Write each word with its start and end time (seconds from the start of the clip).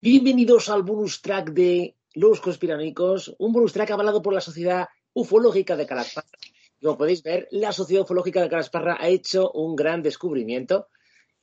Bienvenidos 0.00 0.68
al 0.68 0.82
bonus 0.82 1.20
track 1.22 1.50
de 1.50 1.96
Los 2.14 2.40
Conspiranicos, 2.40 3.34
un 3.38 3.52
bonus 3.52 3.72
track 3.72 3.90
avalado 3.90 4.22
por 4.22 4.32
la 4.32 4.40
Sociedad 4.40 4.86
Ufológica 5.12 5.76
de 5.76 5.86
Calasparra. 5.86 6.28
Como 6.80 6.96
podéis 6.96 7.22
ver, 7.22 7.48
la 7.50 7.72
Sociedad 7.72 8.04
Ufológica 8.04 8.40
de 8.40 8.48
Calasparra 8.48 8.96
ha 9.00 9.08
hecho 9.08 9.50
un 9.50 9.74
gran 9.74 10.02
descubrimiento. 10.02 10.88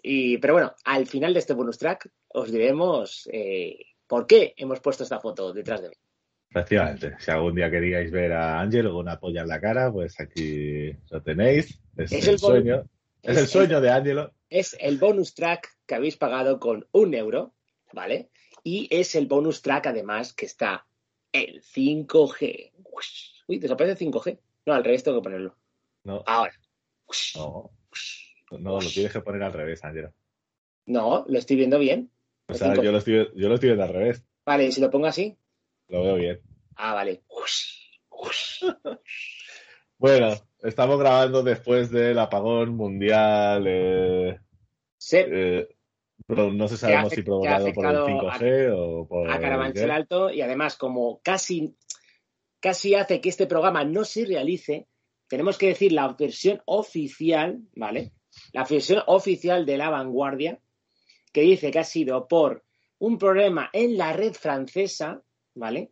Y, 0.01 0.37
pero 0.37 0.53
bueno, 0.53 0.73
al 0.85 1.05
final 1.07 1.33
de 1.33 1.39
este 1.39 1.53
bonus 1.53 1.77
track 1.77 2.09
os 2.29 2.51
diremos 2.51 3.27
eh, 3.31 3.77
por 4.07 4.25
qué 4.27 4.53
hemos 4.55 4.79
puesto 4.79 5.03
esta 5.03 5.19
foto 5.19 5.51
detrás 5.51 5.81
de 5.81 5.89
mí. 5.89 5.95
Efectivamente, 6.51 7.15
si 7.19 7.31
algún 7.31 7.55
día 7.55 7.69
queríais 7.69 8.09
ver 8.11 8.31
a 8.31 8.61
Ángel 8.61 8.85
con 8.87 8.95
una 8.97 9.19
polla 9.19 9.41
en 9.41 9.49
la 9.49 9.59
cara, 9.59 9.91
pues 9.91 10.17
aquí 10.21 10.91
lo 11.09 11.21
tenéis. 11.21 11.77
Es, 11.97 12.11
Es 12.13 12.27
el, 12.27 12.39
sueño. 12.39 12.85
Es, 13.21 13.37
el- 13.37 13.47
sueño 13.47 13.81
de 13.81 13.89
Ángelo. 13.89 14.31
Es 14.49 14.77
el 14.79 14.97
bonus 14.97 15.33
track 15.33 15.67
que 15.85 15.95
habéis 15.95 16.15
pagado 16.15 16.59
con 16.59 16.87
un 16.93 17.13
euro, 17.13 17.53
¿vale? 17.91 18.29
Y 18.67 18.87
es 18.89 19.13
el 19.13 19.27
bonus 19.27 19.61
track, 19.61 19.85
además, 19.87 20.33
que 20.33 20.45
está 20.47 20.87
en 21.31 21.61
5G. 21.61 22.71
Uy, 23.47 23.59
desaparece 23.59 24.05
5G. 24.05 24.39
No, 24.65 24.73
al 24.73 24.83
revés 24.83 25.03
tengo 25.03 25.19
que 25.19 25.23
ponerlo. 25.23 25.55
No, 26.03 26.23
Ahora. 26.25 26.53
no, 27.35 27.71
no, 28.59 28.81
lo 28.81 28.89
tienes 28.89 29.13
que 29.13 29.21
poner 29.21 29.43
al 29.43 29.53
revés, 29.53 29.83
Ángelo. 29.83 30.11
No, 30.87 31.25
lo 31.27 31.37
estoy 31.37 31.55
viendo 31.57 31.77
bien. 31.77 32.11
O 32.47 32.53
El 32.53 32.57
sea, 32.59 32.73
5G. 32.73 32.83
yo 32.83 32.91
lo, 32.91 32.97
estoy, 32.97 33.13
yo 33.35 33.47
lo 33.49 33.53
estoy 33.55 33.69
viendo 33.69 33.83
al 33.83 33.93
revés. 33.93 34.25
Vale, 34.45 34.65
¿y 34.65 34.71
si 34.71 34.81
lo 34.81 34.89
pongo 34.89 35.05
así? 35.07 35.37
Lo 35.89 36.03
veo 36.03 36.15
bien. 36.15 36.41
Ah, 36.75 36.93
vale. 36.95 37.23
Bueno, 39.97 40.33
estamos 40.61 40.99
grabando 40.99 41.41
después 41.43 41.89
del 41.89 42.19
apagón 42.19 42.75
mundial. 42.75 43.65
eh, 43.67 44.39
Se, 44.97 45.25
eh, 45.59 45.74
pero 46.27 46.51
no 46.51 46.67
se 46.67 46.77
sabemos 46.77 47.11
si 47.13 47.21
provocado 47.23 47.65
por 47.73 47.85
el 47.85 47.95
afectado 47.95 48.07
5G 48.39 48.73
o 48.77 49.07
por. 49.07 49.29
a 49.29 49.39
Carabanchel. 49.39 49.91
Alto 49.91 50.29
y 50.31 50.41
además 50.41 50.75
como 50.75 51.19
casi, 51.21 51.75
casi 52.59 52.95
hace 52.95 53.21
que 53.21 53.29
este 53.29 53.47
programa 53.47 53.83
no 53.83 54.03
se 54.05 54.25
realice, 54.25 54.87
tenemos 55.27 55.57
que 55.57 55.67
decir 55.67 55.91
la 55.91 56.07
versión 56.13 56.61
oficial, 56.65 57.59
¿vale? 57.75 58.11
La 58.53 58.63
versión 58.63 59.01
oficial 59.07 59.65
de 59.65 59.77
la 59.77 59.89
vanguardia, 59.89 60.59
que 61.31 61.41
dice 61.41 61.71
que 61.71 61.79
ha 61.79 61.83
sido 61.83 62.27
por 62.27 62.63
un 62.99 63.17
problema 63.17 63.69
en 63.73 63.97
la 63.97 64.13
red 64.13 64.33
francesa, 64.33 65.21
¿vale? 65.53 65.91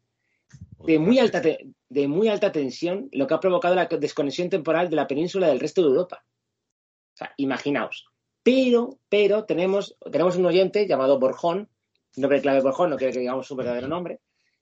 De 0.85 0.99
muy 0.99 1.19
alta, 1.19 1.41
te- 1.41 1.67
de 1.89 2.07
muy 2.07 2.27
alta 2.27 2.51
tensión, 2.51 3.07
lo 3.11 3.27
que 3.27 3.33
ha 3.33 3.39
provocado 3.39 3.75
la 3.75 3.85
desconexión 3.85 4.49
temporal 4.49 4.89
de 4.89 4.95
la 4.95 5.07
península 5.07 5.47
del 5.47 5.59
resto 5.59 5.81
de 5.81 5.87
Europa. 5.87 6.23
O 7.13 7.15
sea, 7.17 7.33
imaginaos. 7.37 8.05
Pero, 8.43 8.99
pero 9.09 9.45
tenemos, 9.45 9.97
tenemos 10.11 10.35
un 10.35 10.45
oyente 10.45 10.85
llamado 10.87 11.19
Borjón, 11.19 11.69
nombre 12.17 12.41
clave 12.41 12.61
Borjón, 12.61 12.89
no 12.89 12.97
quiere 12.97 13.13
que 13.13 13.19
digamos 13.19 13.47
su 13.47 13.55
verdadero 13.55 13.87
nombre, 13.87 14.19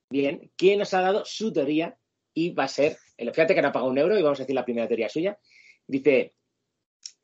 bien, 0.09 0.51
que 0.55 0.77
nos 0.77 0.93
ha 0.93 1.01
dado 1.01 1.23
su 1.25 1.51
teoría 1.51 1.97
y 2.33 2.53
va 2.53 2.65
a 2.65 2.67
ser, 2.67 2.97
el- 3.17 3.33
fíjate 3.33 3.55
que 3.55 3.61
no 3.61 3.69
ha 3.69 3.71
pagado 3.71 3.91
un 3.91 3.97
euro 3.97 4.17
y 4.17 4.21
vamos 4.21 4.39
a 4.39 4.43
decir 4.43 4.55
la 4.55 4.63
primera 4.65 4.87
teoría 4.87 5.09
suya. 5.09 5.37
Dice, 5.87 6.33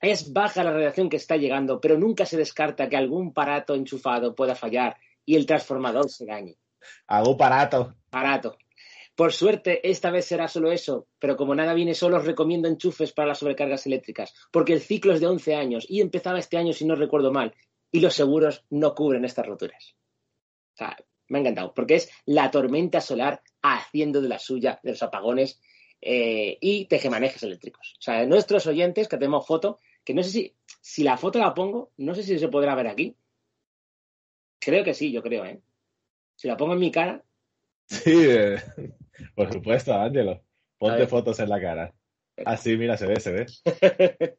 es 0.01 0.33
baja 0.33 0.63
la 0.63 0.71
radiación 0.73 1.09
que 1.09 1.17
está 1.17 1.37
llegando, 1.37 1.79
pero 1.79 1.97
nunca 1.97 2.25
se 2.25 2.37
descarta 2.37 2.89
que 2.89 2.97
algún 2.97 3.29
aparato 3.29 3.75
enchufado 3.75 4.35
pueda 4.35 4.55
fallar 4.55 4.97
y 5.25 5.35
el 5.35 5.45
transformador 5.45 6.09
se 6.09 6.25
dañe. 6.25 6.57
Hago 7.07 7.37
parato. 7.37 7.95
Barato. 8.11 8.57
Por 9.17 9.33
suerte, 9.33 9.89
esta 9.89 10.11
vez 10.11 10.25
será 10.25 10.47
solo 10.47 10.71
eso, 10.71 11.07
pero 11.17 11.35
como 11.35 11.55
nada 11.55 11.73
viene 11.73 11.95
solo, 11.95 12.17
os 12.17 12.25
recomiendo 12.25 12.67
enchufes 12.67 13.13
para 13.13 13.29
las 13.29 13.39
sobrecargas 13.39 13.87
eléctricas, 13.87 14.31
porque 14.51 14.73
el 14.73 14.79
ciclo 14.79 15.11
es 15.11 15.19
de 15.19 15.25
11 15.25 15.55
años 15.55 15.87
y 15.89 16.01
empezaba 16.01 16.37
este 16.37 16.55
año, 16.55 16.71
si 16.71 16.85
no 16.85 16.93
recuerdo 16.93 17.31
mal, 17.31 17.55
y 17.91 17.99
los 17.99 18.13
seguros 18.13 18.63
no 18.69 18.93
cubren 18.93 19.25
estas 19.25 19.47
roturas. 19.47 19.95
O 20.75 20.77
sea, 20.77 20.95
me 21.29 21.39
ha 21.39 21.41
encantado, 21.41 21.73
porque 21.73 21.95
es 21.95 22.11
la 22.27 22.51
tormenta 22.51 23.01
solar 23.01 23.41
haciendo 23.63 24.21
de 24.21 24.29
la 24.29 24.37
suya, 24.37 24.79
de 24.83 24.91
los 24.91 25.01
apagones 25.01 25.59
eh, 25.99 26.59
y 26.61 26.85
tejemanejes 26.85 27.41
eléctricos. 27.41 27.95
O 27.97 28.01
sea, 28.03 28.23
nuestros 28.27 28.67
oyentes, 28.67 29.07
que 29.07 29.17
tenemos 29.17 29.47
foto, 29.47 29.79
que 30.05 30.13
no 30.13 30.21
sé 30.21 30.29
si, 30.29 30.55
si 30.79 31.01
la 31.01 31.17
foto 31.17 31.39
la 31.39 31.55
pongo, 31.55 31.89
no 31.97 32.13
sé 32.13 32.21
si 32.21 32.37
se 32.37 32.49
podrá 32.49 32.75
ver 32.75 32.85
aquí. 32.85 33.15
Creo 34.59 34.83
que 34.83 34.93
sí, 34.93 35.11
yo 35.11 35.23
creo, 35.23 35.43
¿eh? 35.43 35.59
Si 36.35 36.47
la 36.47 36.55
pongo 36.55 36.73
en 36.73 36.79
mi 36.79 36.91
cara, 36.91 37.23
Sí, 37.89 38.25
eh, 38.29 38.61
por 39.35 39.51
supuesto, 39.51 39.93
Ángelo. 39.93 40.43
Ponte 40.77 41.07
fotos 41.07 41.39
en 41.39 41.49
la 41.49 41.59
cara. 41.61 41.93
Ah, 42.45 42.55
sí, 42.57 42.77
mira, 42.77 42.97
se 42.97 43.07
ve, 43.07 43.19
se 43.19 43.31
ve. 43.31 43.45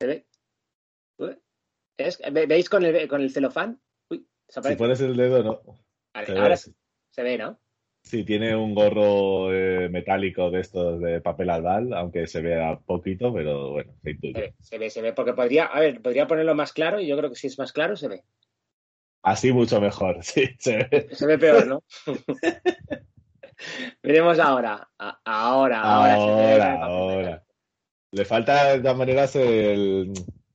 ¿Se 0.00 0.06
ve? 0.06 0.26
Uy. 1.18 1.38
¿Es- 1.98 2.20
ve- 2.32 2.46
¿Veis 2.46 2.68
con 2.68 2.84
el, 2.84 3.08
con 3.08 3.20
el 3.20 3.30
celofán? 3.30 3.80
Uy, 4.10 4.26
Si 4.48 4.76
pones 4.76 5.00
el 5.00 5.16
dedo, 5.16 5.42
no. 5.42 5.62
Vale, 6.14 6.26
Se 6.26 6.32
ahora 6.32 6.48
ve. 6.50 6.56
se 7.10 7.22
ve, 7.22 7.38
¿no? 7.38 7.58
Sí, 8.02 8.24
tiene 8.24 8.56
un 8.56 8.74
gorro 8.74 9.52
eh, 9.54 9.90
metálico 9.90 10.50
de 10.50 10.60
estos 10.60 11.00
de 11.02 11.20
papel 11.20 11.50
albal, 11.50 11.92
aunque 11.92 12.26
se 12.26 12.40
vea 12.40 12.78
poquito, 12.78 13.32
pero 13.32 13.72
bueno, 13.72 13.94
se 14.02 14.10
intuye. 14.12 14.54
se 14.58 14.78
ve, 14.78 14.88
se 14.88 15.02
ve, 15.02 15.12
porque 15.12 15.34
podría, 15.34 15.66
a 15.66 15.80
ver, 15.80 16.00
podría 16.00 16.26
ponerlo 16.26 16.54
más 16.54 16.72
claro 16.72 16.98
y 16.98 17.06
yo 17.06 17.16
creo 17.18 17.28
que 17.28 17.36
si 17.36 17.46
es 17.48 17.58
más 17.58 17.72
claro 17.72 17.96
se 17.96 18.08
ve. 18.08 18.24
Así 19.22 19.52
mucho 19.52 19.80
mejor, 19.80 20.18
sí, 20.24 20.48
se 20.58 20.76
ve. 20.90 21.08
Se 21.12 21.26
ve 21.26 21.38
peor, 21.38 21.66
¿no? 21.66 21.82
Veremos 24.02 24.38
ahora. 24.38 24.88
A- 24.98 25.20
ahora, 25.24 25.82
ahora. 25.82 26.14
se 26.16 26.24
ve 26.34 26.52
Ahora, 26.62 26.84
ahora. 26.84 27.44
Le 28.12 28.24
falta 28.24 28.72
de 28.72 28.80
todas 28.80 28.96
maneras 28.96 29.36
el, 29.36 30.12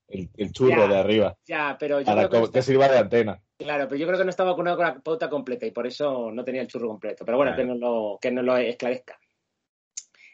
el, 0.08 0.30
el 0.36 0.52
churro 0.52 0.76
Ya. 0.82 0.88
de 0.88 0.98
arriba, 0.98 1.38
Ya, 1.46 1.78
pero 1.80 2.00
yo 2.02 2.06
para 2.06 2.28
creo 2.28 2.42
que, 2.42 2.46
está- 2.48 2.62
sirva 2.64 2.88
de 2.90 2.98
antena. 2.98 3.42
claro, 3.58 3.88
pero 3.88 3.98
yo 4.00 4.08
creo 4.08 4.18
que 4.18 4.26
no 4.26 4.30
estaba 4.32 4.52
vacunado 4.52 4.76
con 4.78 4.86
la 4.88 5.00
pauta 5.00 5.30
completa 5.30 5.66
y 5.66 5.72
por 5.72 5.88
eso 5.88 6.32
no 6.32 6.44
tenía 6.44 6.62
el 6.62 6.68
churro 6.68 6.88
completo. 6.88 7.24
Pero 7.26 7.38
bueno, 7.38 7.56
que 7.56 7.64
nos 7.64 7.78
lo, 7.80 8.18
que 8.20 8.32
nos 8.32 8.44
lo 8.44 8.58
esclarezca. 8.58 9.20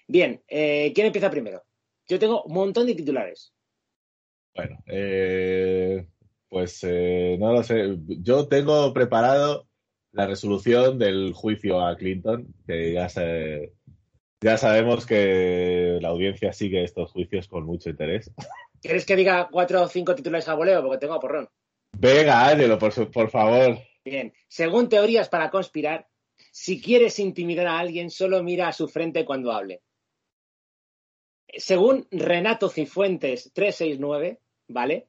Bien, 0.08 0.42
eh, 0.48 0.92
¿quién 0.96 1.08
empieza 1.08 1.30
primero? 1.30 1.64
Yo 2.08 2.18
tengo 2.18 2.44
un 2.44 2.54
montón 2.54 2.88
de 2.88 2.96
titulares. 2.96 3.54
Bueno, 4.56 4.80
eh, 4.88 6.08
pues 6.52 6.84
eh, 6.84 7.38
no 7.40 7.54
lo 7.54 7.64
sé. 7.64 7.98
Yo 8.22 8.46
tengo 8.50 8.92
preparado 8.94 9.70
la 10.12 10.28
resolución 10.28 11.00
del 11.00 11.32
juicio 11.32 11.80
a 11.80 11.96
Clinton, 11.96 12.54
que 12.68 12.92
ya 12.92 13.08
se, 13.08 13.72
ya 14.42 14.58
sabemos 14.58 15.06
que 15.06 15.98
la 16.02 16.10
audiencia 16.10 16.52
sigue 16.52 16.84
estos 16.84 17.10
juicios 17.14 17.48
con 17.48 17.66
mucho 17.66 17.90
interés. 17.90 18.30
¿Quieres 18.82 19.06
que 19.06 19.16
diga 19.16 19.48
cuatro 19.50 19.84
o 19.84 19.88
cinco 19.88 20.14
titulares 20.14 20.50
a 20.50 20.56
voleo? 20.56 20.82
Porque 20.84 20.98
tengo 20.98 21.14
a 21.14 21.20
porrón. 21.22 21.48
Venga, 21.98 22.50
Ángelo, 22.50 22.78
por, 22.78 22.92
su- 22.92 23.10
por 23.10 23.30
favor. 23.30 23.78
Bien, 24.04 24.34
según 24.50 24.90
teorías 24.90 25.30
para 25.30 25.50
conspirar, 25.52 26.10
si 26.52 26.82
quieres 26.82 27.18
intimidar 27.20 27.68
a 27.68 27.80
alguien, 27.80 28.10
solo 28.10 28.44
mira 28.44 28.68
a 28.68 28.74
su 28.74 28.90
frente 28.90 29.24
cuando 29.24 29.54
hable. 29.54 29.84
Según 31.48 32.08
Renato 32.12 32.68
Cifuentes 32.68 33.52
369, 33.54 34.40
¿vale? 34.68 35.08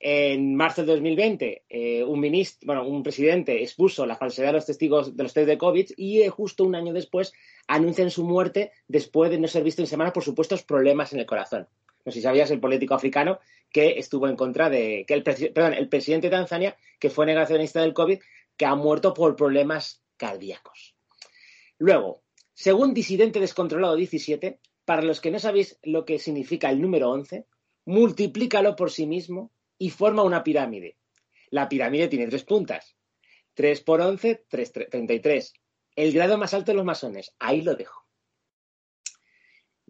En 0.00 0.54
marzo 0.54 0.82
de 0.82 0.92
2020, 0.92 1.64
eh, 1.68 2.04
un 2.04 2.20
bueno, 2.62 2.86
un 2.86 3.02
presidente 3.02 3.62
expuso 3.62 4.06
la 4.06 4.16
falsedad 4.16 4.48
de 4.48 4.52
los 4.52 4.66
testigos 4.66 5.16
de 5.16 5.22
los 5.24 5.34
test 5.34 5.48
de 5.48 5.58
COVID 5.58 5.90
y 5.96 6.22
eh, 6.22 6.28
justo 6.28 6.62
un 6.62 6.76
año 6.76 6.92
después 6.92 7.32
anuncian 7.66 8.10
su 8.10 8.24
muerte 8.24 8.70
después 8.86 9.28
de 9.30 9.38
no 9.38 9.48
ser 9.48 9.64
visto 9.64 9.82
en 9.82 9.88
semanas 9.88 10.12
por 10.12 10.22
supuestos 10.22 10.62
problemas 10.62 11.12
en 11.12 11.18
el 11.18 11.26
corazón. 11.26 11.66
No 12.04 12.12
sé 12.12 12.18
si 12.18 12.22
sabías 12.22 12.50
el 12.52 12.60
político 12.60 12.94
africano 12.94 13.40
que 13.72 13.98
estuvo 13.98 14.28
en 14.28 14.36
contra 14.36 14.70
de 14.70 15.04
que 15.06 15.14
el, 15.14 15.24
perdón, 15.24 15.74
el 15.74 15.88
presidente 15.88 16.28
de 16.28 16.36
Tanzania, 16.36 16.76
que 17.00 17.10
fue 17.10 17.26
negacionista 17.26 17.82
del 17.82 17.92
COVID, 17.92 18.20
que 18.56 18.66
ha 18.66 18.76
muerto 18.76 19.12
por 19.14 19.34
problemas 19.34 20.02
cardíacos. 20.16 20.94
Luego, 21.76 22.22
según 22.54 22.94
Disidente 22.94 23.40
Descontrolado 23.40 23.96
17, 23.96 24.60
para 24.84 25.02
los 25.02 25.20
que 25.20 25.30
no 25.30 25.38
sabéis 25.38 25.78
lo 25.82 26.04
que 26.04 26.18
significa 26.18 26.70
el 26.70 26.80
número 26.80 27.10
11, 27.10 27.46
multiplícalo 27.84 28.76
por 28.76 28.90
sí 28.90 29.06
mismo 29.06 29.50
y 29.78 29.90
forma 29.90 30.22
una 30.22 30.42
pirámide. 30.42 30.98
La 31.50 31.68
pirámide 31.68 32.08
tiene 32.08 32.26
tres 32.26 32.44
puntas. 32.44 32.96
3 33.54 33.80
por 33.80 34.00
11, 34.00 34.44
3, 34.48 34.72
33. 34.90 35.52
El 35.96 36.12
grado 36.12 36.38
más 36.38 36.54
alto 36.54 36.70
de 36.70 36.76
los 36.76 36.84
masones. 36.84 37.34
Ahí 37.38 37.62
lo 37.62 37.74
dejo. 37.74 38.06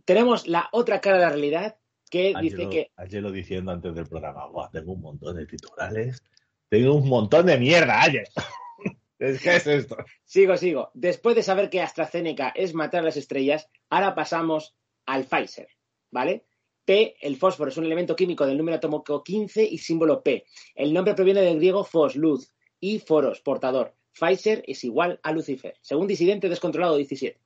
Tenemos 0.05 0.47
la 0.47 0.69
otra 0.73 1.01
cara 1.01 1.19
de 1.19 1.25
la 1.25 1.31
realidad 1.31 1.79
que 2.11 2.33
dice 2.41 2.69
que 2.71 2.91
Ángelo 2.97 3.31
diciendo 3.31 3.73
antes 3.73 3.95
del 3.95 4.07
programa, 4.07 4.47
"Buah, 4.47 4.71
tengo 4.71 4.93
un 4.93 5.03
montón 5.03 5.37
de 5.37 5.45
titulares. 5.45 6.23
Tengo 6.71 6.95
un 6.95 7.09
montón 7.09 7.47
de 7.47 7.59
mierda, 7.59 8.03
Ángel. 8.03 8.25
Es 9.19 9.43
que 9.43 9.57
es 9.57 9.67
esto. 9.67 9.97
Sigo, 10.25 10.57
sigo. 10.57 10.93
Después 10.95 11.35
de 11.35 11.43
saber 11.43 11.71
que 11.71 11.83
AstraZeneca 11.83 12.51
es 12.55 12.73
matar 12.73 13.01
a 13.01 13.07
las 13.07 13.17
estrellas, 13.17 13.69
ahora 13.91 14.15
pasamos 14.15 14.77
al 15.07 15.25
Pfizer, 15.25 15.69
¿vale? 16.13 16.45
P, 16.89 17.17
el 17.21 17.37
fósforo, 17.37 17.69
es 17.69 17.77
un 17.77 17.85
elemento 17.85 18.17
químico 18.17 18.47
del 18.47 18.57
número 18.57 18.79
atómico 18.79 19.23
15 19.23 19.63
y 19.63 19.77
símbolo 19.77 20.23
P. 20.23 20.47
El 20.75 20.95
nombre 20.95 21.13
proviene 21.13 21.43
del 21.43 21.57
griego 21.57 21.85
fos, 21.85 22.17
luz, 22.17 22.55
y 22.81 22.99
foros, 22.99 23.43
portador. 23.43 23.95
Pfizer 24.19 24.65
es 24.67 24.85
igual 24.85 25.21
a 25.23 25.33
Lucifer, 25.33 25.75
según 25.83 26.07
disidente 26.07 26.49
descontrolado 26.49 26.97
17. 26.97 27.39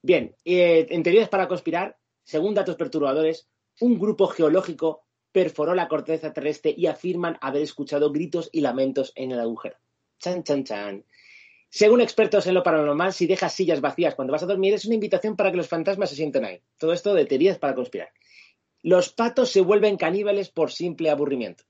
Bien, 0.00 0.36
eh, 0.44 0.86
en 0.90 1.02
teorías 1.02 1.28
para 1.28 1.48
conspirar, 1.48 1.98
según 2.22 2.54
datos 2.54 2.76
perturbadores, 2.76 3.48
un 3.80 3.98
grupo 3.98 4.28
geológico 4.28 5.02
perforó 5.32 5.74
la 5.74 5.88
corteza 5.88 6.32
terrestre 6.32 6.72
y 6.76 6.86
afirman 6.86 7.36
haber 7.40 7.62
escuchado 7.62 8.12
gritos 8.12 8.48
y 8.52 8.60
lamentos 8.60 9.10
en 9.16 9.32
el 9.32 9.40
agujero. 9.40 9.74
Chan, 10.20 10.44
chan, 10.44 10.62
chan. 10.62 11.04
Según 11.68 12.00
expertos 12.00 12.46
en 12.46 12.54
lo 12.54 12.62
paranormal, 12.62 13.12
si 13.12 13.26
dejas 13.26 13.52
sillas 13.52 13.80
vacías 13.80 14.14
cuando 14.14 14.30
vas 14.32 14.44
a 14.44 14.46
dormir, 14.46 14.74
es 14.74 14.84
una 14.84 14.94
invitación 14.94 15.34
para 15.34 15.50
que 15.50 15.56
los 15.56 15.66
fantasmas 15.66 16.10
se 16.10 16.14
sienten 16.14 16.44
ahí. 16.44 16.62
Todo 16.78 16.92
esto 16.92 17.12
de 17.12 17.26
teorías 17.26 17.58
para 17.58 17.74
conspirar. 17.74 18.10
Los 18.88 19.12
patos 19.12 19.50
se 19.50 19.60
vuelven 19.60 19.98
caníbales 19.98 20.48
por 20.48 20.72
simple 20.72 21.10
aburrimiento. 21.10 21.62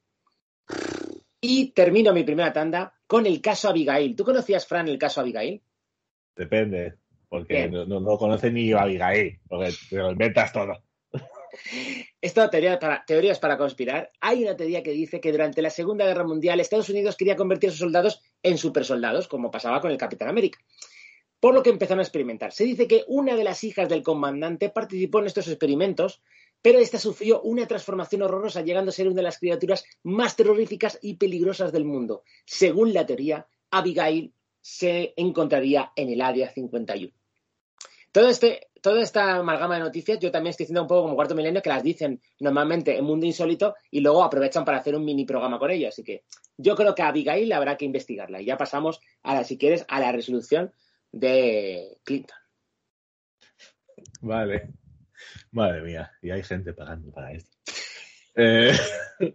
Y 1.41 1.73
termino 1.73 2.12
mi 2.12 2.23
primera 2.23 2.53
tanda 2.53 2.94
con 3.09 3.26
el 3.26 3.41
caso 3.41 3.69
Abigail. 3.69 4.15
¿Tú 4.15 4.23
conocías, 4.25 4.69
Fran, 4.69 4.87
el 4.87 4.99
caso 4.99 5.20
Abigail? 5.20 5.61
Depende, 6.37 6.94
porque 7.29 7.69
no, 7.69 7.85
no, 7.87 7.99
no 7.99 8.17
conoce 8.19 8.53
ni 8.53 8.70
Abigail, 8.70 9.41
porque 9.49 9.73
te 9.91 9.97
lo 9.97 10.12
inventas 10.12 10.53
todo. 10.53 10.81
Esto 12.20 12.49
teoría 12.50 12.79
para, 12.79 13.05
teorías 13.05 13.41
para 13.41 13.59
conspirar. 13.59 14.12
Hay 14.20 14.44
una 14.44 14.56
teoría 14.56 14.85
que 14.85 14.93
dice 14.93 15.20
que 15.20 15.32
durante 15.32 15.61
la 15.61 15.70
Segunda 15.70 16.06
Guerra 16.06 16.23
Mundial 16.23 16.61
Estados 16.61 16.88
Unidos 16.88 17.17
quería 17.17 17.35
convertir 17.35 17.70
a 17.70 17.73
sus 17.73 17.81
soldados 17.81 18.23
en 18.44 18.59
supersoldados, 18.59 19.26
como 19.26 19.50
pasaba 19.50 19.81
con 19.81 19.91
el 19.91 19.99
Capitán 19.99 20.29
América. 20.29 20.61
Por 21.41 21.53
lo 21.53 21.65
que 21.65 21.70
empezaron 21.70 21.99
a 21.99 22.05
experimentar. 22.05 22.53
Se 22.53 22.62
dice 22.62 22.87
que 22.87 23.03
una 23.09 23.35
de 23.35 23.43
las 23.43 23.65
hijas 23.65 23.88
del 23.88 24.05
comandante 24.05 24.70
participó 24.70 25.19
en 25.19 25.26
estos 25.26 25.49
experimentos, 25.49 26.23
pero 26.62 26.78
esta 26.78 26.99
sufrió 26.99 27.40
una 27.43 27.66
transformación 27.66 28.22
horrorosa, 28.22 28.62
llegando 28.62 28.90
a 28.90 28.93
ser 28.93 29.06
una 29.06 29.16
de 29.16 29.22
las 29.22 29.38
criaturas 29.38 29.84
más 30.02 30.37
terroríficas 30.37 30.99
y 31.02 31.14
peligrosas 31.14 31.72
del 31.72 31.84
mundo. 31.84 32.22
Según 32.44 32.93
la 32.93 33.06
teoría, 33.06 33.46
Abigail 33.70 34.32
se 34.60 35.14
encontraría 35.16 35.93
en 35.94 36.10
el 36.10 36.20
área 36.20 36.50
51. 36.50 37.12
Todo 38.10 38.28
este, 38.28 38.69
toda 38.81 39.02
esta 39.02 39.37
amalgama 39.37 39.75
de 39.75 39.81
noticias, 39.81 40.19
yo 40.19 40.31
también 40.31 40.50
estoy 40.50 40.64
diciendo 40.64 40.82
un 40.82 40.88
poco 40.88 41.02
como 41.02 41.14
cuarto 41.14 41.34
milenio, 41.34 41.62
que 41.62 41.69
las 41.69 41.82
dicen 41.82 42.20
normalmente 42.40 42.96
en 42.96 43.05
Mundo 43.05 43.26
Insólito 43.26 43.75
y 43.90 44.00
luego 44.00 44.25
aprovechan 44.25 44.64
para 44.64 44.78
hacer 44.78 44.96
un 44.96 45.05
mini 45.05 45.25
programa 45.25 45.58
con 45.58 45.70
ello. 45.70 45.88
Así 45.88 46.02
que 46.02 46.25
yo 46.56 46.75
creo 46.75 46.94
que 46.94 47.02
Abigail 47.02 47.52
habrá 47.52 47.76
que 47.76 47.84
investigarla. 47.84 48.40
Y 48.40 48.46
ya 48.46 48.56
pasamos, 48.56 49.00
a 49.22 49.34
la, 49.34 49.44
si 49.44 49.58
quieres, 49.58 49.84
a 49.88 50.00
la 50.00 50.10
resolución 50.10 50.72
de 51.12 51.99
Clinton. 52.02 52.37
Vale. 54.20 54.72
Madre 55.53 55.82
mía, 55.82 56.11
y 56.23 56.31
hay 56.31 56.43
gente 56.43 56.73
pagando 56.73 57.11
para 57.12 57.32
esto. 57.32 57.56
Eh, 58.37 58.73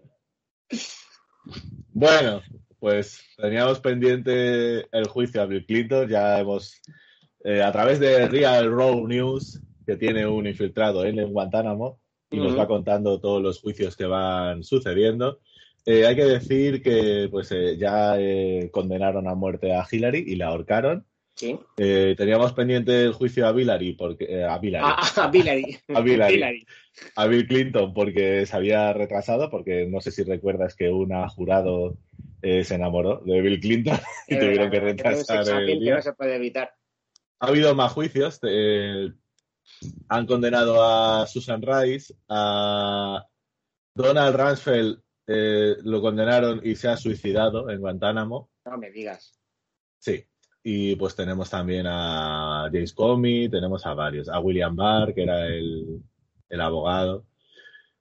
bueno, 1.94 2.42
pues 2.80 3.22
teníamos 3.38 3.80
pendiente 3.80 4.88
el 4.92 5.08
juicio 5.08 5.42
a 5.42 5.46
Bill 5.46 5.66
Clinton. 5.66 6.08
Ya 6.08 6.40
hemos, 6.40 6.82
eh, 7.44 7.62
a 7.62 7.72
través 7.72 8.00
de 8.00 8.28
Real 8.28 8.70
Row 8.70 9.08
News, 9.08 9.62
que 9.86 9.98
tiene 9.98 10.26
un 10.26 10.48
infiltrado 10.48 11.06
en 11.06 11.22
Guantánamo, 11.32 12.00
y 12.34 12.38
nos 12.38 12.58
va 12.58 12.68
contando 12.68 13.20
todos 13.20 13.42
los 13.42 13.62
juicios 13.62 13.96
que 13.96 14.06
van 14.06 14.64
sucediendo. 14.64 15.40
Eh, 15.86 16.08
hay 16.08 16.16
que 16.16 16.26
decir 16.26 16.82
que 16.82 17.28
pues 17.30 17.52
eh, 17.52 17.78
ya 17.78 18.18
eh, 18.18 18.70
condenaron 18.72 19.28
a 19.28 19.36
muerte 19.36 19.74
a 19.76 19.86
Hillary 19.90 20.24
y 20.26 20.36
la 20.36 20.48
ahorcaron. 20.48 21.06
Sí. 21.36 21.60
Eh, 21.78 22.14
teníamos 22.16 22.54
pendiente 22.54 23.04
el 23.04 23.14
juicio 23.14 23.48
a 23.48 23.60
Hillary, 23.60 23.94
porque 23.94 24.26
eh, 24.26 24.44
a 24.44 24.60
Hillary, 24.62 24.86
A, 24.86 25.26
a 25.26 25.32
Hillary. 25.34 25.80
A 25.94 26.02
Hillary. 26.02 26.36
Hillary. 26.36 26.68
a 27.16 27.26
Bill 27.26 27.48
Clinton 27.48 27.94
porque 27.94 28.46
se 28.46 28.56
había 28.56 28.94
retrasado, 28.94 29.50
porque 29.50 29.88
no 29.88 30.00
sé 30.00 30.12
si 30.12 30.24
recuerdas 30.24 30.76
que 30.76 30.90
una 30.90 31.28
jurado 31.30 31.98
eh, 32.42 32.64
se 32.64 32.76
enamoró 32.76 33.22
de 33.26 33.42
Bill 33.42 33.60
Clinton 33.60 33.98
y 34.28 34.38
tuvieron 34.38 34.70
que 34.70 34.80
retrasar 34.80 35.42
examen 35.42 35.64
el 35.64 35.68
que 35.68 35.80
día. 35.80 35.96
no 35.96 36.02
se 36.02 36.14
puede 36.14 36.36
evitar. 36.36 36.72
Ha 37.40 37.48
habido 37.48 37.74
más 37.74 37.92
juicios. 37.92 38.40
han 40.08 40.26
condenado 40.28 40.84
a 40.84 41.26
Susan 41.26 41.62
Rice, 41.62 42.14
a 42.30 43.26
Donald 43.96 44.36
Rumsfeld 44.36 45.02
lo 45.84 46.02
condenaron 46.02 46.62
y 46.64 46.76
se 46.76 46.90
ha 46.90 46.96
suicidado 46.96 47.70
en 47.70 47.80
Guantánamo. 47.80 48.52
No 48.66 48.78
me 48.78 48.92
digas. 48.92 49.34
Sí. 50.00 50.26
Y 50.64 50.96
pues 50.96 51.16
tenemos 51.16 51.50
también 51.50 51.86
a 51.88 52.70
James 52.72 52.94
Comey, 52.94 53.50
tenemos 53.50 53.86
a 53.86 53.94
varios, 53.94 54.30
a 54.30 54.40
William 54.40 54.76
Barr, 54.76 55.14
que 55.14 55.24
era 55.24 55.46
el, 55.48 56.02
el 56.48 56.62
abogado. 56.62 57.26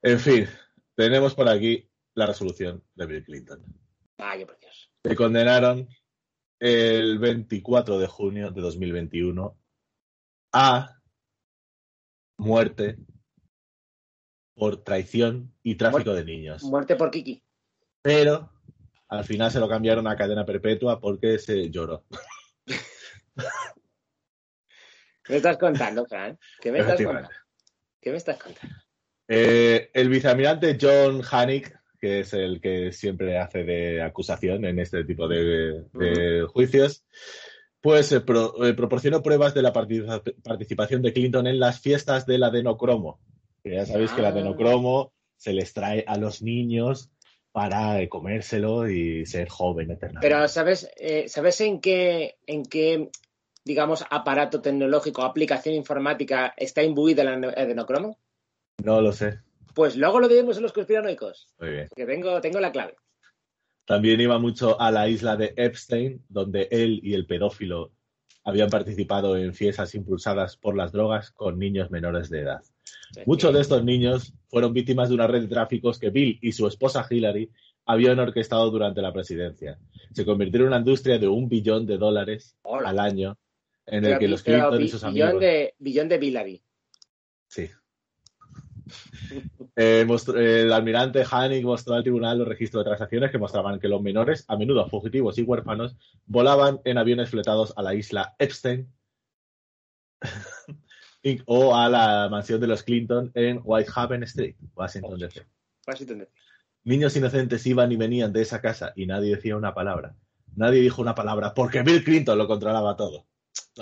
En 0.00 0.20
fin, 0.20 0.46
tenemos 0.94 1.34
por 1.34 1.48
aquí 1.48 1.88
la 2.14 2.26
resolución 2.26 2.84
de 2.94 3.06
Bill 3.06 3.24
Clinton. 3.24 3.64
Vaya 4.18 4.46
por 4.46 4.58
Dios. 4.60 4.90
Le 5.02 5.16
condenaron 5.16 5.88
el 6.60 7.18
24 7.18 7.98
de 7.98 8.06
junio 8.06 8.52
de 8.52 8.60
2021 8.60 9.58
a 10.52 11.00
muerte 12.38 12.98
por 14.54 14.76
traición 14.84 15.52
y 15.62 15.74
tráfico 15.74 16.14
de 16.14 16.24
niños. 16.24 16.62
Muerte 16.62 16.94
por 16.94 17.10
Kiki. 17.10 17.42
Pero 18.02 18.50
al 19.08 19.24
final 19.24 19.50
se 19.50 19.60
lo 19.60 19.68
cambiaron 19.68 20.06
a 20.06 20.16
cadena 20.16 20.44
perpetua 20.44 21.00
porque 21.00 21.38
se 21.38 21.70
lloró. 21.70 22.04
¿Qué 25.24 25.32
me 25.32 25.36
estás 25.36 25.56
contando, 25.58 26.04
Fran? 26.06 26.38
¿Qué 26.60 26.72
me 26.72 26.80
estás 26.80 27.00
contando? 27.02 27.28
¿Qué 28.00 28.10
me 28.10 28.16
estás 28.16 28.38
contando? 28.42 28.74
Eh, 29.28 29.90
el 29.94 30.08
vicealmirante 30.08 30.76
John 30.80 31.22
Hannick, 31.30 31.78
que 32.00 32.20
es 32.20 32.32
el 32.34 32.60
que 32.60 32.90
siempre 32.92 33.38
hace 33.38 33.62
de 33.62 34.02
acusación 34.02 34.64
en 34.64 34.80
este 34.80 35.04
tipo 35.04 35.28
de, 35.28 35.84
de 35.92 36.42
juicios, 36.48 37.04
pues 37.80 38.10
eh, 38.10 38.20
pro- 38.20 38.64
eh, 38.64 38.74
proporcionó 38.74 39.22
pruebas 39.22 39.54
de 39.54 39.62
la 39.62 39.72
participa- 39.72 40.22
participación 40.42 41.02
de 41.02 41.12
Clinton 41.12 41.46
en 41.46 41.60
las 41.60 41.80
fiestas 41.80 42.26
del 42.26 42.42
adenocromo. 42.42 43.20
Que 43.62 43.76
ya 43.76 43.86
sabéis 43.86 44.10
que 44.12 44.20
el 44.20 44.26
Ah. 44.26 44.30
adenocromo 44.30 45.14
se 45.36 45.52
les 45.52 45.72
trae 45.72 46.04
a 46.08 46.16
los 46.18 46.42
niños 46.42 47.11
para 47.52 48.08
comérselo 48.08 48.88
y 48.88 49.26
ser 49.26 49.48
joven 49.48 49.90
eternamente. 49.90 50.26
Pero 50.26 50.48
¿sabes, 50.48 50.90
eh, 50.96 51.28
¿sabes 51.28 51.60
en 51.60 51.80
qué, 51.80 52.36
en 52.46 52.64
qué, 52.64 53.10
digamos, 53.64 54.04
aparato 54.10 54.62
tecnológico, 54.62 55.22
aplicación 55.22 55.74
informática 55.74 56.54
está 56.56 56.82
imbuido 56.82 57.22
el 57.22 57.44
adenocromo? 57.44 58.18
No 58.82 59.00
lo 59.00 59.12
sé. 59.12 59.40
Pues 59.74 59.96
luego 59.96 60.20
lo 60.20 60.28
diremos 60.28 60.56
en 60.56 60.62
los 60.64 60.72
conspiranoicos, 60.72 61.48
Muy 61.60 61.70
bien. 61.70 61.88
que 61.94 62.06
tengo, 62.06 62.40
tengo 62.40 62.60
la 62.60 62.72
clave. 62.72 62.96
También 63.84 64.20
iba 64.20 64.38
mucho 64.38 64.80
a 64.80 64.90
la 64.90 65.08
isla 65.08 65.36
de 65.36 65.54
Epstein, 65.56 66.24
donde 66.28 66.68
él 66.70 67.00
y 67.02 67.14
el 67.14 67.26
pedófilo 67.26 67.92
habían 68.44 68.70
participado 68.70 69.36
en 69.36 69.54
fiestas 69.54 69.94
impulsadas 69.94 70.56
por 70.56 70.76
las 70.76 70.92
drogas 70.92 71.30
con 71.30 71.58
niños 71.58 71.90
menores 71.90 72.30
de 72.30 72.40
edad. 72.40 72.62
Muchos 73.26 73.52
de 73.52 73.60
estos 73.60 73.84
niños 73.84 74.32
fueron 74.48 74.72
víctimas 74.72 75.08
de 75.08 75.14
una 75.14 75.26
red 75.26 75.42
de 75.42 75.48
tráficos 75.48 75.98
que 75.98 76.10
Bill 76.10 76.38
y 76.40 76.52
su 76.52 76.66
esposa 76.66 77.06
Hillary 77.08 77.50
habían 77.84 78.18
orquestado 78.18 78.70
durante 78.70 79.02
la 79.02 79.12
presidencia. 79.12 79.78
Se 80.12 80.24
convirtió 80.24 80.60
en 80.60 80.68
una 80.68 80.78
industria 80.78 81.18
de 81.18 81.28
un 81.28 81.48
billón 81.48 81.86
de 81.86 81.98
dólares 81.98 82.56
Hola. 82.62 82.90
al 82.90 82.98
año 82.98 83.38
en 83.86 84.04
el 84.04 84.18
que 84.18 84.28
los 84.28 84.42
pero 84.42 84.68
Clinton 84.68 84.82
y 84.82 84.88
sus 84.88 85.02
billón 85.04 85.28
amigos... 85.28 85.40
de, 85.42 85.74
billón 85.78 86.08
de 86.08 86.24
Hillary. 86.24 86.62
Sí. 87.48 87.68
Eh, 89.74 90.04
mostró- 90.06 90.38
el 90.38 90.70
almirante 90.70 91.24
Hannick 91.28 91.64
mostró 91.64 91.94
al 91.94 92.02
tribunal 92.02 92.36
los 92.38 92.46
registros 92.46 92.84
de 92.84 92.90
transacciones 92.90 93.30
que 93.30 93.38
mostraban 93.38 93.80
que 93.80 93.88
los 93.88 94.02
menores, 94.02 94.44
a 94.46 94.58
menudo 94.58 94.86
fugitivos 94.86 95.38
y 95.38 95.42
huérfanos, 95.42 95.96
volaban 96.26 96.80
en 96.84 96.98
aviones 96.98 97.30
fletados 97.30 97.72
a 97.74 97.82
la 97.82 97.94
isla 97.94 98.34
Epstein 98.38 98.92
o 101.46 101.76
a 101.76 101.88
la 101.88 102.28
mansión 102.30 102.60
de 102.60 102.66
los 102.66 102.82
Clinton 102.82 103.30
en 103.34 103.60
Whitehaven 103.62 104.22
Street, 104.24 104.56
Washington 104.74 105.18
DC. 105.18 105.46
Washington 105.86 106.18
DC. 106.18 106.32
Niños 106.84 107.16
inocentes 107.16 107.64
iban 107.66 107.92
y 107.92 107.96
venían 107.96 108.32
de 108.32 108.42
esa 108.42 108.60
casa 108.60 108.92
y 108.96 109.06
nadie 109.06 109.36
decía 109.36 109.56
una 109.56 109.74
palabra. 109.74 110.16
Nadie 110.54 110.80
dijo 110.80 111.00
una 111.00 111.14
palabra 111.14 111.54
porque 111.54 111.82
Bill 111.82 112.04
Clinton 112.04 112.36
lo 112.36 112.46
controlaba 112.46 112.96
todo. 112.96 113.26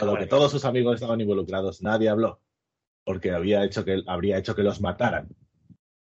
A 0.00 0.04
lo 0.04 0.16
que 0.16 0.26
todos 0.26 0.50
sus 0.50 0.64
amigos 0.64 0.97
estaban 0.97 1.20
involucrados, 1.20 1.82
nadie 1.82 2.09
habló 2.09 2.40
porque 3.04 3.32
había 3.32 3.64
hecho 3.64 3.85
que, 3.85 4.02
habría 4.06 4.38
hecho 4.38 4.54
que 4.54 4.62
los 4.62 4.80
mataran. 4.80 5.28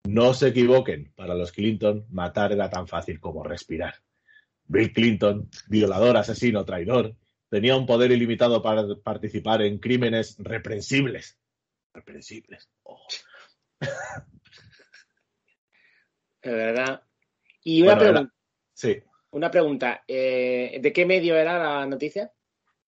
No 0.04 0.34
se 0.34 0.48
equivoquen, 0.48 1.12
para 1.16 1.34
los 1.34 1.52
Clinton 1.52 2.06
matar 2.10 2.52
era 2.52 2.70
tan 2.70 2.86
fácil 2.86 3.20
como 3.20 3.42
respirar. 3.42 3.94
Bill 4.66 4.92
Clinton, 4.92 5.48
violador, 5.68 6.16
asesino, 6.16 6.64
traidor, 6.64 7.16
tenía 7.52 7.76
un 7.76 7.84
poder 7.84 8.10
ilimitado 8.10 8.62
para 8.62 8.82
participar 9.04 9.60
en 9.60 9.78
crímenes 9.78 10.36
reprensibles. 10.38 11.38
Reprensibles. 11.92 12.70
Oh. 12.82 12.98
De 16.42 16.50
verdad. 16.50 17.02
Y 17.62 17.82
una 17.82 17.94
Bueno, 17.94 18.10
pregunta. 18.12 18.34
Sí, 18.72 19.02
Una 19.32 19.50
pregunta. 19.50 20.04
eh, 20.08 20.78
¿De 20.80 20.92
qué 20.92 21.04
medio 21.06 21.36
era 21.36 21.58
la 21.58 21.86
noticia? 21.86 22.32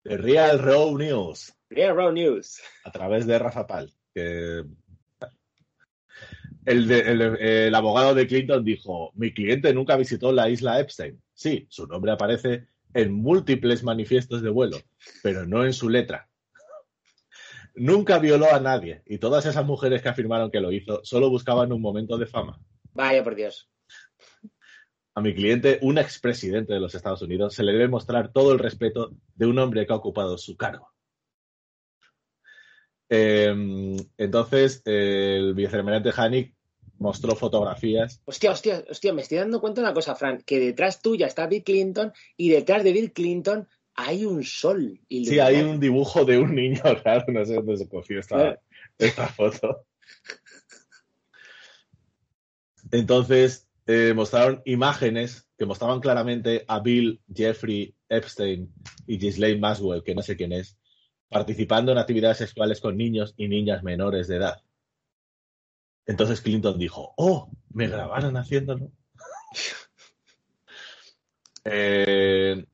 The 0.03 0.17
Real 0.17 0.59
Row 0.59 0.97
News. 0.99 1.55
Real 1.71 1.95
Raw 1.95 2.11
News. 2.13 2.61
a 2.85 2.91
través 2.91 3.27
de 3.27 3.39
Rafa 3.39 3.67
Pal. 3.67 3.93
Que 4.15 4.63
el, 6.67 6.89
de- 6.89 7.01
el- 7.01 7.21
el 7.41 7.75
abogado 7.75 8.15
de 8.15 8.27
Clinton 8.27 8.65
dijo, 8.65 9.13
mi 9.15 9.33
cliente 9.35 9.73
nunca 9.75 9.97
visitó 9.97 10.33
la 10.33 10.49
isla 10.49 10.81
Epstein. 10.81 11.23
Sí, 11.35 11.67
su 11.69 11.87
nombre 11.87 12.13
aparece 12.13 12.69
en 12.95 13.13
múltiples 13.13 13.83
manifiestos 13.83 14.41
de 14.43 14.51
vuelo, 14.51 14.79
pero 15.23 15.45
no 15.45 15.65
en 15.65 15.73
su 15.73 15.89
letra. 15.89 16.29
Nunca 17.75 18.19
violó 18.21 18.55
a 18.55 18.61
nadie 18.61 19.03
y 19.05 19.19
todas 19.19 19.47
esas 19.47 19.67
mujeres 19.67 20.01
que 20.01 20.09
afirmaron 20.09 20.51
que 20.51 20.61
lo 20.61 20.71
hizo 20.71 21.01
solo 21.05 21.29
buscaban 21.29 21.73
un 21.73 21.83
momento 21.83 22.17
de 22.17 22.27
fama. 22.27 22.59
Vaya 22.93 23.25
por 23.25 23.35
Dios. 23.35 23.69
a 25.17 25.21
mi 25.21 25.35
cliente, 25.35 25.79
un 25.83 25.99
expresidente 25.99 26.73
de 26.73 26.81
los 26.81 26.95
Estados 26.95 27.23
Unidos, 27.23 27.55
se 27.55 27.63
le 27.63 27.73
debe 27.73 27.89
mostrar 27.89 28.33
todo 28.33 28.53
el 28.53 28.59
respeto 28.59 29.13
de 29.35 29.47
un 29.47 29.59
hombre 29.59 29.87
que 29.87 29.93
ha 29.93 29.97
ocupado 29.97 30.39
su 30.39 30.57
cargo. 30.57 30.93
Eh, 33.09 33.55
entonces, 34.17 34.83
el 34.85 35.55
vicealmirante 35.55 36.13
Hanik 36.17 36.55
mostró 37.05 37.37
fotografías. 37.37 38.23
Hostia, 38.25 38.51
hostia, 38.51 38.83
hostia, 38.91 39.13
me 39.13 39.21
estoy 39.21 39.37
dando 39.37 39.61
cuenta 39.61 39.83
de 39.83 39.87
una 39.87 39.95
cosa, 39.95 40.15
Fran, 40.15 40.43
que 40.45 40.59
detrás 40.59 41.03
tuya 41.03 41.27
está 41.27 41.47
Bill 41.47 41.63
Clinton 41.63 42.13
y 42.39 42.49
detrás 42.49 42.83
de 42.83 42.93
Bill 42.93 43.13
Clinton 43.13 43.69
hay 43.95 44.25
un 44.25 44.43
sol. 44.43 44.99
Sí, 45.11 45.39
hay 45.39 45.61
un 45.61 45.79
dibujo 45.79 46.25
de 46.25 46.39
un 46.39 46.55
niño 46.55 46.83
raro, 47.05 47.27
no 47.29 47.45
sé 47.45 47.57
dónde 47.57 47.77
se 47.77 47.89
cogió 47.89 48.19
esta, 48.19 48.59
esta 48.99 49.29
foto. 49.29 49.85
Entonces, 52.91 53.69
eh, 53.87 54.15
mostraron 54.15 54.63
imágenes 54.65 55.47
que 55.59 55.67
mostraban 55.67 56.01
claramente 56.01 56.65
a 56.67 56.81
Bill, 56.81 57.21
Jeffrey 57.33 57.95
Epstein 58.09 58.73
y 59.07 59.19
Ghislaine 59.19 59.61
Maxwell, 59.61 60.03
que 60.03 60.15
no 60.15 60.23
sé 60.23 60.37
quién 60.37 60.53
es, 60.53 60.79
participando 61.29 61.93
en 61.93 61.99
actividades 61.99 62.39
sexuales 62.39 62.81
con 62.81 62.97
niños 62.97 63.35
y 63.37 63.49
niñas 63.49 63.83
menores 63.83 64.27
de 64.27 64.37
edad. 64.37 64.63
Entonces 66.07 66.41
Clinton 66.41 66.79
dijo, 66.79 67.15
oh, 67.17 67.51
me 67.71 67.89
grabaron 67.89 68.37
haciéndolo. 68.37 68.91
eh, 71.65 72.65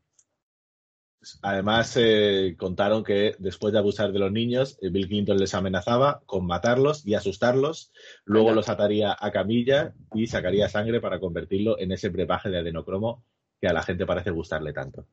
Además, 1.42 1.96
eh, 1.98 2.54
contaron 2.58 3.04
que 3.04 3.34
después 3.38 3.72
de 3.72 3.78
abusar 3.78 4.12
de 4.12 4.18
los 4.18 4.32
niños, 4.32 4.78
eh, 4.80 4.90
Bill 4.90 5.08
Clinton 5.08 5.38
les 5.38 5.54
amenazaba 5.54 6.22
con 6.26 6.46
matarlos 6.46 7.06
y 7.06 7.14
asustarlos, 7.14 7.92
luego 8.24 8.52
los 8.52 8.68
ataría 8.68 9.16
a 9.18 9.30
camilla 9.30 9.94
y 10.14 10.26
sacaría 10.26 10.68
sangre 10.68 11.00
para 11.00 11.20
convertirlo 11.20 11.78
en 11.78 11.92
ese 11.92 12.08
brebaje 12.08 12.50
de 12.50 12.58
adenocromo 12.58 13.24
que 13.60 13.68
a 13.68 13.72
la 13.72 13.82
gente 13.82 14.06
parece 14.06 14.30
gustarle 14.30 14.72
tanto. 14.72 15.06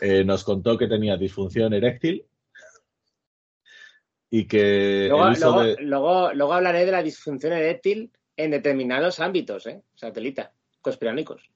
Eh, 0.00 0.24
nos 0.24 0.44
contó 0.44 0.76
que 0.76 0.88
tenía 0.88 1.16
disfunción 1.16 1.72
eréctil 1.72 2.26
y 4.34 4.46
que... 4.46 5.08
Luego, 5.10 6.32
luego, 6.32 6.54
hablaré 6.54 6.86
de 6.86 6.92
la 6.92 7.02
disfunción 7.02 7.52
eréctil 7.52 8.10
en 8.34 8.50
determinados 8.50 9.20
ámbitos, 9.20 9.66
¿eh? 9.66 9.82
Satelita, 9.94 10.54
conspiránicos 10.80 11.52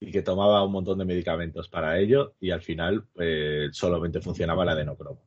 y 0.00 0.12
que 0.12 0.22
tomaba 0.22 0.62
un 0.62 0.70
montón 0.70 0.98
de 0.98 1.04
medicamentos 1.04 1.68
para 1.68 1.98
ello 1.98 2.34
y 2.38 2.50
al 2.50 2.62
final 2.62 3.04
pues, 3.12 3.76
solamente 3.76 4.20
funcionaba 4.20 4.64
la 4.64 4.72
adenocromo. 4.72 5.20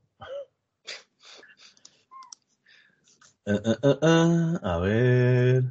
Uh, 3.45 3.51
uh, 3.51 4.05
uh, 4.05 4.59
a 4.61 4.79
ver. 4.79 5.63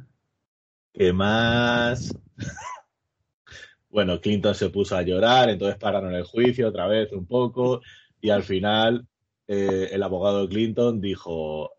¿Qué 0.93 1.13
más? 1.13 2.13
bueno, 3.89 4.19
Clinton 4.19 4.53
se 4.53 4.69
puso 4.69 4.97
a 4.97 5.01
llorar, 5.01 5.49
entonces 5.49 5.79
pararon 5.79 6.13
el 6.13 6.23
juicio 6.25 6.67
otra 6.67 6.85
vez 6.85 7.11
un 7.13 7.25
poco 7.25 7.81
y 8.19 8.29
al 8.29 8.43
final 8.43 9.07
eh, 9.53 9.89
el 9.91 10.01
abogado 10.01 10.43
de 10.43 10.47
Clinton 10.47 11.01
dijo, 11.01 11.73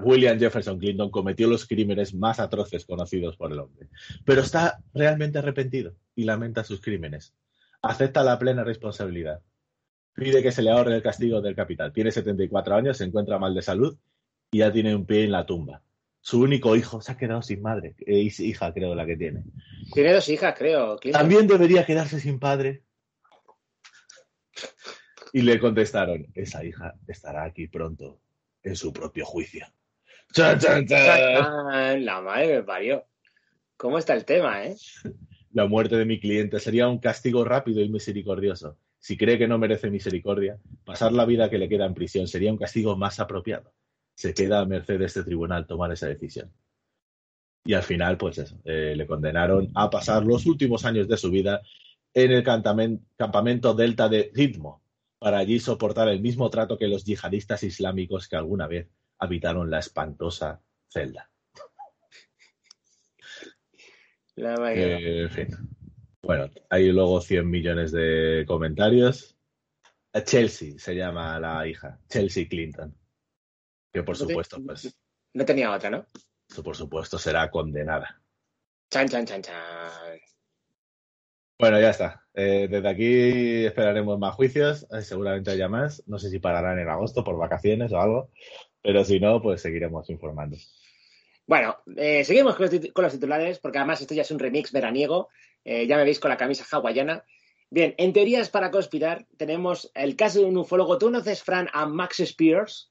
William 0.00 0.36
Jefferson 0.36 0.80
Clinton 0.80 1.08
cometió 1.08 1.46
los 1.46 1.64
crímenes 1.64 2.12
más 2.12 2.40
atroces 2.40 2.84
conocidos 2.84 3.36
por 3.36 3.52
el 3.52 3.60
hombre, 3.60 3.88
pero 4.24 4.40
está 4.40 4.82
realmente 4.92 5.38
arrepentido 5.38 5.94
y 6.16 6.24
lamenta 6.24 6.64
sus 6.64 6.80
crímenes. 6.80 7.34
Acepta 7.82 8.24
la 8.24 8.36
plena 8.36 8.64
responsabilidad. 8.64 9.42
Pide 10.12 10.42
que 10.42 10.50
se 10.50 10.62
le 10.62 10.72
ahorre 10.72 10.96
el 10.96 11.04
castigo 11.04 11.40
del 11.40 11.54
capital. 11.54 11.92
Tiene 11.92 12.10
74 12.10 12.74
años, 12.74 12.96
se 12.96 13.04
encuentra 13.04 13.38
mal 13.38 13.54
de 13.54 13.62
salud 13.62 13.96
y 14.50 14.58
ya 14.58 14.72
tiene 14.72 14.96
un 14.96 15.06
pie 15.06 15.22
en 15.22 15.30
la 15.30 15.46
tumba. 15.46 15.84
Su 16.20 16.40
único 16.40 16.74
hijo 16.74 17.00
se 17.00 17.12
ha 17.12 17.16
quedado 17.16 17.42
sin 17.42 17.62
madre. 17.62 17.94
Es 18.00 18.40
hija, 18.40 18.74
creo, 18.74 18.96
la 18.96 19.06
que 19.06 19.16
tiene. 19.16 19.44
Tiene 19.94 20.14
dos 20.14 20.28
hijas, 20.28 20.56
creo. 20.58 20.96
También 21.12 21.46
debería 21.46 21.86
quedarse 21.86 22.18
sin 22.18 22.40
padre. 22.40 22.82
Y 25.32 25.42
le 25.42 25.58
contestaron, 25.58 26.26
esa 26.34 26.64
hija 26.64 26.94
estará 27.06 27.44
aquí 27.44 27.68
pronto, 27.68 28.20
en 28.62 28.76
su 28.76 28.92
propio 28.92 29.24
juicio. 29.24 29.66
La 31.98 32.20
madre 32.20 32.56
me 32.56 32.62
parió. 32.62 33.04
¿Cómo 33.76 33.98
está 33.98 34.14
el 34.14 34.24
tema, 34.24 34.64
eh? 34.64 34.76
La 35.52 35.66
muerte 35.66 35.96
de 35.96 36.04
mi 36.04 36.20
cliente 36.20 36.60
sería 36.60 36.86
un 36.86 36.98
castigo 36.98 37.44
rápido 37.44 37.80
y 37.80 37.88
misericordioso. 37.88 38.78
Si 39.00 39.16
cree 39.16 39.36
que 39.36 39.48
no 39.48 39.58
merece 39.58 39.90
misericordia, 39.90 40.58
pasar 40.84 41.12
la 41.12 41.24
vida 41.24 41.50
que 41.50 41.58
le 41.58 41.68
queda 41.68 41.86
en 41.86 41.94
prisión 41.94 42.28
sería 42.28 42.52
un 42.52 42.58
castigo 42.58 42.96
más 42.96 43.18
apropiado. 43.18 43.72
Se 44.14 44.32
queda 44.32 44.60
a 44.60 44.66
merced 44.66 44.98
de 44.98 45.06
este 45.06 45.24
tribunal 45.24 45.66
tomar 45.66 45.90
esa 45.90 46.06
decisión. 46.06 46.52
Y 47.64 47.74
al 47.74 47.82
final, 47.82 48.16
pues 48.16 48.38
eso, 48.38 48.60
eh, 48.64 48.94
le 48.96 49.06
condenaron 49.06 49.70
a 49.74 49.90
pasar 49.90 50.24
los 50.24 50.46
últimos 50.46 50.84
años 50.84 51.08
de 51.08 51.16
su 51.16 51.30
vida 51.30 51.60
en 52.14 52.30
el 52.30 52.44
campamento 52.44 53.74
Delta 53.74 54.08
de 54.08 54.30
Ritmo, 54.34 54.82
para 55.20 55.38
allí 55.38 55.60
soportar 55.60 56.08
el 56.08 56.20
mismo 56.20 56.48
trato 56.50 56.78
que 56.78 56.88
los 56.88 57.04
yihadistas 57.04 57.62
islámicos 57.62 58.26
que 58.26 58.36
alguna 58.36 58.66
vez 58.66 58.88
habitaron 59.18 59.70
la 59.70 59.78
espantosa 59.78 60.62
celda. 60.88 61.30
Eh, 64.34 65.22
en 65.24 65.30
fin. 65.30 65.48
Bueno, 66.22 66.50
hay 66.70 66.90
luego 66.90 67.20
100 67.20 67.48
millones 67.48 67.92
de 67.92 68.44
comentarios. 68.48 69.36
Chelsea 70.24 70.78
se 70.78 70.94
llama 70.94 71.38
la 71.38 71.66
hija, 71.68 72.00
Chelsea 72.08 72.48
Clinton. 72.48 72.96
Que 73.92 74.02
por 74.02 74.16
supuesto, 74.16 74.58
pues. 74.64 74.96
No 75.34 75.44
tenía 75.44 75.70
otra, 75.70 75.90
¿no? 75.90 76.06
Por 76.64 76.76
supuesto, 76.76 77.18
será 77.18 77.50
condenada. 77.50 78.22
Chan, 78.90 79.06
chan, 79.06 79.26
chan, 79.26 79.42
chan. 79.42 80.18
Bueno, 81.58 81.78
ya 81.78 81.90
está. 81.90 82.19
Eh, 82.34 82.68
desde 82.70 82.88
aquí 82.88 83.64
esperaremos 83.66 84.18
más 84.18 84.34
juicios. 84.34 84.86
Eh, 84.92 85.02
seguramente 85.02 85.50
haya 85.50 85.68
más. 85.68 86.02
No 86.06 86.18
sé 86.18 86.30
si 86.30 86.38
pararán 86.38 86.78
en 86.78 86.88
agosto 86.88 87.24
por 87.24 87.36
vacaciones 87.36 87.92
o 87.92 88.00
algo. 88.00 88.30
Pero 88.82 89.04
si 89.04 89.20
no, 89.20 89.42
pues 89.42 89.62
seguiremos 89.62 90.08
informando. 90.10 90.56
Bueno, 91.46 91.78
eh, 91.96 92.24
seguimos 92.24 92.54
con 92.54 92.70
los, 92.70 93.12
titulares, 93.12 93.58
porque 93.58 93.78
además 93.78 94.00
esto 94.00 94.14
ya 94.14 94.22
es 94.22 94.30
un 94.30 94.38
remix 94.38 94.72
veraniego. 94.72 95.28
Ya 95.64 95.98
me 95.98 96.04
veis 96.04 96.18
con 96.18 96.30
la 96.30 96.38
camisa 96.38 96.64
hawaiana. 96.70 97.22
Bien, 97.68 97.94
en 97.98 98.12
teorías 98.12 98.48
para 98.48 98.70
conspirar, 98.70 99.26
tenemos 99.36 99.92
el 99.94 100.16
caso 100.16 100.40
de 100.40 100.46
un 100.46 100.56
ufólogo. 100.56 100.98
¿Tú 100.98 101.06
conoces, 101.06 101.42
Fran, 101.42 101.68
a 101.72 101.86
Max 101.86 102.20
Spears? 102.20 102.90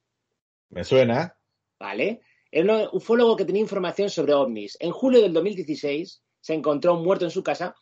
Me 0.69 0.83
suena. 0.83 1.35
Vale. 1.79 2.21
Era 2.51 2.75
un 2.75 2.89
ufólogo 2.93 3.35
que 3.35 3.45
tenía 3.45 3.61
información 3.61 4.09
sobre 4.09 4.33
ovnis. 4.33 4.77
En 4.79 4.91
julio 4.91 5.21
del 5.21 5.33
2016 5.33 6.23
se 6.39 6.53
encontró 6.53 6.95
muerto 6.95 7.25
en 7.25 7.31
su 7.31 7.43
casa, 7.43 7.75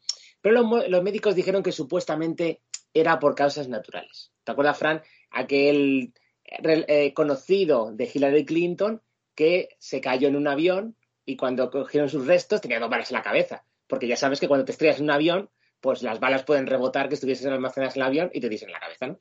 pero 0.48 0.88
los, 0.88 1.04
médicos 1.04 1.36
dijeron 1.36 1.62
que 1.62 1.74
supuestamente 1.74 2.62
era 2.94 3.20
por 3.20 3.36
causas 3.36 3.68
naturales. 3.68 4.32
¿Te 4.46 4.54
acuerdas, 4.54 4.78
Fran? 4.78 5.02
Aquel 5.30 6.14
eh, 6.46 7.14
conocido 7.14 7.92
de 7.92 8.10
Hillary 8.14 8.46
Clinton 8.46 9.02
que 9.36 9.70
se 9.78 10.00
cayó 10.00 10.30
en 10.30 10.38
un 10.38 10.48
avión 10.48 10.96
y 11.26 11.36
cuando 11.36 11.70
cogieron 11.70 12.10
sus 12.10 12.26
restos 12.26 12.62
tenía 12.62 12.80
dos 12.80 12.90
balas 12.90 13.12
en 13.12 13.18
la 13.18 13.24
cabeza. 13.24 13.66
Porque 13.88 14.08
ya 14.08 14.16
sabes 14.16 14.40
que 14.40 14.48
cuando 14.48 14.64
te 14.64 14.72
estrellas 14.72 15.00
en 15.00 15.04
un 15.04 15.12
avión, 15.12 15.50
pues 15.82 16.02
las 16.02 16.22
balas 16.22 16.44
pueden 16.44 16.66
rebotar 16.66 17.10
que 17.10 17.16
estuviesen 17.16 17.52
almacenadas 17.52 17.98
en 17.98 18.02
el 18.04 18.08
avión 18.08 18.30
y 18.34 18.40
te 18.40 18.48
dicen 18.48 18.70
en 18.70 18.74
la 18.74 18.80
cabeza, 18.80 19.08
¿no? 19.08 19.18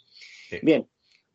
Bien, 0.62 0.88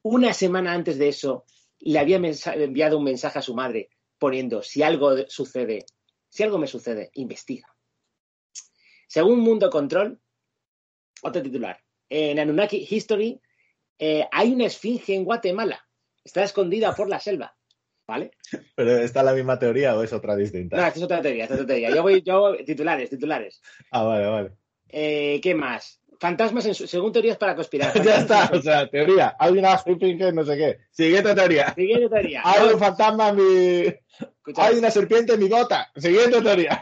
una 0.03 0.33
semana 0.33 0.71
antes 0.71 0.97
de 0.97 1.09
eso 1.09 1.43
le 1.79 1.99
había 1.99 2.15
enviado 2.15 2.97
un 2.97 3.03
mensaje 3.03 3.39
a 3.39 3.41
su 3.41 3.53
madre 3.55 3.89
poniendo, 4.17 4.63
si 4.63 4.83
algo 4.83 5.27
sucede, 5.27 5.85
si 6.29 6.43
algo 6.43 6.57
me 6.57 6.67
sucede, 6.67 7.11
investiga. 7.15 7.67
Según 9.11 9.41
Mundo 9.41 9.69
Control, 9.69 10.17
otro 11.21 11.41
titular, 11.41 11.77
en 12.07 12.39
Anunnaki 12.39 12.87
History 12.89 13.41
eh, 13.99 14.25
hay 14.31 14.53
una 14.53 14.67
esfinge 14.67 15.13
en 15.13 15.25
Guatemala. 15.25 15.85
Está 16.23 16.43
escondida 16.43 16.95
por 16.95 17.09
la 17.09 17.19
selva. 17.19 17.53
¿Vale? 18.07 18.31
¿Pero 18.75 18.99
está 18.99 19.21
la 19.21 19.33
misma 19.33 19.59
teoría 19.59 19.97
o 19.97 20.03
es 20.03 20.13
otra 20.13 20.37
distinta? 20.37 20.77
No, 20.77 20.85
esta 20.85 20.97
es 20.97 21.03
otra 21.03 21.21
teoría, 21.21 21.43
esta 21.43 21.55
es 21.55 21.61
otra 21.61 21.75
teoría. 21.75 21.93
Yo 21.93 22.03
voy, 22.03 22.21
yo, 22.21 22.55
titulares, 22.65 23.09
titulares. 23.09 23.61
Ah, 23.91 24.03
vale, 24.03 24.27
vale. 24.27 24.51
Eh, 24.87 25.41
¿Qué 25.43 25.55
más? 25.55 25.99
Fantasmas 26.17 26.65
en 26.67 26.75
según 26.75 27.11
teorías 27.11 27.35
para 27.35 27.53
conspirar. 27.53 27.93
ya 28.05 28.19
está, 28.19 28.49
o 28.53 28.61
sea, 28.61 28.89
teoría. 28.89 29.35
Hay 29.37 29.57
una 29.57 29.73
esfinge, 29.73 30.31
no 30.31 30.45
sé 30.45 30.55
qué. 30.55 30.77
Siguiente 30.89 31.35
teoría. 31.35 31.73
Siguiente 31.73 32.07
teoría. 32.07 32.43
Hay 32.45 32.69
un 32.69 32.79
fantasma 32.79 33.27
en 33.27 33.35
mi. 33.35 33.93
Hay 34.55 34.77
una 34.77 34.89
serpiente 34.89 35.33
en 35.33 35.41
mi 35.41 35.49
gota. 35.49 35.91
Siguiente 35.97 36.41
teoría. 36.41 36.81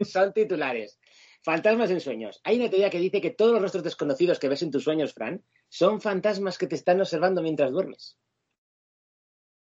Son 0.00 0.32
titulares. 0.32 0.99
Fantasmas 1.42 1.90
en 1.90 2.00
sueños. 2.00 2.40
Hay 2.44 2.58
una 2.58 2.68
teoría 2.68 2.90
que 2.90 2.98
dice 2.98 3.20
que 3.20 3.30
todos 3.30 3.52
los 3.52 3.62
rostros 3.62 3.84
desconocidos 3.84 4.38
que 4.38 4.48
ves 4.48 4.62
en 4.62 4.70
tus 4.70 4.84
sueños, 4.84 5.14
Fran, 5.14 5.42
son 5.68 6.00
fantasmas 6.00 6.58
que 6.58 6.66
te 6.66 6.74
están 6.74 7.00
observando 7.00 7.42
mientras 7.42 7.70
duermes. 7.70 8.18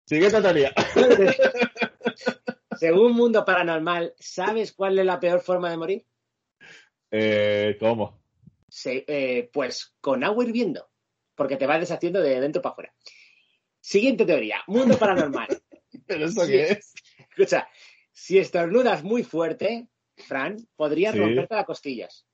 Siguiente 0.06 0.40
teoría. 0.40 0.72
Según 2.78 3.12
Mundo 3.12 3.44
Paranormal, 3.44 4.14
¿sabes 4.18 4.72
cuál 4.72 4.98
es 4.98 5.06
la 5.06 5.18
peor 5.18 5.40
forma 5.40 5.70
de 5.70 5.76
morir? 5.76 6.06
Eh, 7.10 7.76
¿Cómo? 7.80 8.20
Eh, 8.84 9.50
pues 9.52 9.96
con 10.00 10.22
agua 10.22 10.44
hirviendo, 10.44 10.88
porque 11.34 11.56
te 11.56 11.66
va 11.66 11.80
deshaciendo 11.80 12.20
de 12.20 12.40
dentro 12.40 12.62
para 12.62 12.72
afuera. 12.74 12.94
Siguiente 13.80 14.24
teoría, 14.24 14.62
Mundo 14.68 14.96
Paranormal. 14.98 15.48
¿Pero 16.06 16.26
eso 16.26 16.46
qué 16.46 16.64
es? 16.64 16.94
Escucha, 17.30 17.68
si 18.12 18.38
estornudas 18.38 19.02
muy 19.02 19.24
fuerte, 19.24 19.88
Fran, 20.16 20.56
podría 20.76 21.12
Sí. 21.12 21.18
romperte 21.18 21.54
las 21.54 21.64
costillas. 21.66 22.26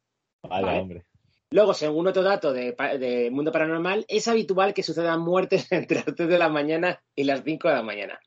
Vale, 0.43 0.67
Vale. 0.67 0.81
hombre. 0.81 1.05
Luego, 1.51 1.75
según 1.75 2.07
otro 2.07 2.23
dato 2.23 2.53
de, 2.53 3.29
Mundo 3.31 3.53
Paranormal, 3.53 4.05
es 4.09 4.27
habitual 4.29 4.73
que 4.73 4.83
sucedan 4.83 5.21
muertes 5.21 5.71
entre 5.73 5.97
las 6.05 6.15
3 6.15 6.29
de 6.29 6.39
la 6.39 6.49
mañana 6.49 7.03
y 7.15 7.25
las 7.25 7.43
5 7.45 7.69
de 7.69 7.75
la 7.75 7.83
mañana. 7.83 8.21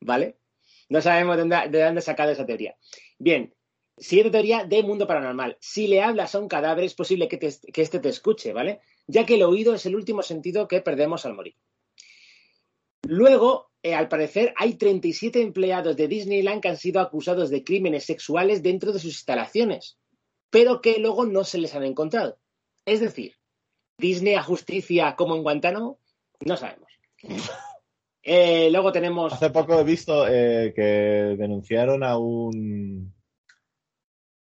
¿Vale? 0.00 0.38
No 0.88 1.00
sabemos 1.02 1.36
de 1.36 1.42
dónde, 1.42 1.56
de 1.68 1.84
dónde 1.84 1.98
ha 1.98 2.02
sacado 2.02 2.30
esa 2.30 2.46
teoría. 2.46 2.76
Bien, 3.18 3.52
siguiente 3.96 4.30
teoría 4.30 4.64
de 4.64 4.82
Mundo 4.82 5.06
Paranormal. 5.06 5.56
Si 5.60 5.88
le 5.88 6.00
hablas 6.02 6.34
a 6.34 6.38
un 6.38 6.48
cadáver, 6.48 6.84
es 6.84 6.94
posible 6.94 7.26
que, 7.28 7.36
te- 7.36 7.72
que 7.72 7.82
éste 7.82 7.98
te 7.98 8.08
escuche, 8.08 8.52
¿vale? 8.52 8.80
Ya 9.06 9.26
que 9.26 9.34
el 9.34 9.42
oído 9.42 9.74
es 9.74 9.84
el 9.86 9.96
último 9.96 10.22
sentido 10.22 10.68
que 10.68 10.80
perdemos 10.80 11.26
al 11.26 11.34
morir. 11.34 11.56
Luego, 13.06 13.70
eh, 13.82 13.94
al 13.94 14.08
parecer, 14.08 14.54
hay 14.56 14.74
37 14.74 15.40
empleados 15.40 15.96
de 15.96 16.08
Disneyland 16.08 16.60
que 16.60 16.68
han 16.68 16.76
sido 16.76 17.00
acusados 17.00 17.50
de 17.50 17.64
crímenes 17.64 18.04
sexuales 18.04 18.62
dentro 18.62 18.92
de 18.92 18.98
sus 18.98 19.12
instalaciones, 19.12 19.98
pero 20.50 20.80
que 20.80 20.98
luego 20.98 21.24
no 21.26 21.44
se 21.44 21.58
les 21.58 21.74
han 21.74 21.84
encontrado. 21.84 22.38
Es 22.84 23.00
decir, 23.00 23.34
Disney 23.98 24.34
a 24.34 24.42
justicia 24.42 25.14
como 25.16 25.36
en 25.36 25.42
Guantánamo, 25.42 25.98
no 26.44 26.56
sabemos. 26.56 26.88
Eh, 28.30 28.68
luego 28.70 28.92
tenemos. 28.92 29.32
Hace 29.32 29.48
poco 29.48 29.80
he 29.80 29.84
visto 29.84 30.28
eh, 30.28 30.74
que 30.76 30.82
denunciaron 30.82 32.04
a 32.04 32.18
un. 32.18 33.14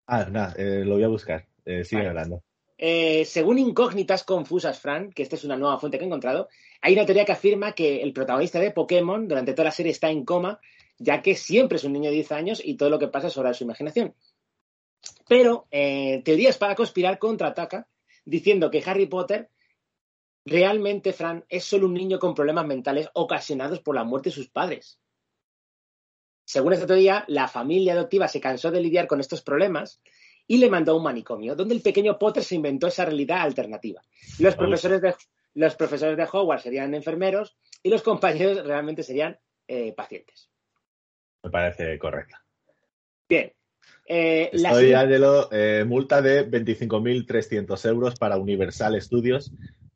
Ah, 0.08 0.26
nada, 0.30 0.56
eh, 0.58 0.84
lo 0.84 0.96
voy 0.96 1.04
a 1.04 1.08
buscar. 1.08 1.48
Sigue 1.64 1.98
Vale. 2.00 2.10
hablando. 2.10 2.44
Eh, 2.78 3.26
según 3.26 3.58
incógnitas 3.58 4.24
confusas, 4.24 4.80
Fran, 4.80 5.12
que 5.12 5.24
esta 5.24 5.36
es 5.36 5.44
una 5.44 5.58
nueva 5.58 5.80
fuente 5.80 5.98
que 5.98 6.04
he 6.04 6.08
encontrado, 6.08 6.48
hay 6.82 6.94
una 6.94 7.06
teoría 7.06 7.26
que 7.26 7.32
afirma 7.32 7.74
que 7.74 8.02
el 8.04 8.14
protagonista 8.14 8.60
de 8.60 8.72
Pokémon 8.72 9.28
durante 9.28 9.54
toda 9.54 9.66
la 9.66 9.72
serie 9.72 9.92
está 9.92 10.10
en 10.10 10.24
coma, 10.26 10.60
ya 11.00 11.22
que 11.22 11.36
siempre 11.36 11.78
es 11.78 11.84
un 11.84 11.94
niño 11.94 12.10
de 12.10 12.16
10 12.16 12.32
años 12.34 12.62
y 12.64 12.76
todo 12.76 12.90
lo 12.90 13.00
que 13.00 13.08
pasa 13.08 13.28
es 13.28 13.38
obra 13.38 13.50
de 13.50 13.56
su 13.56 13.64
imaginación. 13.64 14.14
Pero 15.28 15.68
eh, 15.72 16.22
teorías 16.24 16.58
para 16.58 16.76
conspirar 16.76 17.18
contraataca 17.18 17.88
diciendo 18.26 18.70
que 18.70 18.84
Harry 18.86 19.08
Potter 19.08 19.50
realmente, 20.46 21.14
Fran, 21.14 21.46
es 21.50 21.64
solo 21.64 21.88
un 21.88 21.94
niño 21.94 22.20
con 22.20 22.36
problemas 22.36 22.66
mentales 22.66 23.10
ocasionados 23.14 23.80
por 23.80 23.96
la 23.96 24.04
muerte 24.04 24.30
de 24.30 24.36
sus 24.36 24.50
padres. 24.50 25.00
Según 26.46 26.74
esta 26.74 26.88
teoría, 26.88 27.26
la 27.28 27.48
familia 27.48 27.94
adoptiva 27.94 28.28
se 28.28 28.40
cansó 28.40 28.72
de 28.72 28.80
lidiar 28.80 29.08
con 29.08 29.20
estos 29.20 29.42
problemas 29.42 30.02
y 30.48 30.58
le 30.58 30.70
mandó 30.70 30.94
a 30.94 30.96
un 30.96 31.04
manicomio, 31.04 31.56
donde 31.56 31.76
el 31.76 31.82
pequeño 31.82 32.18
Potter 32.18 32.44
se 32.44 32.56
inventó 32.56 32.88
esa 32.88 33.06
realidad 33.06 33.42
alternativa. 33.42 34.02
Los 34.40 34.56
profesores 34.56 35.02
de, 35.02 35.16
los 35.56 35.76
profesores 35.76 36.16
de 36.18 36.28
Hogwarts 36.32 36.64
serían 36.64 36.94
enfermeros 36.94 37.58
y 37.84 37.90
los 37.90 38.02
compañeros 38.02 38.66
realmente 38.66 39.04
serían 39.04 39.38
eh, 39.68 39.94
pacientes. 39.94 40.50
Me 41.44 41.50
parece 41.50 41.98
correcta. 42.00 42.44
Bien. 43.28 43.52
Eh, 44.06 44.50
la 44.54 44.70
Estoy, 44.70 44.84
serie- 44.84 44.96
Ángelo, 44.96 45.50
eh, 45.52 45.84
multa 45.86 46.22
de 46.22 46.50
25.300 46.50 47.90
euros 47.90 48.16
para 48.16 48.38
Universal 48.38 49.00
Studios 49.02 49.52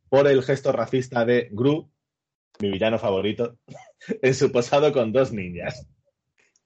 por 0.10 0.28
el 0.28 0.44
gesto 0.44 0.74
racista 0.74 1.24
de 1.24 1.48
Gru, 1.52 1.90
mi 2.60 2.72
villano 2.72 3.00
favorito, 3.00 3.58
en 4.22 4.34
su 4.34 4.52
posado 4.52 4.92
con 4.92 5.14
dos 5.14 5.32
niñas. 5.32 5.88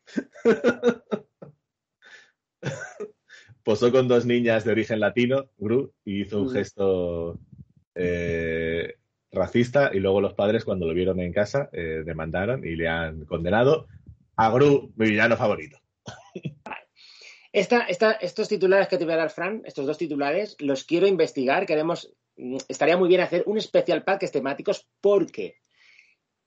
Posó 3.66 3.92
con 3.92 4.08
dos 4.08 4.26
niñas 4.28 4.64
de 4.64 4.72
origen 4.72 5.00
latino, 5.00 5.50
Gru, 5.58 5.92
y 6.06 6.22
hizo 6.22 6.40
un 6.42 6.48
Mm. 6.50 6.54
gesto 6.54 7.40
eh, 7.96 8.94
racista 9.32 9.90
y 9.94 10.00
luego 10.00 10.22
los 10.22 10.34
padres 10.34 10.64
cuando 10.64 10.86
lo 10.86 10.94
vieron 10.94 11.20
en 11.20 11.34
casa 11.34 11.70
eh, 11.74 12.04
demandaron 12.06 12.64
y 12.66 12.76
le 12.76 12.88
han 12.88 13.26
condenado 13.26 13.88
a 14.36 14.50
Gru, 14.52 14.92
mi 14.96 15.10
villano 15.10 15.36
favorito. 15.36 15.78
Esta- 17.52 17.86
esta- 17.88 18.12
estos 18.12 18.50
titulares 18.50 18.90
que 18.90 18.98
te 18.98 19.06
voy 19.06 19.14
a 19.14 19.18
dar, 19.18 19.30
Fran, 19.30 19.62
estos 19.64 19.86
dos 19.88 19.98
titulares, 19.98 20.58
los 20.60 20.84
quiero 20.84 21.08
investigar. 21.08 21.66
Queremos, 21.66 22.14
mm, 22.36 22.58
estaría 22.68 22.98
muy 22.98 23.08
bien 23.08 23.22
hacer 23.22 23.44
un 23.46 23.58
especial 23.58 24.04
parques 24.04 24.32
temáticos 24.34 24.90
porque, 25.00 25.56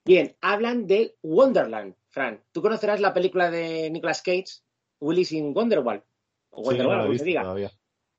bien, 0.05 0.37
hablan 0.43 0.87
de 0.87 1.17
Wonderland, 1.23 1.95
Fran. 2.11 2.45
¿Tú 2.53 2.61
conocerás 2.61 3.01
la 3.01 3.15
película 3.15 3.51
de 3.51 3.89
Nicolas 3.91 4.21
Cage, 4.21 4.61
Willis 5.01 5.33
in 5.33 5.55
Wonderwall? 5.57 6.03
O 6.51 6.71
Sí, 6.73 6.79
no 6.79 6.85
como 6.85 7.03
se 7.05 7.09
visto 7.11 7.25
diga. 7.25 7.43
todavía. 7.43 7.71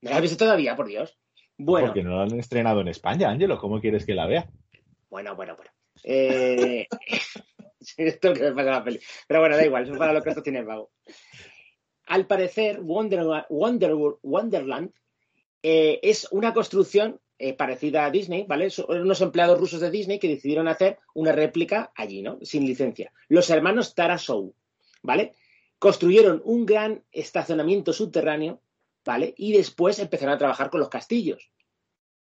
¿No 0.01 0.09
la 0.09 0.15
has 0.15 0.21
visto 0.21 0.37
todavía, 0.37 0.75
por 0.75 0.87
Dios? 0.87 1.17
Bueno, 1.57 1.87
Porque 1.87 2.03
no 2.03 2.15
la 2.17 2.23
han 2.23 2.39
estrenado 2.39 2.81
en 2.81 2.87
España, 2.87 3.29
Ángelo. 3.29 3.57
¿Cómo 3.57 3.81
quieres 3.81 4.05
que 4.05 4.13
la 4.15 4.27
vea? 4.27 4.49
bueno, 5.09 5.35
bueno, 5.35 5.55
bueno. 5.55 5.71
Eh, 6.03 6.87
esto 7.97 7.97
es 7.97 8.23
lo 8.23 8.33
que 8.33 8.41
me 8.43 8.51
pasa 8.53 8.71
la 8.71 8.83
peli. 8.83 8.99
Pero 9.27 9.39
bueno, 9.41 9.57
da 9.57 9.65
igual, 9.65 9.83
eso 9.83 9.93
es 9.93 9.99
para 9.99 10.13
lo 10.13 10.21
que 10.21 10.29
esto 10.29 10.43
tiene 10.43 10.63
vago. 10.63 10.91
Al 12.07 12.25
parecer, 12.27 12.79
Wonder- 12.81 13.45
Wonder- 13.49 14.17
Wonderland 14.23 14.91
eh, 15.61 15.99
es 16.01 16.27
una 16.31 16.53
construcción 16.53 17.19
eh, 17.37 17.53
parecida 17.53 18.05
a 18.05 18.11
Disney, 18.11 18.45
¿vale? 18.47 18.69
Son 18.69 18.85
unos 19.01 19.21
empleados 19.21 19.59
rusos 19.59 19.79
de 19.81 19.91
Disney 19.91 20.19
que 20.19 20.27
decidieron 20.27 20.67
hacer 20.67 20.97
una 21.13 21.31
réplica 21.31 21.91
allí, 21.95 22.21
¿no? 22.21 22.37
Sin 22.41 22.65
licencia. 22.65 23.11
Los 23.27 23.49
hermanos 23.49 23.93
Tarasou, 23.95 24.53
¿vale? 25.03 25.33
Construyeron 25.79 26.41
un 26.45 26.65
gran 26.65 27.03
estacionamiento 27.11 27.93
subterráneo, 27.93 28.61
¿vale? 29.05 29.33
Y 29.37 29.53
después 29.53 29.97
empezaron 29.99 30.35
a 30.35 30.37
trabajar 30.37 30.69
con 30.69 30.79
los 30.79 30.89
castillos. 30.89 31.51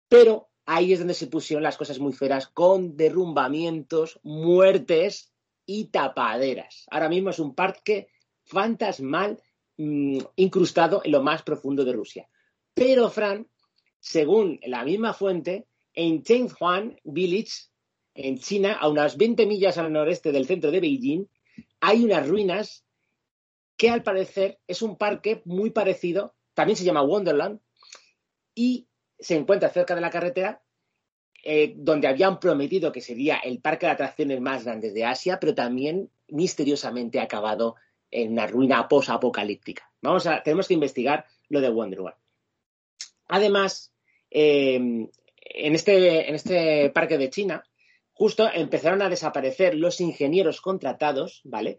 Pero 0.09 0.51
ahí 0.67 0.93
es 0.93 0.99
donde 0.99 1.15
se 1.15 1.29
pusieron 1.29 1.63
las 1.63 1.77
cosas 1.77 1.99
muy 1.99 2.13
feras 2.13 2.49
con 2.49 2.97
derrumbamientos, 2.97 4.21
muertes 4.23 5.33
y 5.65 5.87
tapaderas. 5.87 6.85
Ahora 6.91 7.09
mismo 7.09 7.31
es 7.31 7.39
un 7.39 7.55
parque 7.55 8.09
fantasmal 8.45 9.41
mm, 9.77 10.19
incrustado 10.37 11.03
en 11.05 11.13
lo 11.13 11.23
más 11.23 11.43
profundo 11.43 11.85
de 11.85 11.93
Rusia. 11.93 12.29
Pero, 12.75 13.11
Fran, 13.11 13.49
según 14.01 14.61
la 14.65 14.85
misma 14.85 15.13
fuente, 15.13 15.67
en 15.93 16.23
Chenghuan 16.23 17.01
Village, 17.05 17.69
en 18.15 18.39
China, 18.39 18.75
a 18.75 18.89
unas 18.89 19.17
20 19.17 19.47
millas 19.47 19.79
al 19.79 19.93
noreste 19.93 20.31
del 20.31 20.47
centro 20.47 20.71
de 20.71 20.81
Beijing, 20.81 21.27
hay 21.81 22.05
unas 22.05 22.29
ruinas 22.29 22.86
que 23.77 23.91
al 23.91 24.03
parecer 24.03 24.59
es 24.67 24.83
un 24.83 24.97
parque 24.97 25.43
muy 25.45 25.71
parecido, 25.71 26.35
también 26.55 26.77
se 26.77 26.85
llama 26.85 27.03
Wonderland, 27.03 27.61
y 28.55 28.89
se 29.19 29.37
encuentra 29.37 29.69
cerca 29.69 29.95
de 29.95 30.01
la 30.01 30.11
carretera, 30.11 30.63
eh, 31.43 31.75
donde 31.77 32.09
habían 32.09 32.41
prometido 32.41 32.91
que 32.91 33.01
sería 33.01 33.37
el 33.37 33.61
parque 33.61 33.87
de 33.87 33.93
atracciones 33.93 34.41
más 34.41 34.65
grande 34.65 34.93
de 34.93 35.05
Asia, 35.05 35.39
pero 35.39 35.55
también 35.55 36.11
misteriosamente 36.29 37.21
ha 37.21 37.25
acabado 37.25 37.77
en 38.11 38.33
una 38.33 38.47
ruina 38.47 38.89
post-apocalíptica. 38.89 39.91
Vamos 40.01 40.27
a, 40.27 40.43
tenemos 40.43 40.67
que 40.67 40.75
investigar 40.75 41.27
lo 41.49 41.61
de 41.61 41.69
Wonderworld. 41.69 42.17
Además, 43.29 43.93
eh, 44.31 44.75
en, 44.75 45.75
este, 45.75 46.29
en 46.29 46.35
este 46.35 46.91
parque 46.91 47.19
de 47.19 47.31
China, 47.31 47.65
justo 48.13 48.49
empezaron 48.53 49.03
a 49.03 49.09
desaparecer 49.09 49.75
los 49.75 50.01
ingenieros 50.01 50.61
contratados, 50.61 51.43
¿vale? 51.45 51.79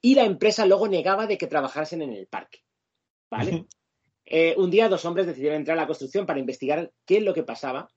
Y 0.00 0.14
la 0.14 0.24
empresa 0.24 0.66
luego 0.66 0.88
negaba 0.88 1.26
de 1.26 1.38
que 1.38 1.46
trabajasen 1.46 2.02
en 2.02 2.12
el 2.12 2.26
parque, 2.26 2.60
¿vale? 3.30 3.66
Eh, 4.24 4.54
un 4.58 4.70
día 4.70 4.88
dos 4.88 5.04
hombres 5.04 5.26
decidieron 5.26 5.58
entrar 5.58 5.76
a 5.78 5.80
la 5.80 5.86
construcción 5.86 6.26
para 6.26 6.38
investigar 6.38 6.92
qué 7.06 7.16
es 7.16 7.22
lo 7.22 7.34
que 7.34 7.42
pasaba. 7.42 7.88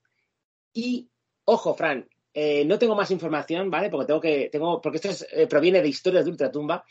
Y, 0.73 1.09
ojo, 1.43 1.73
Fran, 1.73 2.07
eh, 2.33 2.63
no 2.65 2.79
tengo 2.79 2.95
más 2.95 3.11
información, 3.11 3.69
¿vale? 3.69 3.89
Porque 3.89 4.07
tengo 4.07 4.21
que, 4.21 4.49
tengo, 4.49 4.81
porque 4.81 4.95
esto 4.95 5.09
es, 5.09 5.27
eh, 5.31 5.47
proviene 5.47 5.81
de 5.81 5.89
historias 5.89 6.25
de 6.25 6.31
Ultratumba. 6.31 6.85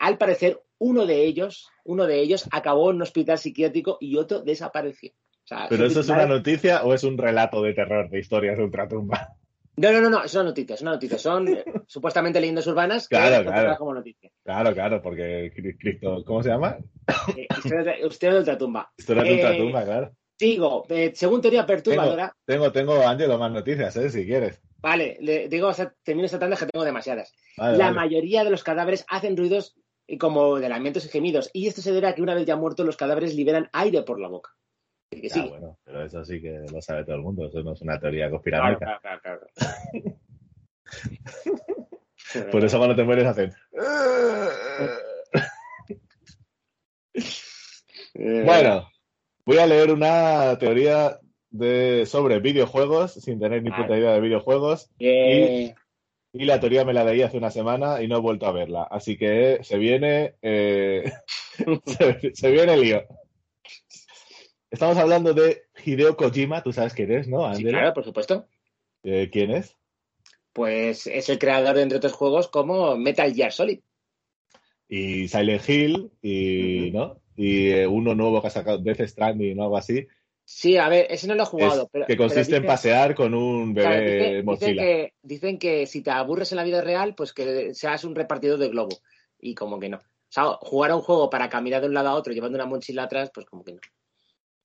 Al 0.00 0.18
parecer, 0.18 0.62
uno 0.78 1.06
de 1.06 1.24
ellos, 1.24 1.68
uno 1.84 2.06
de 2.06 2.20
ellos 2.20 2.48
acabó 2.50 2.90
en 2.90 2.96
un 2.96 3.02
hospital 3.02 3.38
psiquiátrico 3.38 3.98
y 4.00 4.16
otro 4.16 4.40
desapareció. 4.40 5.12
O 5.44 5.48
sea, 5.48 5.66
¿Pero 5.68 5.86
eso 5.86 6.00
es 6.00 6.08
una 6.08 6.26
noticia 6.26 6.82
o 6.84 6.92
es 6.92 7.04
un 7.04 7.16
relato 7.16 7.62
de 7.62 7.72
terror 7.72 8.10
de 8.10 8.18
historias 8.18 8.58
de 8.58 8.64
ultratumba? 8.64 9.36
No, 9.78 9.92
no, 9.92 10.00
no, 10.00 10.10
no, 10.10 10.24
es 10.24 10.34
una 10.34 10.44
noticia, 10.44 10.74
es 10.74 10.82
una 10.82 10.92
noticia. 10.92 11.18
Son 11.18 11.46
eh, 11.48 11.64
supuestamente 11.86 12.40
leyendas 12.40 12.66
urbanas 12.66 13.08
que 13.08 13.16
Claro, 13.16 13.76
como 13.78 13.94
noticia. 13.94 14.30
Claro, 14.44 14.74
claro, 14.74 15.00
porque 15.02 15.52
Cri- 15.54 15.76
Cristo, 15.78 16.22
¿cómo 16.26 16.42
se 16.42 16.48
llama? 16.50 16.78
Eh, 17.36 17.46
historias 17.58 17.84
de, 17.86 18.38
Ultratumba. 18.38 18.92
Historias 18.96 19.24
de 19.26 19.30
Eh, 19.30 19.34
ultratumba, 19.34 19.84
claro. 19.84 20.12
Digo, 20.38 20.84
eh, 20.88 21.12
según 21.14 21.40
teoría 21.40 21.66
Tengo, 21.66 21.82
perturbadora, 21.82 22.36
tengo, 22.44 22.70
tengo, 22.70 23.06
Ángelo, 23.06 23.38
más 23.38 23.50
noticias, 23.50 23.96
¿eh? 23.96 24.08
Si 24.10 24.24
quieres. 24.24 24.60
vale, 24.80 25.16
le 25.20 25.48
digo, 25.48 25.68
o 25.68 25.74
sea, 25.74 25.92
termino 26.04 26.26
esta 26.26 26.38
tanda 26.38 26.56
que 26.56 26.66
tengo 26.66 26.84
demasiadas. 26.84 27.32
Vale, 27.56 27.76
la 27.76 27.86
vale. 27.86 27.96
mayoría 27.96 28.44
de 28.44 28.50
los 28.50 28.62
cadáveres 28.62 29.04
hacen 29.08 29.36
ruidos 29.36 29.74
como 30.20 30.58
de 30.58 30.68
lamentos 30.68 31.04
y 31.04 31.08
gemidos. 31.08 31.50
Y 31.52 31.66
esto 31.66 31.82
se 31.82 31.92
debe 31.92 32.06
a 32.06 32.14
que 32.14 32.22
una 32.22 32.34
vez 32.34 32.46
ya 32.46 32.56
muertos 32.56 32.86
los 32.86 32.96
cadáveres 32.96 33.34
liberan 33.34 33.68
aire 33.72 34.02
por 34.02 34.20
la 34.20 34.28
boca. 34.28 34.50
Que 35.10 35.26
Ah, 35.26 35.30
sí. 35.34 35.40
bueno, 35.48 35.78
pero 35.84 36.04
eso 36.04 36.24
sí 36.24 36.40
que 36.40 36.64
lo 36.72 36.80
sabe 36.82 37.04
todo 37.04 37.16
el 37.16 37.22
mundo, 37.22 37.46
eso 37.46 37.62
no 37.62 37.72
es 37.72 37.80
una 37.82 37.98
teoría 37.98 38.30
conspiranoica. 38.30 38.98
claro, 39.00 39.20
claro, 39.20 39.22
claro. 39.22 39.46
Por 42.52 42.64
eso 42.64 42.76
cuando 42.78 42.96
te 42.96 43.04
mueres 43.04 43.26
hacen... 43.26 43.52
Eh, 48.14 48.42
Bueno, 48.44 48.88
voy 49.46 49.58
a 49.58 49.66
leer 49.66 49.92
una 49.92 50.56
teoría 50.58 51.18
de, 51.50 52.04
sobre 52.06 52.40
videojuegos, 52.40 53.14
sin 53.14 53.38
tener 53.40 53.62
ni 53.62 53.70
puta 53.70 53.96
idea 53.96 54.12
de 54.12 54.20
videojuegos, 54.20 54.90
eh, 54.98 55.74
y 56.32 56.44
la 56.44 56.60
teoría 56.60 56.84
me 56.84 56.92
la 56.92 57.04
leí 57.04 57.22
hace 57.22 57.38
una 57.38 57.50
semana 57.50 58.02
y 58.02 58.08
no 58.08 58.16
he 58.16 58.20
vuelto 58.20 58.46
a 58.46 58.52
verla. 58.52 58.82
Así 58.90 59.16
que 59.16 59.58
se 59.62 59.78
viene 59.78 60.34
eh, 60.42 61.10
se, 61.86 62.34
se 62.34 62.50
viene 62.50 62.74
el 62.74 62.80
lío. 62.82 63.02
Estamos 64.70 64.96
hablando 64.98 65.32
de 65.32 65.64
Hideo 65.84 66.16
Kojima, 66.16 66.62
tú 66.62 66.72
sabes 66.72 66.92
quién 66.94 67.10
es, 67.12 67.26
¿no? 67.28 67.52
Sí, 67.54 67.64
claro, 67.64 67.94
por 67.94 68.04
supuesto. 68.04 68.46
Eh, 69.02 69.30
¿Quién 69.32 69.50
es? 69.50 69.76
Pues 70.52 71.06
es 71.06 71.28
el 71.28 71.38
creador 71.38 71.76
de, 71.76 71.82
entre 71.82 71.98
otros 71.98 72.12
juegos, 72.12 72.48
como 72.48 72.96
Metal 72.96 73.32
Gear 73.34 73.52
Solid. 73.52 73.80
Y 74.88 75.28
Silent 75.28 75.68
Hill, 75.68 76.10
y. 76.22 76.90
¿no? 76.92 77.20
Y 77.36 77.68
eh, 77.70 77.86
uno 77.86 78.14
nuevo 78.14 78.40
que 78.40 78.48
ha 78.48 78.50
sacado, 78.50 78.78
Death 78.78 79.00
Stranding 79.06 79.58
o 79.60 79.64
algo 79.64 79.76
así, 79.76 80.06
Sí, 80.50 80.78
a 80.78 80.88
ver, 80.88 81.06
ese 81.10 81.26
no 81.28 81.34
lo 81.34 81.42
he 81.42 81.44
es- 81.44 81.48
jugado. 81.50 81.88
pero, 81.92 82.06
que 82.06 82.14
pero 82.16 82.26
consiste 82.26 82.56
en 82.56 82.64
pasear 82.64 83.14
con 83.14 83.34
un 83.34 83.74
claro, 83.74 83.96
bebé 83.96 84.42
dicen- 84.42 84.46
dicen, 84.46 84.76
que, 84.78 85.12
dicen 85.22 85.58
que 85.58 85.86
si 85.86 86.00
te 86.02 86.10
aburres 86.10 86.50
en 86.52 86.56
la 86.56 86.64
vida 86.64 86.80
real, 86.80 87.14
pues 87.14 87.34
que 87.34 87.74
seas 87.74 88.02
un 88.04 88.14
repartidor 88.14 88.58
de 88.58 88.70
globo. 88.70 88.96
Y 89.38 89.54
como 89.54 89.78
que 89.78 89.90
no. 89.90 89.98
O 89.98 90.30
sea, 90.30 90.44
jugar 90.62 90.90
a 90.92 90.96
un 90.96 91.02
juego 91.02 91.28
para 91.28 91.50
caminar 91.50 91.82
de 91.82 91.88
un 91.88 91.94
lado 91.94 92.08
a 92.08 92.14
otro 92.14 92.32
llevando 92.32 92.56
una 92.56 92.64
mochila 92.64 93.02
atrás, 93.04 93.30
pues 93.32 93.44
como 93.44 93.62
que 93.62 93.72
no. 93.74 93.80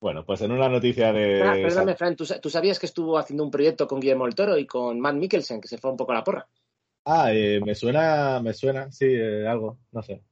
Bueno, 0.04 0.22
pues 0.26 0.42
en 0.42 0.52
una 0.52 0.68
noticia 0.68 1.14
de... 1.14 1.38
Fran, 1.38 1.62
perdóname, 1.62 1.96
Fran, 1.96 2.14
¿tú, 2.14 2.26
sa- 2.26 2.38
tú 2.38 2.50
sabías 2.50 2.78
que 2.78 2.84
estuvo 2.84 3.16
haciendo 3.16 3.42
un 3.42 3.50
proyecto 3.50 3.88
con 3.88 4.00
Guillermo 4.00 4.26
del 4.26 4.34
Toro 4.34 4.58
y 4.58 4.66
con 4.66 5.00
Matt 5.00 5.14
Mikkelsen, 5.14 5.62
que 5.62 5.68
se 5.68 5.78
fue 5.78 5.90
un 5.90 5.96
poco 5.96 6.12
a 6.12 6.16
la 6.16 6.22
porra? 6.22 6.46
Ah, 7.06 7.32
eh, 7.32 7.58
me 7.64 7.74
suena, 7.74 8.38
me 8.42 8.52
suena, 8.52 8.92
sí, 8.92 9.06
eh, 9.08 9.48
algo, 9.48 9.78
no 9.92 10.02
sé. 10.02 10.22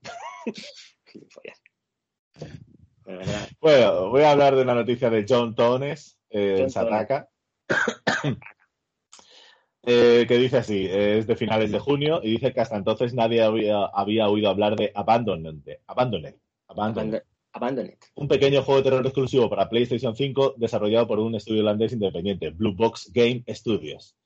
Bueno, 3.63 4.11
voy 4.11 4.23
a 4.23 4.33
hablar 4.33 4.57
de 4.57 4.61
una 4.63 4.75
noticia 4.75 5.09
de 5.09 5.25
John 5.27 5.55
Tones 5.55 6.19
eh, 6.29 6.57
John 6.59 6.71
Sataka, 6.71 7.31
eh, 9.85 10.27
que 10.29 10.37
dice 10.37 10.59
así, 10.59 10.85
eh, 10.87 11.17
es 11.19 11.27
de 11.27 11.35
finales 11.37 11.73
de 11.73 11.79
junio 11.79 12.21
y 12.23 12.33
dice 12.33 12.53
que 12.53 12.61
hasta 12.61 12.77
entonces 12.77 13.15
nadie 13.15 13.43
había, 13.43 13.87
había 13.87 14.29
oído 14.29 14.51
hablar 14.51 14.77
de 14.77 14.93
Abandoned, 14.95 15.79
Abandoned, 15.87 16.35
Abandoned, 16.69 17.23
Abandon, 17.55 17.85
abandon 17.85 17.87
it. 17.89 18.05
un 18.15 18.29
pequeño 18.29 18.63
juego 18.63 18.81
de 18.83 18.91
terror 18.91 19.07
exclusivo 19.07 19.49
para 19.51 19.69
PlayStation 19.69 20.17
5 20.17 20.55
desarrollado 20.57 21.07
por 21.07 21.19
un 21.19 21.35
estudio 21.35 21.61
holandés 21.63 21.93
independiente, 21.93 22.51
Blue 22.51 22.75
Box 22.75 23.11
Game 23.13 23.45
Studios. 23.49 24.17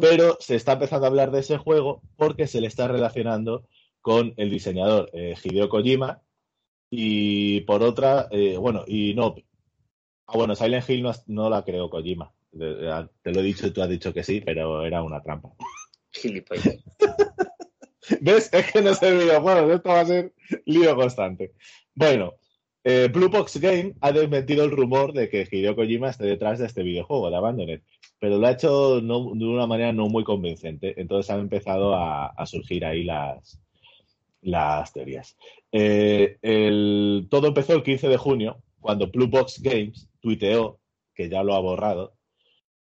Pero 0.00 0.36
se 0.40 0.54
está 0.54 0.74
empezando 0.74 1.04
a 1.06 1.08
hablar 1.08 1.30
de 1.30 1.40
ese 1.40 1.58
juego 1.58 2.00
porque 2.16 2.46
se 2.46 2.60
le 2.60 2.68
está 2.68 2.86
relacionando 2.88 3.66
con 4.00 4.32
el 4.36 4.48
diseñador 4.50 5.10
eh, 5.12 5.34
Hideo 5.42 5.68
Kojima 5.68 6.22
y 6.90 7.60
por 7.62 7.82
otra, 7.82 8.28
eh, 8.30 8.56
bueno, 8.56 8.84
y 8.86 9.12
no. 9.14 9.34
Ah, 10.26 10.32
bueno, 10.36 10.54
Silent 10.54 10.88
Hill 10.88 11.02
no, 11.02 11.12
no 11.26 11.50
la 11.50 11.64
creó 11.64 11.90
Kojima. 11.90 12.32
De- 12.52 12.74
de- 12.76 13.08
Te 13.22 13.32
lo 13.32 13.40
he 13.40 13.42
dicho 13.42 13.66
y 13.66 13.70
tú 13.72 13.82
has 13.82 13.88
dicho 13.90 14.14
que 14.14 14.22
sí, 14.22 14.40
pero 14.40 14.84
era 14.86 15.02
una 15.02 15.20
trampa. 15.22 15.50
Gilipollas. 16.12 16.78
¿Ves? 18.20 18.48
Es 18.52 18.72
que 18.72 18.80
no 18.80 18.94
sé 18.94 19.12
videojuegos, 19.12 19.70
esto 19.70 19.88
va 19.90 20.00
a 20.00 20.06
ser 20.06 20.32
lío 20.64 20.96
constante. 20.96 21.52
Bueno, 21.94 22.34
eh, 22.90 23.08
Blue 23.08 23.28
Box 23.28 23.60
Game 23.60 23.96
ha 24.00 24.12
desmentido 24.12 24.64
el 24.64 24.70
rumor 24.70 25.12
de 25.12 25.28
que 25.28 25.46
Hideo 25.50 25.76
Kojima 25.76 26.08
esté 26.08 26.24
detrás 26.24 26.58
de 26.58 26.64
este 26.64 26.82
videojuego, 26.82 27.28
de 27.28 27.36
Abandoned, 27.36 27.82
pero 28.18 28.38
lo 28.38 28.46
ha 28.46 28.52
hecho 28.52 29.02
de 29.02 29.12
una 29.12 29.66
manera 29.66 29.92
no 29.92 30.08
muy 30.08 30.24
convincente, 30.24 30.98
entonces 30.98 31.30
han 31.30 31.40
empezado 31.40 31.94
a, 31.94 32.32
surgir 32.46 32.86
ahí 32.86 33.04
las, 33.04 33.60
teorías. 34.94 35.36
Eh, 35.70 36.38
todo 37.28 37.48
empezó 37.48 37.74
el 37.74 37.82
15 37.82 38.08
de 38.08 38.16
junio, 38.16 38.62
cuando 38.80 39.08
Blue 39.08 39.28
Box 39.28 39.60
Games 39.60 40.08
tuiteó, 40.20 40.80
que 41.14 41.28
ya 41.28 41.42
lo 41.42 41.52
ha 41.52 41.60
borrado, 41.60 42.14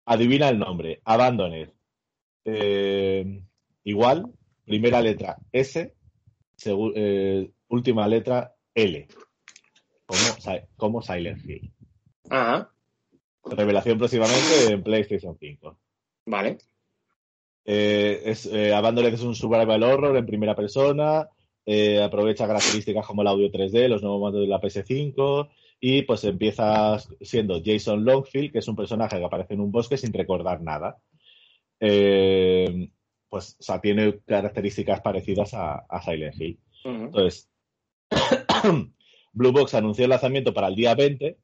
adivina 0.06 0.48
el 0.48 0.58
nombre, 0.58 1.02
Abandoned. 1.04 1.70
Eh, 2.46 3.44
igual, 3.84 4.32
primera 4.64 5.02
letra 5.02 5.38
S, 5.52 5.94
eh, 6.66 7.52
última 7.68 8.08
letra 8.08 8.56
L, 8.74 9.08
como, 10.12 10.42
Si- 10.42 10.66
como 10.78 11.02
Silent 11.02 11.44
Hill. 11.50 11.72
Ajá, 12.30 12.70
Revelación 13.44 13.98
próximamente 13.98 14.72
en 14.72 14.84
PlayStation 14.84 15.36
5. 15.40 15.78
vale. 16.26 16.58
Eh, 17.66 18.22
es, 18.26 18.48
eh, 18.48 18.74
Abandoned 18.74 19.14
es 19.14 19.22
un 19.22 19.36
survival 19.36 19.84
horror 19.84 20.18
en 20.18 20.26
primera 20.26 20.56
persona, 20.56 21.28
eh, 21.66 22.02
aprovecha 22.02 22.48
características 22.48 23.06
como 23.06 23.22
el 23.22 23.28
audio 23.28 23.52
3D, 23.52 23.88
los 23.88 24.02
nuevos 24.02 24.22
mandos 24.22 24.42
de 24.42 24.48
la 24.48 24.60
PS5 24.60 25.50
y 25.80 26.02
pues 26.04 26.24
empieza 26.24 26.98
siendo 27.22 27.62
Jason 27.64 28.04
Longfield, 28.04 28.52
que 28.52 28.60
es 28.60 28.68
un 28.68 28.76
personaje 28.76 29.18
que 29.20 29.26
aparece 29.26 29.54
en 29.54 29.60
un 29.62 29.72
bosque 29.72 29.96
sin 29.98 30.12
recordar 30.14 30.62
nada. 30.62 30.98
Eh, 31.80 32.90
pues 33.30 33.56
o 33.60 33.64
sea, 33.64 33.80
tiene 33.80 34.20
características 34.26 35.02
parecidas 35.02 35.54
a, 35.54 35.86
a 35.88 36.02
Silent 36.04 36.40
Hill. 36.42 36.60
Entonces, 36.84 37.48
Blue 39.34 39.52
Box 39.52 39.74
anunció 39.74 40.06
el 40.06 40.10
lanzamiento 40.10 40.54
para 40.54 40.68
el 40.68 40.76
día 40.76 40.96
20. 40.96 41.38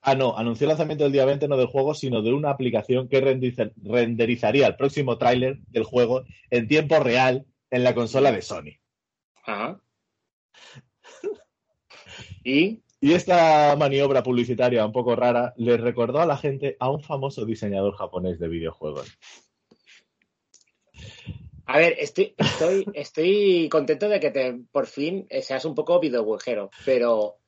Ah, 0.00 0.14
no, 0.14 0.38
anunció 0.38 0.64
el 0.64 0.68
lanzamiento 0.68 1.04
del 1.04 1.12
día 1.12 1.24
20 1.24 1.48
no 1.48 1.56
del 1.56 1.66
juego, 1.66 1.94
sino 1.94 2.22
de 2.22 2.32
una 2.32 2.50
aplicación 2.50 3.08
que 3.08 3.20
renderizaría 3.20 4.66
el 4.66 4.76
próximo 4.76 5.18
tráiler 5.18 5.58
del 5.68 5.84
juego 5.84 6.24
en 6.50 6.68
tiempo 6.68 6.98
real 7.00 7.46
en 7.70 7.84
la 7.84 7.94
consola 7.94 8.32
de 8.32 8.42
Sony. 8.42 8.78
Ajá. 9.44 9.80
Y 12.44 12.82
Y 13.00 13.12
esta 13.12 13.76
maniobra 13.76 14.22
publicitaria 14.22 14.84
un 14.84 14.92
poco 14.92 15.14
rara 15.14 15.54
le 15.56 15.76
recordó 15.76 16.20
a 16.20 16.26
la 16.26 16.36
gente 16.36 16.76
a 16.80 16.90
un 16.90 17.02
famoso 17.02 17.44
diseñador 17.44 17.94
japonés 17.94 18.40
de 18.40 18.48
videojuegos. 18.48 19.18
A 21.70 21.76
ver, 21.78 21.96
estoy, 21.98 22.34
estoy, 22.38 22.86
estoy 22.94 23.68
contento 23.68 24.08
de 24.08 24.18
que 24.20 24.30
te, 24.30 24.58
por 24.72 24.86
fin 24.86 25.26
eh, 25.28 25.42
seas 25.42 25.64
un 25.66 25.74
poco 25.74 26.00
videojuegero, 26.00 26.70
pero 26.84 27.38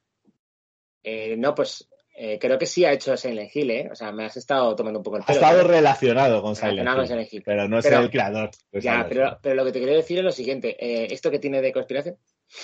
eh, 1.02 1.36
no, 1.38 1.54
pues 1.54 1.88
eh, 2.14 2.38
creo 2.38 2.58
que 2.58 2.66
sí 2.66 2.84
ha 2.84 2.92
hecho 2.92 3.16
Silent 3.16 3.50
Hill, 3.54 3.70
¿eh? 3.70 3.88
O 3.90 3.94
sea, 3.94 4.12
me 4.12 4.26
has 4.26 4.36
estado 4.36 4.76
tomando 4.76 4.98
un 4.98 5.02
poco 5.02 5.16
el 5.16 5.22
Ha 5.22 5.26
pelo. 5.26 5.38
estado 5.40 5.66
relacionado 5.66 6.42
con 6.42 6.54
Silent 6.54 6.80
Relacionado 6.80 6.96
con 6.98 7.04
Hill, 7.04 7.08
Silent 7.08 7.32
Hill. 7.32 7.42
pero 7.46 7.66
no 7.68 7.78
es 7.78 7.84
Pero- 7.86 8.00
el 8.00 8.10
creador. 8.10 8.50
de 8.72 8.80
Ya, 8.82 9.06
pero, 9.08 9.38
pero 9.42 9.54
lo 9.54 9.64
que 9.64 9.72
te 9.72 9.78
quiero 9.78 9.94
decir 9.96 10.18
es 10.18 10.24
lo 10.24 10.32
siguiente. 10.32 10.76
eh, 10.78 11.08
¿Esto 11.10 11.30
que 11.30 11.38
tiene 11.38 11.62
de 11.62 11.72
conspiración? 11.72 12.16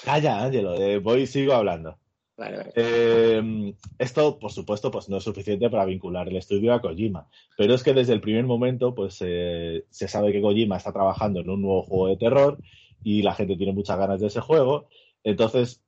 Calla, 0.04 0.42
Ángelo, 0.42 0.74
eh, 0.74 0.98
voy 0.98 1.22
y 1.22 1.26
sigo 1.26 1.54
hablando. 1.54 1.98
Vale, 2.36 2.56
vale. 2.58 2.72
Eh, 2.76 3.74
esto, 3.98 4.38
por 4.38 4.52
supuesto, 4.52 4.90
pues 4.90 5.08
no 5.08 5.16
es 5.16 5.24
suficiente 5.24 5.70
para 5.70 5.86
vincular 5.86 6.28
el 6.28 6.36
estudio 6.36 6.74
a 6.74 6.82
Kojima, 6.82 7.28
pero 7.56 7.74
es 7.74 7.82
que 7.82 7.94
desde 7.94 8.12
el 8.12 8.20
primer 8.20 8.44
momento, 8.44 8.94
pues 8.94 9.18
eh, 9.20 9.84
se 9.88 10.06
sabe 10.06 10.32
que 10.32 10.42
Kojima 10.42 10.76
está 10.76 10.92
trabajando 10.92 11.40
en 11.40 11.48
un 11.48 11.62
nuevo 11.62 11.82
juego 11.82 12.08
de 12.08 12.18
terror 12.18 12.58
y 13.02 13.22
la 13.22 13.34
gente 13.34 13.56
tiene 13.56 13.72
muchas 13.72 13.98
ganas 13.98 14.20
de 14.20 14.26
ese 14.26 14.40
juego. 14.40 14.88
Entonces, 15.24 15.82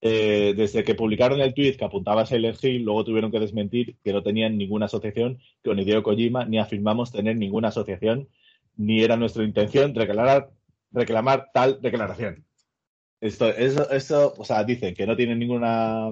eh, 0.00 0.54
desde 0.56 0.82
que 0.82 0.96
publicaron 0.96 1.40
el 1.40 1.54
tweet 1.54 1.76
que 1.76 1.84
apuntaba 1.84 2.22
a 2.22 2.26
Silent 2.26 2.62
Hill, 2.62 2.82
luego 2.82 3.04
tuvieron 3.04 3.30
que 3.30 3.38
desmentir 3.38 3.96
que 4.02 4.12
no 4.12 4.22
tenían 4.24 4.58
ninguna 4.58 4.86
asociación 4.86 5.38
con 5.64 5.78
Hideo 5.78 6.02
Kojima, 6.02 6.44
ni 6.44 6.58
afirmamos 6.58 7.12
tener 7.12 7.36
ninguna 7.36 7.68
asociación, 7.68 8.28
ni 8.76 9.02
era 9.04 9.16
nuestra 9.16 9.44
intención 9.44 9.94
reclamar 9.94 11.50
tal 11.54 11.80
declaración. 11.80 12.44
Esto, 13.22 13.48
eso, 13.48 13.90
eso, 13.90 14.34
o 14.36 14.44
sea, 14.44 14.64
dicen 14.64 14.94
que 14.94 15.06
no 15.06 15.16
tienen 15.16 15.38
ninguna 15.38 16.10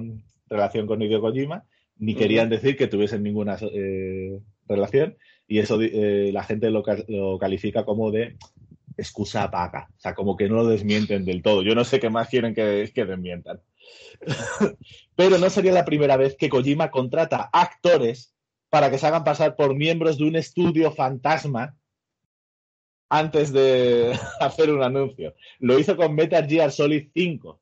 relación 0.49 0.87
con 0.87 1.03
Hideo 1.03 1.21
Kojima, 1.21 1.65
ni 1.99 2.15
querían 2.15 2.49
decir 2.49 2.77
que 2.77 2.87
tuviesen 2.87 3.23
ninguna 3.23 3.59
eh, 3.61 4.39
relación, 4.67 5.17
y 5.47 5.59
eso 5.59 5.79
eh, 5.83 6.31
la 6.33 6.45
gente 6.45 6.71
lo, 6.71 6.83
ca- 6.83 7.05
lo 7.09 7.37
califica 7.39 7.85
como 7.85 8.11
de 8.11 8.37
excusa 8.97 9.49
vaga, 9.49 9.89
o 9.97 10.01
sea, 10.01 10.15
como 10.15 10.37
que 10.37 10.49
no 10.49 10.55
lo 10.57 10.67
desmienten 10.69 11.25
del 11.25 11.43
todo. 11.43 11.63
Yo 11.63 11.75
no 11.75 11.85
sé 11.85 11.99
qué 12.01 12.11
más 12.11 12.29
quieren 12.29 12.55
que, 12.55 12.91
que 12.95 13.05
desmientan. 13.05 13.61
Pero 15.17 15.39
no 15.39 15.51
sería 15.51 15.73
la 15.73 15.85
primera 15.85 16.17
vez 16.17 16.37
que 16.37 16.49
Kojima 16.49 16.91
contrata 16.91 17.51
actores 17.53 18.35
para 18.69 18.91
que 18.91 18.99
se 18.99 19.07
hagan 19.07 19.25
pasar 19.25 19.57
por 19.57 19.75
miembros 19.75 20.17
de 20.19 20.25
un 20.25 20.37
estudio 20.37 20.93
fantasma 20.93 21.77
antes 23.11 23.53
de 23.53 24.13
hacer 24.41 24.73
un 24.73 24.83
anuncio. 24.83 25.35
Lo 25.59 25.79
hizo 25.79 25.97
con 25.97 26.15
Metal 26.15 26.49
Gear 26.49 26.73
Solid 26.73 27.09
5, 27.13 27.61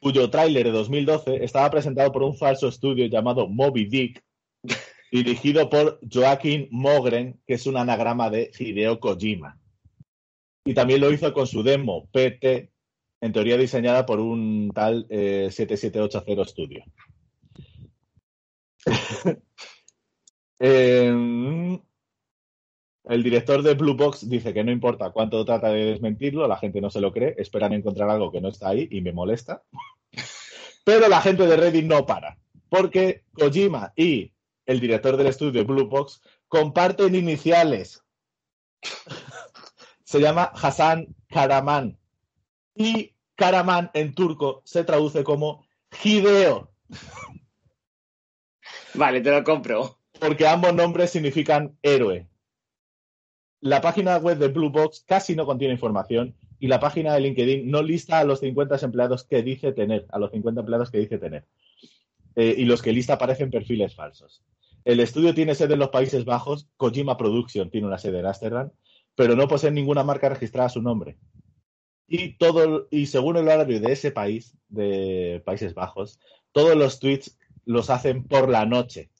cuyo 0.00 0.30
tráiler 0.30 0.66
de 0.66 0.72
2012 0.72 1.42
estaba 1.42 1.70
presentado 1.70 2.12
por 2.12 2.22
un 2.22 2.36
falso 2.36 2.68
estudio 2.68 3.06
llamado 3.06 3.48
Moby 3.48 3.86
Dick, 3.86 4.22
dirigido 5.10 5.68
por 5.68 5.98
Joaquín 6.08 6.68
Mogren, 6.70 7.40
que 7.46 7.54
es 7.54 7.66
un 7.66 7.76
anagrama 7.78 8.30
de 8.30 8.52
Hideo 8.56 9.00
Kojima. 9.00 9.58
Y 10.64 10.74
también 10.74 11.00
lo 11.00 11.10
hizo 11.10 11.32
con 11.32 11.46
su 11.46 11.62
demo 11.62 12.08
PT, 12.12 12.70
en 13.22 13.32
teoría 13.32 13.56
diseñada 13.56 14.04
por 14.04 14.20
un 14.20 14.70
tal 14.74 15.06
eh, 15.08 15.48
7780 15.50 16.44
Studio. 16.44 16.84
Eh, 20.60 21.78
el 23.08 23.22
director 23.22 23.62
de 23.62 23.74
Blue 23.74 23.94
Box 23.94 24.28
dice 24.28 24.52
que 24.52 24.62
no 24.62 24.70
importa 24.70 25.10
cuánto 25.10 25.44
trata 25.44 25.70
de 25.70 25.86
desmentirlo, 25.86 26.46
la 26.46 26.58
gente 26.58 26.80
no 26.80 26.90
se 26.90 27.00
lo 27.00 27.12
cree, 27.12 27.34
esperan 27.38 27.72
encontrar 27.72 28.10
algo 28.10 28.30
que 28.30 28.40
no 28.40 28.48
está 28.48 28.68
ahí 28.68 28.86
y 28.90 29.00
me 29.00 29.12
molesta. 29.12 29.62
Pero 30.84 31.08
la 31.08 31.20
gente 31.20 31.46
de 31.46 31.56
Reddit 31.56 31.84
no 31.84 32.06
para, 32.06 32.38
porque 32.68 33.24
Kojima 33.32 33.92
y 33.96 34.32
el 34.66 34.80
director 34.80 35.16
del 35.16 35.28
estudio 35.28 35.64
Blue 35.64 35.86
Box 35.86 36.20
comparten 36.48 37.14
iniciales. 37.14 38.02
Se 40.04 40.20
llama 40.20 40.52
Hassan 40.54 41.14
Karaman. 41.28 41.98
Y 42.74 43.14
Karaman 43.34 43.90
en 43.92 44.14
turco 44.14 44.62
se 44.64 44.84
traduce 44.84 45.22
como 45.22 45.66
Hideo. 46.02 46.70
Vale, 48.94 49.20
te 49.20 49.30
lo 49.30 49.44
compro. 49.44 49.98
Porque 50.18 50.46
ambos 50.46 50.72
nombres 50.74 51.10
significan 51.10 51.76
héroe. 51.82 52.26
La 53.60 53.80
página 53.80 54.16
web 54.18 54.38
de 54.38 54.48
Blue 54.48 54.70
Box 54.70 55.04
casi 55.06 55.34
no 55.34 55.46
contiene 55.46 55.74
información 55.74 56.34
y 56.60 56.68
la 56.68 56.80
página 56.80 57.14
de 57.14 57.20
LinkedIn 57.20 57.70
no 57.70 57.82
lista 57.82 58.18
a 58.18 58.24
los 58.24 58.40
50 58.40 58.76
empleados 58.84 59.24
que 59.24 59.42
dice 59.42 59.72
tener, 59.72 60.06
a 60.10 60.18
los 60.18 60.30
50 60.30 60.60
empleados 60.60 60.90
que 60.90 60.98
dice 60.98 61.18
tener. 61.18 61.44
Eh, 62.36 62.54
y 62.58 62.64
los 62.64 62.82
que 62.82 62.92
lista 62.92 63.18
parecen 63.18 63.50
perfiles 63.50 63.94
falsos. 63.94 64.44
El 64.84 65.00
estudio 65.00 65.34
tiene 65.34 65.54
sede 65.54 65.74
en 65.74 65.80
los 65.80 65.88
Países 65.88 66.24
Bajos, 66.24 66.68
Kojima 66.76 67.16
Production 67.16 67.70
tiene 67.70 67.86
una 67.86 67.98
sede 67.98 68.20
en 68.20 68.26
Amsterdam, 68.26 68.70
pero 69.14 69.34
no 69.34 69.48
posee 69.48 69.70
ninguna 69.70 70.04
marca 70.04 70.28
registrada 70.28 70.66
a 70.66 70.70
su 70.70 70.80
nombre. 70.80 71.18
Y, 72.06 72.38
todo, 72.38 72.86
y 72.90 73.06
según 73.06 73.36
el 73.36 73.48
horario 73.48 73.80
de 73.80 73.92
ese 73.92 74.12
país, 74.12 74.56
de 74.68 75.42
Países 75.44 75.74
Bajos, 75.74 76.20
todos 76.52 76.76
los 76.76 77.00
tweets 77.00 77.38
los 77.64 77.90
hacen 77.90 78.24
por 78.24 78.48
la 78.48 78.64
noche, 78.64 79.10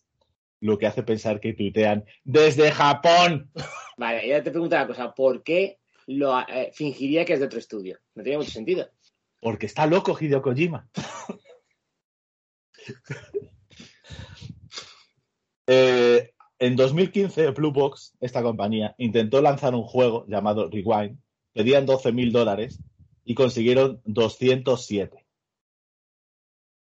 lo 0.60 0.78
que 0.78 0.86
hace 0.86 1.02
pensar 1.02 1.40
que 1.40 1.52
tuitean 1.52 2.04
desde 2.24 2.70
Japón. 2.70 3.50
Vale, 3.98 4.28
ya 4.28 4.42
te 4.42 4.52
pregunto 4.52 4.76
una 4.76 4.86
cosa, 4.86 5.12
¿por 5.12 5.42
qué 5.42 5.80
lo 6.06 6.38
eh, 6.40 6.70
fingiría 6.72 7.24
que 7.24 7.34
es 7.34 7.40
de 7.40 7.46
otro 7.46 7.58
estudio? 7.58 7.98
No 8.14 8.22
tiene 8.22 8.38
mucho 8.38 8.52
sentido. 8.52 8.88
Porque 9.40 9.66
está 9.66 9.86
loco 9.86 10.16
Hideo 10.18 10.40
Kojima. 10.40 10.88
Eh, 15.70 16.32
en 16.58 16.76
2015, 16.76 17.50
Blue 17.50 17.72
Box, 17.72 18.16
esta 18.20 18.42
compañía, 18.42 18.94
intentó 18.96 19.42
lanzar 19.42 19.74
un 19.74 19.82
juego 19.82 20.24
llamado 20.26 20.70
Rewind. 20.70 21.20
Pedían 21.52 21.84
12 21.84 22.10
mil 22.12 22.32
dólares 22.32 22.80
y 23.22 23.34
consiguieron 23.34 24.00
207. 24.06 25.26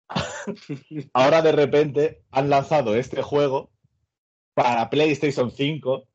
Ahora 1.14 1.42
de 1.42 1.54
repente 1.54 2.26
han 2.30 2.50
lanzado 2.50 2.94
este 2.96 3.22
juego 3.22 3.72
para 4.54 4.90
PlayStation 4.90 5.50
5, 5.50 6.10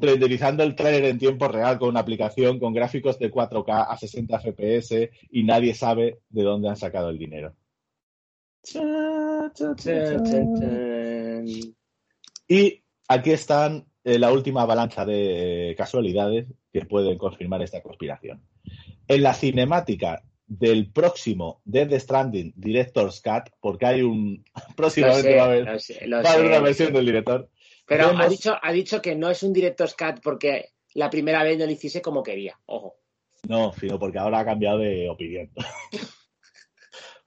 renderizando 0.00 0.62
el 0.62 0.74
trailer 0.74 1.04
en 1.04 1.18
tiempo 1.18 1.48
real 1.48 1.78
con 1.78 1.90
una 1.90 2.00
aplicación 2.00 2.58
con 2.58 2.72
gráficos 2.72 3.18
de 3.18 3.30
4K 3.30 3.86
a 3.88 3.96
60 3.96 4.40
FPS 4.40 5.10
y 5.30 5.42
nadie 5.44 5.74
sabe 5.74 6.20
de 6.28 6.42
dónde 6.42 6.68
han 6.68 6.76
sacado 6.76 7.10
el 7.10 7.18
dinero. 7.18 7.54
Y 12.48 12.82
aquí 13.08 13.30
están 13.30 13.86
eh, 14.04 14.18
la 14.18 14.32
última 14.32 14.62
avalancha 14.62 15.04
de 15.04 15.74
casualidades 15.76 16.46
que 16.72 16.84
pueden 16.84 17.18
confirmar 17.18 17.62
esta 17.62 17.82
conspiración. 17.82 18.42
En 19.06 19.22
la 19.22 19.34
cinemática 19.34 20.22
del 20.46 20.90
próximo 20.90 21.60
Dead 21.64 21.92
Stranding 21.98 22.54
Director's 22.56 23.20
Cut, 23.20 23.50
porque 23.60 23.86
hay 23.86 24.02
un. 24.02 24.44
Próximamente 24.76 25.36
va 25.36 25.42
a 25.42 25.46
haber, 25.46 25.66
va 25.66 26.30
a 26.30 26.32
haber 26.32 26.46
una 26.46 26.60
versión 26.60 26.92
del 26.92 27.06
director. 27.06 27.50
Pero 27.88 28.08
ha, 28.18 28.28
dicho, 28.28 28.54
ha 28.60 28.70
dicho 28.70 29.00
que 29.00 29.16
no 29.16 29.30
es 29.30 29.42
un 29.42 29.54
Director's 29.54 29.94
Cut 29.94 30.20
porque 30.22 30.72
la 30.94 31.08
primera 31.08 31.42
vez 31.42 31.58
no 31.58 31.64
lo 31.64 31.72
hiciese 31.72 32.02
como 32.02 32.22
quería. 32.22 32.60
Ojo. 32.66 32.96
No, 33.48 33.72
sino 33.72 33.98
porque 33.98 34.18
ahora 34.18 34.40
ha 34.40 34.44
cambiado 34.44 34.78
de 34.78 35.08
opinión. 35.08 35.50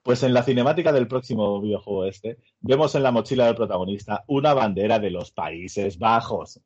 Pues 0.04 0.24
en 0.24 0.34
la 0.34 0.42
cinemática 0.42 0.92
del 0.92 1.08
próximo 1.08 1.62
videojuego 1.62 2.06
este, 2.06 2.40
vemos 2.60 2.96
en 2.96 3.04
la 3.04 3.12
mochila 3.12 3.46
del 3.46 3.56
protagonista 3.56 4.24
una 4.26 4.56
bandera 4.56 4.98
de 4.98 5.12
los 5.12 5.32
Países 5.32 6.00
Bajos. 6.00 6.60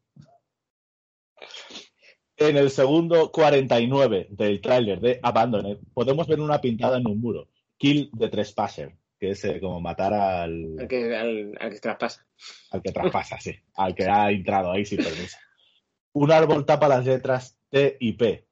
En 2.38 2.55
el 2.55 2.69
segundo 2.71 3.34
49 3.34 4.27
del 4.29 4.62
tráiler 4.62 5.01
de 5.01 5.19
Abandoned, 5.21 5.79
podemos 5.93 6.27
ver 6.27 6.39
una 6.39 6.62
pintada 6.62 6.97
en 6.97 7.08
un 7.10 7.19
muro. 7.19 7.49
Kill 7.77 8.10
the 8.17 8.29
Trespasser, 8.29 8.95
que 9.25 9.31
es 9.31 9.43
eh, 9.45 9.59
como 9.59 9.81
matar 9.81 10.13
al... 10.13 10.75
Al 10.79 10.88
que, 10.88 11.15
al, 11.15 11.71
que 11.71 11.79
traspasa. 11.79 12.25
Al 12.71 12.81
que 12.81 12.91
traspasa, 12.91 13.39
sí. 13.39 13.55
Al 13.73 13.95
que 13.95 14.05
ha 14.05 14.29
entrado 14.29 14.71
ahí 14.71 14.85
sin 14.85 14.99
permiso. 14.99 15.38
Un 16.13 16.31
árbol 16.31 16.65
tapa 16.65 16.88
las 16.88 17.05
letras 17.05 17.57
T 17.69 17.97
y 17.99 18.13
P. 18.13 18.45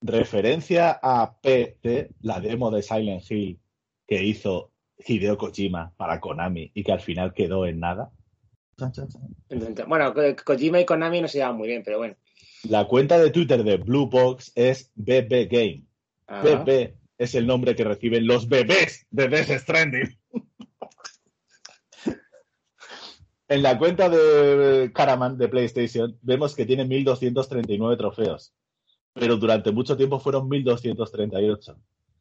Referencia 0.00 0.98
a 1.02 1.38
PT, 1.40 2.10
la 2.22 2.40
demo 2.40 2.70
de 2.70 2.82
Silent 2.82 3.30
Hill 3.30 3.60
que 4.06 4.22
hizo 4.22 4.72
Hideo 4.98 5.36
Kojima 5.36 5.92
para 5.96 6.20
Konami 6.20 6.70
y 6.74 6.82
que 6.82 6.92
al 6.92 7.00
final 7.00 7.34
quedó 7.34 7.66
en 7.66 7.80
nada. 7.80 8.10
Bueno, 9.86 10.14
Kojima 10.44 10.80
y 10.80 10.86
Konami 10.86 11.20
no 11.20 11.28
se 11.28 11.38
llevan 11.38 11.56
muy 11.56 11.68
bien, 11.68 11.82
pero 11.84 11.98
bueno. 11.98 12.16
La 12.68 12.86
cuenta 12.86 13.18
de 13.18 13.30
Twitter 13.30 13.62
de 13.62 13.76
Blue 13.76 14.08
Box 14.08 14.52
es 14.54 14.90
BB 14.94 15.48
Game. 15.50 15.84
BB 16.26 16.94
es 17.22 17.36
el 17.36 17.46
nombre 17.46 17.76
que 17.76 17.84
reciben 17.84 18.26
los 18.26 18.48
bebés 18.48 19.06
de 19.10 19.28
Death 19.28 19.60
Stranding. 19.60 20.18
en 23.48 23.62
la 23.62 23.78
cuenta 23.78 24.08
de 24.08 24.90
Karaman 24.92 25.38
de 25.38 25.48
PlayStation 25.48 26.18
vemos 26.22 26.56
que 26.56 26.66
tiene 26.66 26.84
1239 26.84 27.96
trofeos, 27.96 28.52
pero 29.12 29.36
durante 29.36 29.70
mucho 29.70 29.96
tiempo 29.96 30.18
fueron 30.18 30.48
1238 30.48 31.78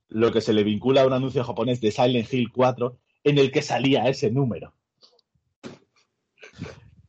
lo 0.10 0.32
que 0.32 0.42
se 0.42 0.54
le 0.54 0.64
vincula 0.64 1.02
a 1.02 1.08
un 1.08 1.14
anuncio 1.14 1.44
japonés 1.44 1.80
de 1.82 1.90
Silent 1.90 2.32
Hill 2.32 2.52
4 2.52 3.00
en 3.24 3.38
el 3.38 3.50
que 3.52 3.62
salía 3.62 4.08
ese 4.08 4.30
número. 4.30 4.74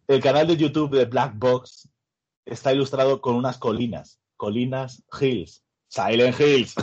El 0.06 0.20
canal 0.20 0.46
de 0.46 0.56
YouTube 0.56 0.96
de 0.96 1.04
Black 1.04 1.34
Box 1.36 1.88
está 2.44 2.72
ilustrado 2.72 3.20
con 3.20 3.34
unas 3.34 3.58
colinas, 3.58 4.20
colinas 4.36 5.04
Hills, 5.20 5.64
Silent 5.88 6.40
Hills. 6.40 6.74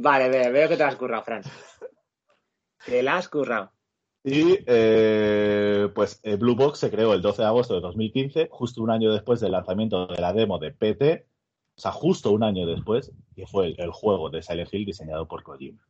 Vale, 0.00 0.28
veo, 0.28 0.68
que 0.68 0.76
te 0.76 0.84
has 0.84 0.94
currado, 0.94 1.24
Fran. 1.24 1.42
Te 2.86 3.02
la 3.02 3.16
has 3.16 3.28
currado. 3.28 3.72
Y 4.22 4.56
eh, 4.64 5.88
pues 5.92 6.20
eh, 6.22 6.36
Blue 6.36 6.54
Box 6.54 6.78
se 6.78 6.90
creó 6.90 7.14
el 7.14 7.20
12 7.20 7.42
de 7.42 7.48
agosto 7.48 7.74
de 7.74 7.80
2015, 7.80 8.48
justo 8.48 8.80
un 8.80 8.90
año 8.90 9.12
después 9.12 9.40
del 9.40 9.52
lanzamiento 9.52 10.06
de 10.06 10.20
la 10.20 10.32
demo 10.32 10.60
de 10.60 10.70
PT, 10.70 11.26
o 11.76 11.80
sea, 11.80 11.90
justo 11.90 12.30
un 12.30 12.44
año 12.44 12.64
después, 12.64 13.10
que 13.34 13.48
fue 13.48 13.74
el, 13.76 13.90
juego 13.90 14.30
de 14.30 14.40
Silent 14.40 14.72
Hill 14.72 14.86
diseñado 14.86 15.26
por 15.26 15.42
Kojima. 15.42 15.84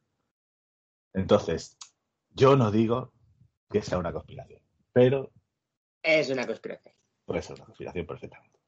Entonces, 1.12 1.76
yo 2.30 2.56
no 2.56 2.70
digo 2.70 3.12
que 3.70 3.82
sea 3.82 3.98
una 3.98 4.12
conspiración, 4.12 4.62
pero... 4.90 5.32
Es 6.02 6.30
una 6.30 6.46
conspiración. 6.46 6.94
Puede 7.26 7.42
ser 7.42 7.56
una 7.56 7.66
conspiración 7.66 8.06
perfectamente. 8.06 8.58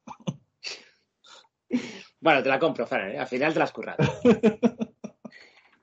bueno, 2.21 2.43
te 2.43 2.49
la 2.51 2.59
compro, 2.59 2.87
Fran, 2.87 3.13
¿eh? 3.13 3.19
al 3.19 3.27
final 3.27 3.55
te 3.55 3.59
la 3.59 3.65
has 3.65 3.73
currado. 3.73 4.05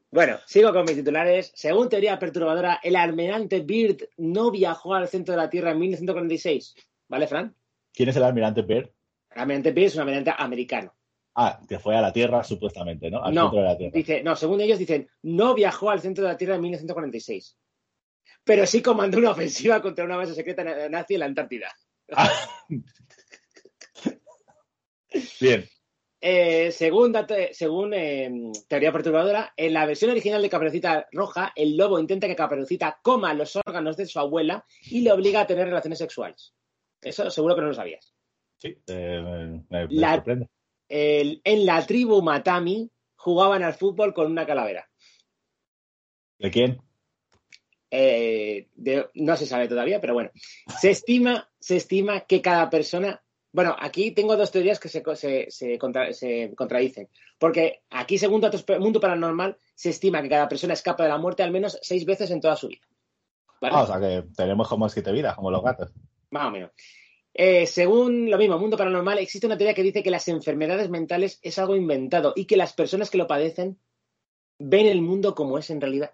bueno, 0.09 0.39
sigo 0.45 0.71
con 0.71 0.85
mis 0.85 0.95
titulares. 0.95 1.51
Según 1.53 1.89
teoría 1.89 2.17
perturbadora, 2.17 2.79
el 2.81 2.95
almirante 2.95 3.61
Beard 3.61 4.09
no 4.17 4.51
viajó 4.51 4.93
al 4.93 5.07
centro 5.07 5.33
de 5.33 5.41
la 5.41 5.49
Tierra 5.49 5.71
en 5.71 5.79
1946. 5.79 6.75
¿Vale, 7.09 7.27
Fran? 7.27 7.53
¿Quién 7.93 8.09
es 8.09 8.15
el 8.15 8.23
almirante 8.23 8.61
Beard? 8.61 8.89
El 9.31 9.41
almirante 9.41 9.71
Beard 9.71 9.87
es 9.87 9.95
un 9.95 10.01
almirante 10.01 10.33
americano. 10.37 10.93
Ah, 11.35 11.59
que 11.67 11.77
fue 11.77 11.95
a 11.95 12.01
la 12.01 12.13
Tierra 12.13 12.43
supuestamente, 12.43 13.11
¿no? 13.11 13.23
Al 13.23 13.33
centro 13.33 13.59
de 13.59 13.65
la 13.65 13.77
Tierra. 13.77 13.91
Dice, 13.93 14.23
no, 14.23 14.35
según 14.35 14.61
ellos 14.61 14.79
dicen, 14.79 15.09
no 15.23 15.53
viajó 15.53 15.89
al 15.89 16.01
centro 16.01 16.23
de 16.23 16.31
la 16.31 16.37
Tierra 16.37 16.55
en 16.55 16.61
1946. 16.61 17.57
Pero 18.43 18.65
sí 18.65 18.81
comandó 18.81 19.17
una 19.17 19.31
ofensiva 19.31 19.81
contra 19.81 20.05
una 20.05 20.15
base 20.15 20.33
secreta 20.33 20.63
nazi 20.89 21.15
en 21.15 21.19
la 21.19 21.25
Antártida. 21.25 21.69
Ah. 22.13 22.31
Bien. 25.41 25.67
Eh, 26.19 26.71
según, 26.71 27.15
según 27.51 27.93
em, 27.93 28.51
teoría 28.67 28.91
perturbadora, 28.91 29.53
en 29.55 29.73
la 29.73 29.85
versión 29.85 30.11
original 30.11 30.41
de 30.41 30.49
Caperucita 30.49 31.07
Roja, 31.11 31.53
el 31.55 31.77
lobo 31.77 31.99
intenta 31.99 32.27
que 32.27 32.35
Caperucita 32.35 32.99
coma 33.03 33.33
los 33.33 33.55
órganos 33.55 33.97
de 33.97 34.07
su 34.07 34.19
abuela 34.19 34.65
y 34.89 35.01
le 35.01 35.11
obliga 35.11 35.41
a 35.41 35.47
tener 35.47 35.67
relaciones 35.67 35.99
sexuales. 35.99 36.53
Eso 37.01 37.29
seguro 37.29 37.55
que 37.55 37.61
no 37.61 37.67
lo 37.67 37.73
sabías. 37.73 38.13
Sí, 38.57 38.75
eh, 38.87 39.61
me, 39.69 39.87
sorprende 39.87 40.47
en 40.89 41.65
la 41.65 41.85
tribu 41.85 42.21
Matami 42.21 42.89
jugaban 43.15 43.63
al 43.63 43.73
fútbol 43.73 44.13
con 44.13 44.31
una 44.31 44.45
calavera. 44.45 44.87
¿De 46.39 46.51
quién? 46.51 46.81
Eh, 47.89 48.67
no 49.15 49.37
se 49.37 49.45
sabe 49.45 49.67
todavía, 49.67 49.99
pero 49.99 50.13
bueno. 50.13 50.29
Se 50.79 50.91
estima, 50.91 51.49
se 51.59 51.77
estima 51.77 52.21
que 52.21 52.41
cada 52.41 52.69
persona. 52.69 53.23
Bueno, 53.57 53.75
aquí 53.79 54.11
tengo 54.11 54.37
dos 54.37 54.51
teorías 54.51 54.79
que 54.79 54.87
se, 54.87 55.01
se, 55.49 55.79
contradicen. 55.79 57.09
Porque 57.39 57.81
aquí, 57.89 58.19
según 58.19 58.39
datos 58.39 58.63
Mundo 58.79 58.99
Paranormal, 58.99 59.57
se 59.73 59.89
estima 59.89 60.21
que 60.21 60.29
cada 60.29 60.47
persona 60.47 60.75
escapa 60.75 61.01
de 61.01 61.09
la 61.09 61.17
muerte 61.17 61.41
al 61.41 61.49
menos 61.49 61.79
seis 61.81 62.05
veces 62.05 62.29
en 62.29 62.39
toda 62.39 62.55
su 62.55 62.67
vida. 62.67 62.85
Ah, 63.61 63.81
o 63.81 63.87
sea 63.87 63.99
que 63.99 64.27
tenemos 64.35 64.67
como 64.67 64.87
siete 64.89 65.11
vidas, 65.11 65.35
como 65.35 65.49
los 65.49 65.63
gatos. 65.63 65.91
Más 66.29 66.45
o 66.45 66.51
menos. 66.51 66.69
Eh, 67.33 67.65
según 67.65 68.29
lo 68.29 68.37
mismo, 68.37 68.59
Mundo 68.59 68.77
Paranormal, 68.77 69.17
existe 69.17 69.47
una 69.47 69.57
teoría 69.57 69.73
que 69.73 69.81
dice 69.81 70.03
que 70.03 70.11
las 70.11 70.27
enfermedades 70.27 70.91
mentales 70.91 71.39
es 71.41 71.57
algo 71.57 71.75
inventado 71.75 72.33
y 72.35 72.45
que 72.45 72.57
las 72.57 72.73
personas 72.73 73.09
que 73.09 73.17
lo 73.17 73.25
padecen 73.25 73.79
ven 74.59 74.85
el 74.85 75.01
mundo 75.01 75.33
como 75.33 75.57
es 75.57 75.71
en 75.71 75.81
realidad. 75.81 76.11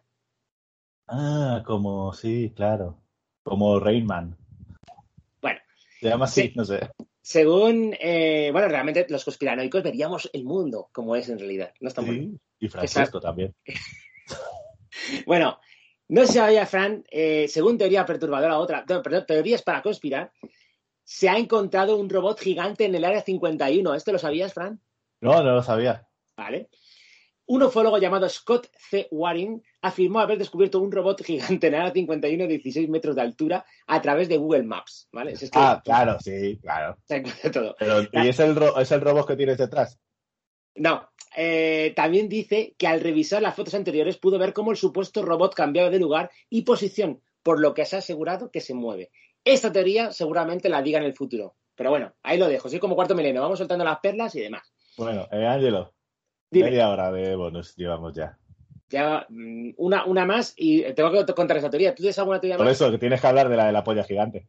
Ah, 1.09 1.61
como, 1.65 2.13
sí, 2.13 2.53
claro. 2.55 3.01
Como 3.43 3.81
Rainman. 3.81 4.37
Bueno. 5.41 5.59
Se 5.99 6.07
llama 6.07 6.23
así, 6.23 6.53
no 6.55 6.63
sé. 6.63 6.89
Según, 7.23 7.95
eh, 8.01 8.49
bueno, 8.51 8.67
realmente 8.67 9.05
los 9.07 9.23
conspiranoicos 9.23 9.81
veríamos 9.81 10.29
el 10.33 10.43
mundo 10.43 10.89
como 10.91 11.15
es 11.15 11.29
en 11.29 11.39
realidad. 11.39 11.73
No 11.79 11.87
estamos. 11.87 12.11
Sí, 12.11 12.37
y 12.59 12.67
Francisco 12.67 13.19
también. 13.19 13.55
Bueno, 15.25 15.59
no 16.07 16.25
se 16.25 16.33
sabía, 16.33 16.67
Fran, 16.67 17.03
eh, 17.09 17.47
según 17.49 17.79
teoría 17.79 18.05
perturbadora, 18.05 18.59
otra, 18.59 18.85
no, 18.87 19.01
perdón, 19.01 19.25
teorías 19.25 19.63
para 19.63 19.81
conspirar, 19.81 20.31
se 21.03 21.27
ha 21.27 21.37
encontrado 21.37 21.97
un 21.97 22.09
robot 22.09 22.39
gigante 22.39 22.85
en 22.85 22.93
el 22.93 23.03
área 23.03 23.21
51. 23.21 23.95
¿Esto 23.95 24.11
lo 24.11 24.19
sabías, 24.19 24.53
Fran? 24.53 24.79
No, 25.19 25.41
no 25.41 25.55
lo 25.55 25.63
sabía. 25.63 26.07
Vale. 26.37 26.69
Un 27.45 27.61
ufólogo 27.63 27.97
llamado 27.97 28.27
Scott 28.29 28.67
C. 28.77 29.07
Waring 29.11 29.61
afirmó 29.81 30.19
haber 30.21 30.37
descubierto 30.37 30.79
un 30.79 30.91
robot 30.91 31.23
gigante 31.23 31.67
en 31.67 31.73
el 31.73 31.81
área 31.81 31.93
51 31.93 32.43
de 32.43 32.47
16 32.57 32.87
metros 32.89 33.15
de 33.15 33.21
altura 33.21 33.65
a 33.87 34.01
través 34.01 34.29
de 34.29 34.37
Google 34.37 34.63
Maps. 34.63 35.09
¿vale? 35.11 35.33
Es 35.33 35.41
que- 35.41 35.49
Ah, 35.53 35.81
claro, 35.83 36.17
sí, 36.19 36.57
claro. 36.61 36.97
se 37.05 37.17
encuentra 37.17 37.51
todo. 37.51 37.75
Pero, 37.77 38.01
¿Y 38.13 38.27
es 38.29 38.39
el, 38.39 38.55
ro- 38.55 38.79
es 38.79 38.91
el 38.91 39.01
robot 39.01 39.27
que 39.27 39.35
tienes 39.35 39.57
detrás? 39.57 39.99
No, 40.75 41.09
eh, 41.35 41.93
también 41.95 42.29
dice 42.29 42.75
que 42.77 42.87
al 42.87 43.01
revisar 43.01 43.41
las 43.41 43.55
fotos 43.55 43.73
anteriores 43.75 44.17
pudo 44.17 44.39
ver 44.39 44.53
cómo 44.53 44.71
el 44.71 44.77
supuesto 44.77 45.21
robot 45.21 45.53
cambiaba 45.53 45.89
de 45.89 45.99
lugar 45.99 46.31
y 46.49 46.61
posición, 46.63 47.21
por 47.43 47.59
lo 47.59 47.73
que 47.73 47.85
se 47.85 47.97
ha 47.97 47.99
asegurado 47.99 48.49
que 48.51 48.61
se 48.61 48.73
mueve. 48.73 49.11
Esta 49.43 49.71
teoría 49.71 50.11
seguramente 50.13 50.69
la 50.69 50.81
diga 50.81 50.99
en 50.99 51.05
el 51.05 51.13
futuro. 51.13 51.55
Pero 51.75 51.89
bueno, 51.89 52.13
ahí 52.23 52.37
lo 52.37 52.47
dejo. 52.47 52.69
Soy 52.69 52.79
como 52.79 52.95
cuarto 52.95 53.15
milenio. 53.15 53.41
Vamos 53.41 53.57
soltando 53.59 53.83
las 53.83 53.99
perlas 53.99 54.33
y 54.35 54.39
demás. 54.41 54.71
Bueno, 54.95 55.27
eh, 55.31 55.45
Ángelo, 55.45 55.92
Dime, 56.53 56.69
media 56.69 56.89
hora 56.89 57.11
de 57.11 57.35
bonus 57.35 57.75
llevamos 57.75 58.13
ya. 58.13 58.37
ya 58.89 59.25
mm, 59.29 59.71
una, 59.77 60.05
una 60.05 60.25
más 60.25 60.53
y 60.55 60.83
tengo 60.93 61.11
que 61.11 61.33
contar 61.33 61.57
esa 61.57 61.69
teoría. 61.69 61.93
¿Tú 61.93 62.03
tienes 62.03 62.19
alguna 62.19 62.39
teoría 62.39 62.57
Por 62.57 62.65
más? 62.65 62.75
eso, 62.75 62.91
que 62.91 62.97
tienes 62.97 63.19
que 63.19 63.27
hablar 63.27 63.49
de 63.49 63.57
la 63.57 63.65
de 63.65 63.73
la 63.73 63.83
polla 63.83 64.03
gigante. 64.03 64.47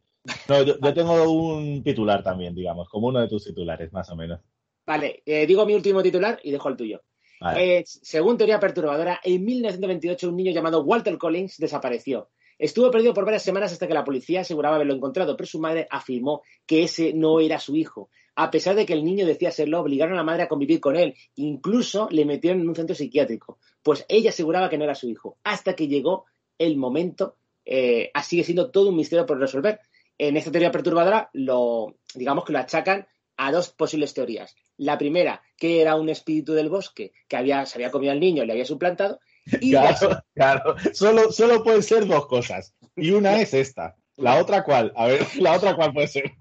No, 0.48 0.62
yo, 0.62 0.78
yo 0.80 0.94
tengo 0.94 1.30
un 1.30 1.82
titular 1.82 2.22
también, 2.22 2.54
digamos, 2.54 2.88
como 2.88 3.08
uno 3.08 3.20
de 3.20 3.28
tus 3.28 3.44
titulares, 3.44 3.92
más 3.92 4.08
o 4.10 4.16
menos. 4.16 4.40
Vale, 4.86 5.22
eh, 5.24 5.46
digo 5.46 5.64
mi 5.64 5.74
último 5.74 6.02
titular 6.02 6.38
y 6.42 6.50
dejo 6.50 6.68
el 6.68 6.76
tuyo. 6.76 7.02
Vale. 7.40 7.78
Eh, 7.78 7.84
según 7.86 8.36
teoría 8.36 8.60
perturbadora, 8.60 9.20
en 9.22 9.44
1928 9.44 10.28
un 10.28 10.36
niño 10.36 10.52
llamado 10.52 10.82
Walter 10.82 11.18
Collins 11.18 11.58
desapareció. 11.58 12.28
Estuvo 12.58 12.90
perdido 12.90 13.12
por 13.12 13.24
varias 13.24 13.42
semanas 13.42 13.72
hasta 13.72 13.88
que 13.88 13.94
la 13.94 14.04
policía 14.04 14.42
aseguraba 14.42 14.76
haberlo 14.76 14.94
encontrado, 14.94 15.36
pero 15.36 15.46
su 15.46 15.58
madre 15.58 15.88
afirmó 15.90 16.42
que 16.66 16.84
ese 16.84 17.12
no 17.12 17.40
era 17.40 17.58
su 17.58 17.76
hijo. 17.76 18.10
A 18.37 18.51
pesar 18.51 18.75
de 18.75 18.85
que 18.85 18.92
el 18.92 19.05
niño 19.05 19.27
decía 19.27 19.51
serlo, 19.51 19.81
obligaron 19.81 20.14
a 20.14 20.18
la 20.18 20.25
madre 20.25 20.42
a 20.42 20.49
convivir 20.49 20.81
con 20.81 20.97
él. 20.97 21.14
Incluso 21.37 22.09
le 22.11 22.25
metieron 22.25 22.61
en 22.61 22.68
un 22.68 22.75
centro 22.75 22.97
psiquiátrico. 22.97 23.59
Pues 23.83 24.05
ella 24.09 24.31
aseguraba 24.31 24.68
que 24.68 24.79
no 24.79 24.85
era 24.85 24.94
su 24.94 25.09
hijo. 25.09 25.38
Hasta 25.44 25.75
que 25.77 25.88
llegó 25.88 26.25
el 26.59 26.77
momento, 26.77 27.37
eh, 27.64 28.11
sigue 28.23 28.44
siendo 28.44 28.70
todo 28.70 28.88
un 28.88 28.97
misterio 28.97 29.27
por 29.27 29.38
resolver. 29.38 29.81
En 30.18 30.37
esta 30.37 30.51
teoría 30.51 30.70
perturbadora, 30.70 31.31
lo, 31.33 31.97
digamos 32.14 32.44
que 32.44 32.53
lo 32.53 32.59
achacan 32.59 33.07
a 33.37 33.53
dos 33.53 33.70
posibles 33.70 34.14
teorías. 34.14 34.55
La 34.77 34.99
primera, 34.99 35.42
que 35.57 35.81
era 35.81 35.97
un 35.97 36.09
espíritu 36.09 36.53
del 36.53 36.68
bosque 36.68 37.12
que 37.29 37.37
había, 37.37 37.66
se 37.66 37.79
había 37.79 37.90
comido 37.90 38.12
al 38.12 38.20
niño 38.20 38.42
y 38.42 38.47
le 38.47 38.53
había 38.53 38.64
suplantado. 38.64 39.20
Y 39.61 39.73
la 39.73 39.94
Claro, 39.94 40.23
claro. 40.35 40.75
Solo, 40.92 41.33
solo 41.33 41.62
pueden 41.62 41.83
ser 41.83 42.07
dos 42.07 42.27
cosas. 42.27 42.75
Y 42.97 43.11
una 43.11 43.40
es 43.40 43.55
esta. 43.55 43.97
La 44.16 44.40
otra 44.40 44.62
cuál? 44.62 44.92
A 44.97 45.07
ver, 45.07 45.27
la 45.40 45.53
otra 45.53 45.75
cuál 45.75 45.92
puede 45.92 46.09
ser. 46.09 46.33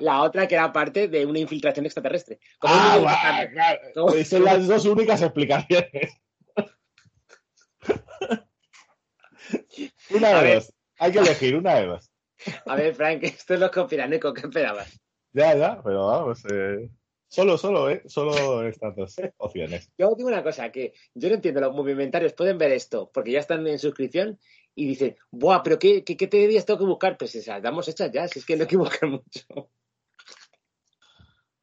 La 0.00 0.22
otra 0.22 0.46
que 0.48 0.54
era 0.54 0.72
parte 0.72 1.08
de 1.08 1.24
una 1.24 1.38
infiltración 1.38 1.86
extraterrestre. 1.86 2.38
Como 2.58 2.74
Ah, 2.76 2.96
un- 3.46 3.52
claro. 3.52 3.80
Pues 4.08 4.28
son 4.28 4.44
las 4.44 4.66
dos 4.66 4.84
únicas 4.84 5.22
explicaciones. 5.22 6.12
Una 10.10 10.28
A 10.28 10.42
de 10.42 10.48
ver. 10.48 10.54
dos. 10.56 10.72
Hay 10.98 11.12
que 11.12 11.18
elegir 11.18 11.56
una 11.56 11.74
de 11.76 11.86
dos. 11.86 12.10
A 12.66 12.74
ver, 12.76 12.94
Frank, 12.94 13.22
esto 13.22 13.54
es 13.54 13.60
los 13.60 13.70
conspiranoicos, 13.70 14.34
¿qué 14.34 14.40
esperabas? 14.42 15.00
Ya, 15.32 15.54
ya, 15.54 15.80
pero 15.82 16.06
vamos. 16.06 16.42
eh, 16.52 16.88
Solo, 17.30 17.56
solo, 17.56 17.88
¿eh? 17.88 18.02
Solo 18.06 18.66
estas 18.66 18.96
dos 18.96 19.16
opciones. 19.36 19.88
Yo 19.96 20.12
digo 20.16 20.28
una 20.28 20.42
cosa, 20.42 20.72
que 20.72 20.92
yo 21.14 21.28
no 21.28 21.36
entiendo, 21.36 21.60
los 21.60 21.74
movimentarios 21.74 22.32
pueden 22.32 22.58
ver 22.58 22.72
esto, 22.72 23.08
porque 23.14 23.30
ya 23.30 23.38
están 23.38 23.64
en 23.68 23.78
suscripción 23.78 24.36
y 24.74 24.86
dicen, 24.86 25.16
buah, 25.30 25.62
pero 25.62 25.78
¿qué, 25.78 26.02
qué, 26.02 26.16
qué 26.16 26.26
teorías 26.26 26.66
tengo 26.66 26.80
que 26.80 26.86
buscar? 26.86 27.16
Pues 27.16 27.34
esas 27.36 27.62
damos 27.62 27.86
hechas 27.86 28.10
ya, 28.12 28.26
si 28.26 28.40
es 28.40 28.44
que 28.44 28.56
no 28.56 28.62
hay 28.62 28.68
que 28.68 28.76
buscar 28.76 29.08
mucho. 29.08 29.70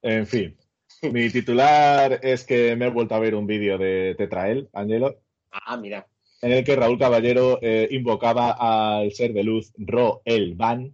En 0.01 0.25
fin. 0.25 0.57
Mi 1.01 1.29
titular 1.29 2.19
es 2.23 2.45
que 2.45 2.75
me 2.75 2.85
he 2.85 2.89
vuelto 2.89 3.13
a 3.15 3.19
ver 3.19 3.35
un 3.35 3.45
vídeo 3.45 3.77
de 3.77 4.15
Tetrael, 4.17 4.69
Angelo, 4.73 5.21
Ah, 5.51 5.77
mira. 5.77 6.07
en 6.41 6.51
el 6.53 6.63
que 6.63 6.75
Raúl 6.75 6.97
Caballero 6.97 7.59
eh, 7.61 7.87
invocaba 7.91 8.99
al 8.99 9.11
ser 9.11 9.33
de 9.33 9.43
luz 9.43 9.73
Ro 9.77 10.21
El 10.25 10.55
Van 10.55 10.93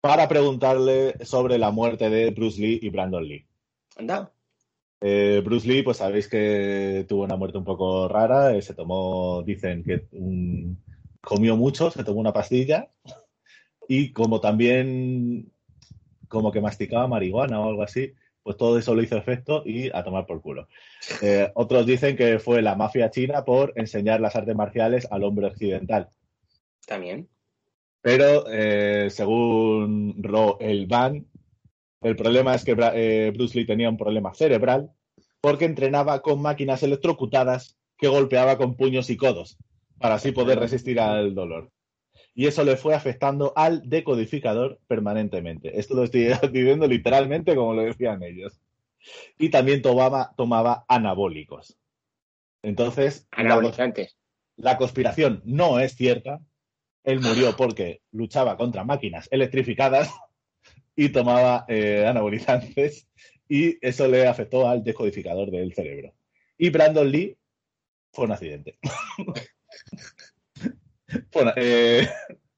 para 0.00 0.28
preguntarle 0.28 1.14
sobre 1.24 1.58
la 1.58 1.70
muerte 1.70 2.08
de 2.10 2.30
Bruce 2.30 2.60
Lee 2.60 2.78
y 2.82 2.88
Brandon 2.90 3.26
Lee. 3.26 3.46
Anda. 3.96 4.32
Eh, 5.00 5.42
Bruce 5.44 5.66
Lee, 5.68 5.82
pues 5.82 5.98
sabéis 5.98 6.28
que 6.28 7.04
tuvo 7.08 7.24
una 7.24 7.36
muerte 7.36 7.58
un 7.58 7.64
poco 7.64 8.08
rara, 8.08 8.54
eh, 8.54 8.62
se 8.62 8.74
tomó, 8.74 9.42
dicen 9.42 9.84
que 9.84 10.06
comió 11.20 11.56
mucho, 11.56 11.90
se 11.90 12.04
tomó 12.04 12.20
una 12.20 12.32
pastilla 12.32 12.90
y 13.88 14.12
como 14.12 14.40
también 14.40 15.52
como 16.28 16.50
que 16.50 16.60
masticaba 16.60 17.06
marihuana 17.06 17.60
o 17.60 17.68
algo 17.68 17.82
así, 17.82 18.14
pues 18.42 18.56
todo 18.56 18.78
eso 18.78 18.94
le 18.94 19.04
hizo 19.04 19.16
efecto 19.16 19.62
y 19.64 19.90
a 19.92 20.04
tomar 20.04 20.26
por 20.26 20.40
culo. 20.40 20.68
Eh, 21.20 21.50
otros 21.54 21.84
dicen 21.84 22.16
que 22.16 22.38
fue 22.38 22.62
la 22.62 22.74
mafia 22.74 23.10
china 23.10 23.44
por 23.44 23.72
enseñar 23.76 24.20
las 24.20 24.36
artes 24.36 24.54
marciales 24.54 25.06
al 25.10 25.24
hombre 25.24 25.46
occidental. 25.46 26.08
También. 26.86 27.28
Pero 28.02 28.44
eh, 28.48 29.10
según 29.10 30.22
Ro 30.22 30.58
El 30.60 30.86
Van, 30.86 31.26
el 32.02 32.16
problema 32.16 32.54
es 32.54 32.64
que 32.64 32.76
eh, 32.94 33.30
Bruce 33.34 33.58
Lee 33.58 33.66
tenía 33.66 33.88
un 33.88 33.96
problema 33.96 34.34
cerebral 34.34 34.90
porque 35.40 35.64
entrenaba 35.64 36.20
con 36.22 36.40
máquinas 36.42 36.82
electrocutadas 36.82 37.76
que 37.98 38.08
golpeaba 38.08 38.58
con 38.58 38.76
puños 38.76 39.10
y 39.10 39.16
codos 39.16 39.56
para 39.98 40.16
así 40.16 40.32
poder 40.32 40.58
resistir 40.58 41.00
al 41.00 41.34
dolor. 41.34 41.70
Y 42.34 42.46
eso 42.46 42.64
le 42.64 42.76
fue 42.76 42.94
afectando 42.94 43.52
al 43.56 43.88
decodificador 43.88 44.78
permanentemente. 44.86 45.78
Esto 45.78 45.94
lo 45.94 46.04
estoy 46.04 46.28
diciendo 46.52 46.86
literalmente 46.86 47.54
como 47.56 47.72
lo 47.74 47.82
decían 47.82 48.22
ellos. 48.22 48.60
Y 49.38 49.48
también 49.50 49.80
tomaba, 49.82 50.34
tomaba 50.36 50.84
anabólicos. 50.88 51.78
Entonces, 52.62 53.26
la- 53.48 53.54
la 54.56 54.76
conspiración 54.78 55.42
no 55.44 55.78
es 55.80 55.94
cierta. 55.94 56.40
Él 57.04 57.20
murió 57.20 57.54
porque 57.56 58.00
luchaba 58.10 58.56
contra 58.56 58.84
máquinas 58.84 59.28
electrificadas 59.30 60.10
y 60.96 61.10
tomaba 61.10 61.64
eh, 61.68 62.04
anabolizantes 62.06 63.06
y 63.48 63.76
eso 63.86 64.08
le 64.08 64.26
afectó 64.26 64.68
al 64.68 64.82
decodificador 64.82 65.50
del 65.50 65.72
cerebro. 65.74 66.14
Y 66.58 66.70
Brandon 66.70 67.08
Lee 67.10 67.36
fue 68.12 68.24
un 68.24 68.32
accidente. 68.32 68.78
Bueno, 71.32 71.52
eh, 71.54 72.08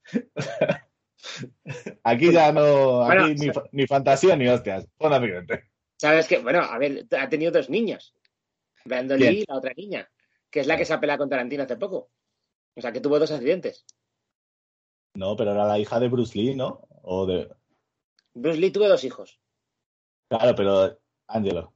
aquí 2.03 2.33
ya 2.33 2.51
no, 2.53 3.03
aquí 3.03 3.17
Bueno, 3.19 3.35
ni, 3.35 3.51
fa- 3.53 3.65
ni 3.73 3.87
fantasía 3.87 4.37
ni 4.37 4.49
hostias, 4.49 4.87
fue 4.97 5.09
un 5.09 5.15
accidente. 5.15 5.65
¿Sabes 5.97 6.27
qué? 6.27 6.39
Bueno, 6.39 6.61
a 6.61 6.79
ver, 6.79 7.07
ha 7.19 7.29
tenido 7.29 7.53
dos 7.53 7.69
niños. 7.69 8.15
Brandon 8.85 9.19
¿Quién? 9.19 9.35
Lee 9.35 9.41
y 9.41 9.45
la 9.47 9.57
otra 9.59 9.73
niña, 9.77 10.09
que 10.51 10.61
es 10.61 10.67
la 10.67 10.77
que 10.77 10.85
se 10.85 10.95
ha 10.95 11.01
peleado 11.01 11.19
con 11.19 11.29
Tarantino 11.29 11.65
hace 11.65 11.77
poco. 11.77 12.11
O 12.75 12.81
sea, 12.81 12.93
que 12.93 13.01
tuvo 13.01 13.19
dos 13.19 13.31
accidentes. 13.31 13.85
No, 15.15 15.37
pero 15.37 15.53
era 15.53 15.67
la 15.67 15.79
hija 15.79 15.99
de 16.01 16.09
Bruce 16.09 16.39
Lee, 16.39 16.55
¿no? 16.55 16.87
O 17.03 17.27
de, 17.27 17.49
Bruce 18.35 18.59
Lee 18.59 18.71
tuvo 18.71 18.89
dos 18.89 19.05
hijos. 19.05 19.41
Claro, 20.29 20.55
pero, 20.55 20.99
Angelo, 21.27 21.75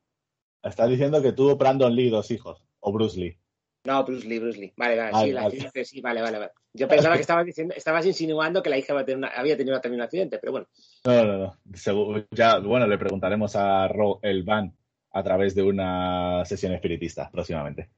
estás 0.62 0.88
diciendo 0.90 1.22
que 1.22 1.32
tuvo 1.32 1.56
Brandon 1.56 1.94
Lee 1.94 2.10
dos 2.10 2.30
hijos, 2.30 2.64
o 2.80 2.92
Bruce 2.92 3.18
Lee. 3.18 3.38
No, 3.84 4.04
Bruce 4.04 4.28
Lee, 4.28 4.38
Bruce 4.38 4.58
Lee. 4.60 4.72
Vale, 4.76 4.96
vale, 4.96 5.10
Vale, 5.12 5.26
sí, 5.26 5.32
la 5.32 5.40
vale. 5.42 5.54
accidente, 5.54 5.84
sí, 5.84 6.00
vale, 6.00 6.22
vale, 6.22 6.38
vale. 6.38 6.52
Yo 6.74 6.86
pensaba 6.88 7.16
que 7.16 7.22
estabas 7.22 7.44
diciendo, 7.46 7.74
estabas 7.76 8.06
insinuando 8.06 8.62
que 8.62 8.70
la 8.70 8.78
hija 8.78 8.92
había 8.92 9.04
tenido, 9.04 9.18
una- 9.26 9.36
había 9.36 9.56
tenido 9.56 9.80
también 9.80 10.00
un 10.00 10.04
accidente, 10.04 10.38
pero 10.38 10.52
bueno. 10.52 10.68
No, 11.04 11.24
no, 11.24 11.38
no. 11.38 11.56
Segu- 11.72 12.26
ya, 12.30 12.58
bueno, 12.58 12.86
le 12.86 12.96
preguntaremos 12.98 13.56
a 13.56 13.88
Ro 13.88 14.20
El 14.22 14.44
Van 14.44 14.72
a 15.10 15.22
través 15.22 15.54
de 15.54 15.62
una 15.62 16.44
sesión 16.44 16.72
espiritista 16.74 17.30
próximamente. 17.30 17.90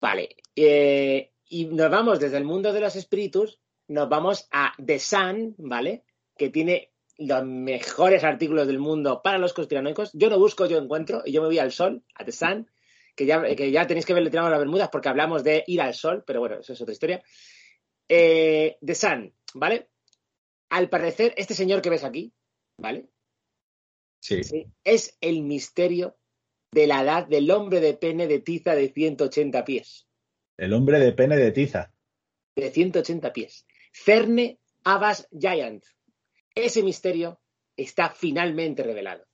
Vale. 0.00 0.36
eh, 0.56 1.30
y 1.48 1.66
nos 1.66 1.90
vamos 1.90 2.18
desde 2.20 2.36
el 2.38 2.44
mundo 2.44 2.72
de 2.72 2.80
los 2.80 2.96
espíritus, 2.96 3.60
nos 3.88 4.08
vamos 4.08 4.48
a 4.50 4.72
The 4.84 4.98
Sun, 4.98 5.54
¿vale? 5.58 6.04
Que 6.36 6.48
tiene 6.50 6.90
los 7.18 7.44
mejores 7.44 8.24
artículos 8.24 8.66
del 8.66 8.78
mundo 8.78 9.20
para 9.22 9.38
los 9.38 9.52
conspiranoicos. 9.52 10.10
Yo 10.12 10.30
no 10.30 10.38
busco, 10.38 10.66
yo 10.66 10.78
encuentro, 10.78 11.22
y 11.24 11.32
yo 11.32 11.42
me 11.42 11.48
voy 11.48 11.58
al 11.58 11.72
sol, 11.72 12.02
a 12.14 12.24
The 12.24 12.32
Sun, 12.32 12.70
que 13.14 13.26
ya, 13.26 13.42
que 13.54 13.70
ya 13.70 13.86
tenéis 13.86 14.06
que 14.06 14.14
ver, 14.14 14.22
le 14.22 14.30
tiramos 14.30 14.50
las 14.50 14.60
bermudas 14.60 14.88
porque 14.90 15.08
hablamos 15.08 15.44
de 15.44 15.64
ir 15.66 15.80
al 15.80 15.94
sol, 15.94 16.24
pero 16.26 16.40
bueno, 16.40 16.58
eso 16.60 16.72
es 16.72 16.80
otra 16.80 16.92
historia. 16.92 17.22
Eh, 18.08 18.76
The 18.84 18.94
Sun, 18.94 19.34
¿vale? 19.54 19.88
Al 20.70 20.88
parecer, 20.88 21.34
este 21.36 21.54
señor 21.54 21.80
que 21.82 21.90
ves 21.90 22.04
aquí, 22.04 22.32
¿vale? 22.78 23.08
Sí. 24.20 24.42
Sí, 24.42 24.66
es 24.82 25.16
el 25.20 25.42
misterio 25.42 26.16
de 26.72 26.86
la 26.86 27.02
edad 27.02 27.26
del 27.26 27.50
hombre 27.50 27.80
de 27.80 27.94
pene 27.94 28.26
de 28.26 28.40
tiza 28.40 28.74
de 28.74 28.88
180 28.88 29.64
pies. 29.64 30.08
El 30.56 30.72
hombre 30.72 30.98
de 30.98 31.12
pene 31.12 31.36
de 31.36 31.52
tiza. 31.52 31.92
De 32.56 32.70
180 32.70 33.32
pies. 33.32 33.66
Cerne 33.92 34.58
Abbas 34.82 35.28
Giant. 35.30 35.84
Ese 36.54 36.82
misterio 36.82 37.40
está 37.76 38.10
finalmente 38.10 38.82
revelado. 38.82 39.26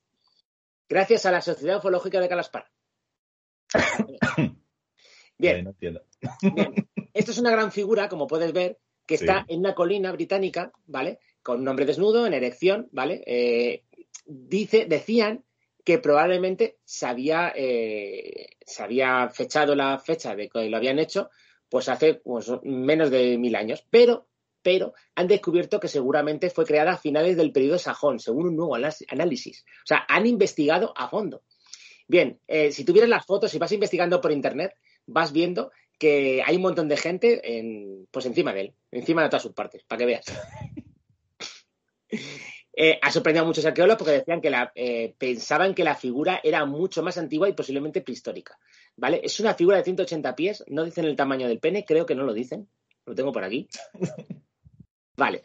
Gracias 0.89 1.25
a 1.25 1.31
la 1.31 1.41
Sociedad 1.41 1.77
Ufológica 1.77 2.19
de 2.19 2.29
Calaspar. 2.29 2.65
Bien. 5.37 5.75
Esto 7.13 7.31
es 7.31 7.37
una 7.37 7.51
gran 7.51 7.71
figura, 7.71 8.09
como 8.09 8.27
puedes 8.27 8.51
ver, 8.53 8.79
que 9.05 9.15
está 9.15 9.45
en 9.47 9.59
una 9.59 9.75
colina 9.75 10.11
británica, 10.11 10.71
¿vale? 10.85 11.19
Con 11.41 11.61
un 11.61 11.67
hombre 11.67 11.85
desnudo, 11.85 12.25
en 12.25 12.33
erección, 12.33 12.89
¿vale? 12.91 13.23
Eh, 13.25 13.83
dice, 14.25 14.85
decían 14.85 15.43
que 15.83 15.97
probablemente 15.97 16.77
se 16.83 17.05
había, 17.07 17.51
eh, 17.55 18.57
se 18.65 18.83
había 18.83 19.29
fechado 19.29 19.75
la 19.75 19.97
fecha 19.99 20.35
de 20.35 20.49
que 20.49 20.69
lo 20.69 20.77
habían 20.77 20.99
hecho, 20.99 21.29
pues 21.69 21.89
hace 21.89 22.15
pues, 22.15 22.51
menos 22.63 23.09
de 23.09 23.37
mil 23.37 23.55
años. 23.55 23.85
Pero, 23.89 24.27
pero 24.61 24.93
han 25.15 25.27
descubierto 25.27 25.79
que 25.79 25.87
seguramente 25.87 26.49
fue 26.49 26.65
creada 26.65 26.93
a 26.93 26.97
finales 26.97 27.37
del 27.37 27.51
periodo 27.51 27.77
sajón, 27.77 28.19
según 28.19 28.47
un 28.47 28.55
nuevo 28.55 28.75
análisis. 28.75 29.65
O 29.83 29.87
sea, 29.87 30.05
han 30.07 30.25
investigado 30.25 30.93
a 30.95 31.09
fondo. 31.09 31.43
Bien, 32.07 32.39
eh, 32.47 32.71
si 32.71 32.83
tuvieras 32.83 33.09
las 33.09 33.25
fotos, 33.25 33.51
si 33.51 33.57
vas 33.57 33.71
investigando 33.71 34.19
por 34.19 34.31
internet, 34.31 34.75
vas 35.05 35.31
viendo 35.31 35.71
que 35.97 36.41
hay 36.45 36.55
un 36.55 36.63
montón 36.63 36.87
de 36.87 36.97
gente 36.97 37.57
en, 37.57 38.07
pues 38.11 38.25
encima 38.25 38.53
de 38.53 38.61
él, 38.61 38.73
encima 38.91 39.23
de 39.23 39.29
todas 39.29 39.43
sus 39.43 39.53
partes, 39.53 39.83
para 39.83 39.99
que 39.99 40.05
veas. 40.05 40.25
Eh, 42.73 42.97
ha 43.01 43.11
sorprendido 43.11 43.43
a 43.43 43.47
muchos 43.47 43.65
arqueólogos 43.65 43.97
porque 43.97 44.13
decían 44.13 44.39
que 44.39 44.49
la, 44.49 44.71
eh, 44.75 45.13
pensaban 45.17 45.75
que 45.75 45.83
la 45.83 45.93
figura 45.93 46.39
era 46.41 46.65
mucho 46.65 47.03
más 47.03 47.17
antigua 47.17 47.49
y 47.49 47.53
posiblemente 47.53 48.01
prehistórica. 48.01 48.57
¿Vale? 48.95 49.19
Es 49.23 49.39
una 49.41 49.53
figura 49.53 49.77
de 49.77 49.83
180 49.83 50.35
pies, 50.35 50.63
no 50.67 50.85
dicen 50.85 51.03
el 51.03 51.17
tamaño 51.17 51.49
del 51.49 51.59
pene, 51.59 51.83
creo 51.85 52.05
que 52.05 52.15
no 52.15 52.23
lo 52.23 52.33
dicen. 52.33 52.69
Lo 53.05 53.13
tengo 53.13 53.31
por 53.31 53.43
aquí. 53.43 53.67
Vale. 55.21 55.43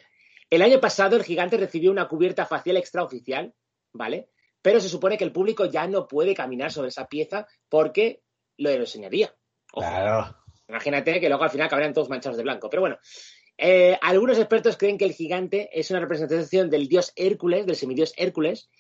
El 0.49 0.62
año 0.62 0.81
pasado 0.81 1.16
el 1.16 1.22
gigante 1.22 1.59
recibió 1.59 1.91
una 1.91 2.09
cubierta 2.09 2.47
facial 2.47 2.79
extraoficial, 2.79 3.53
¿vale? 3.93 4.31
Pero 4.62 4.81
se 4.81 4.89
supone 4.89 5.18
que 5.18 5.24
el 5.24 5.33
público 5.33 5.66
ya 5.66 5.87
no 5.87 6.09
puede 6.09 6.35
caminar 6.35 6.72
sobre 6.72 6.89
esa 6.89 7.09
pieza 7.09 7.47
porque 7.68 8.22
lo 8.57 8.70
enseñaría. 8.70 9.35
Claro. 9.66 10.35
Imagínate 10.66 11.20
que 11.20 11.29
luego 11.29 11.45
al 11.45 11.51
final 11.51 11.66
acabarían 11.66 11.93
todos 11.93 12.09
manchados 12.09 12.39
de 12.39 12.43
blanco. 12.43 12.70
Pero 12.70 12.81
bueno, 12.81 12.99
eh, 13.59 13.99
algunos 14.01 14.39
expertos 14.39 14.79
creen 14.79 14.97
que 14.97 15.05
el 15.05 15.12
gigante 15.12 15.68
es 15.79 15.91
una 15.91 16.01
representación 16.01 16.70
del 16.70 16.89
dios 16.89 17.12
Hércules, 17.14 17.66
del 17.66 17.77
semidios 17.77 18.14
Hércules, 18.16 18.70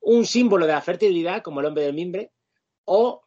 un 0.00 0.26
símbolo 0.26 0.66
de 0.66 0.72
la 0.72 0.82
fertilidad, 0.82 1.42
como 1.42 1.60
el 1.60 1.66
hombre 1.66 1.84
del 1.84 1.94
mimbre, 1.94 2.32
o 2.84 3.22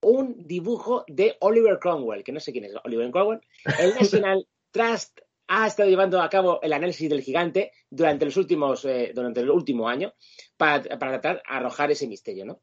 un 0.00 0.46
dibujo 0.46 1.04
de 1.06 1.36
Oliver 1.40 1.78
Cromwell, 1.78 2.24
que 2.24 2.32
no 2.32 2.40
sé 2.40 2.50
quién 2.50 2.64
es 2.64 2.72
Oliver 2.82 3.10
Cromwell. 3.10 3.42
El 3.78 3.94
National 3.94 4.48
Trust 4.70 5.20
ha 5.48 5.66
estado 5.66 5.88
llevando 5.88 6.20
a 6.20 6.30
cabo 6.30 6.60
el 6.62 6.72
análisis 6.72 7.08
del 7.08 7.22
gigante 7.22 7.72
durante 7.90 8.24
los 8.24 8.36
últimos, 8.36 8.84
eh, 8.84 9.12
durante 9.14 9.40
el 9.40 9.50
último 9.50 9.88
año 9.88 10.14
para, 10.56 10.82
para 10.98 11.20
tratar 11.20 11.36
de 11.36 11.42
arrojar 11.46 11.90
ese 11.90 12.06
misterio, 12.06 12.44
¿no? 12.44 12.60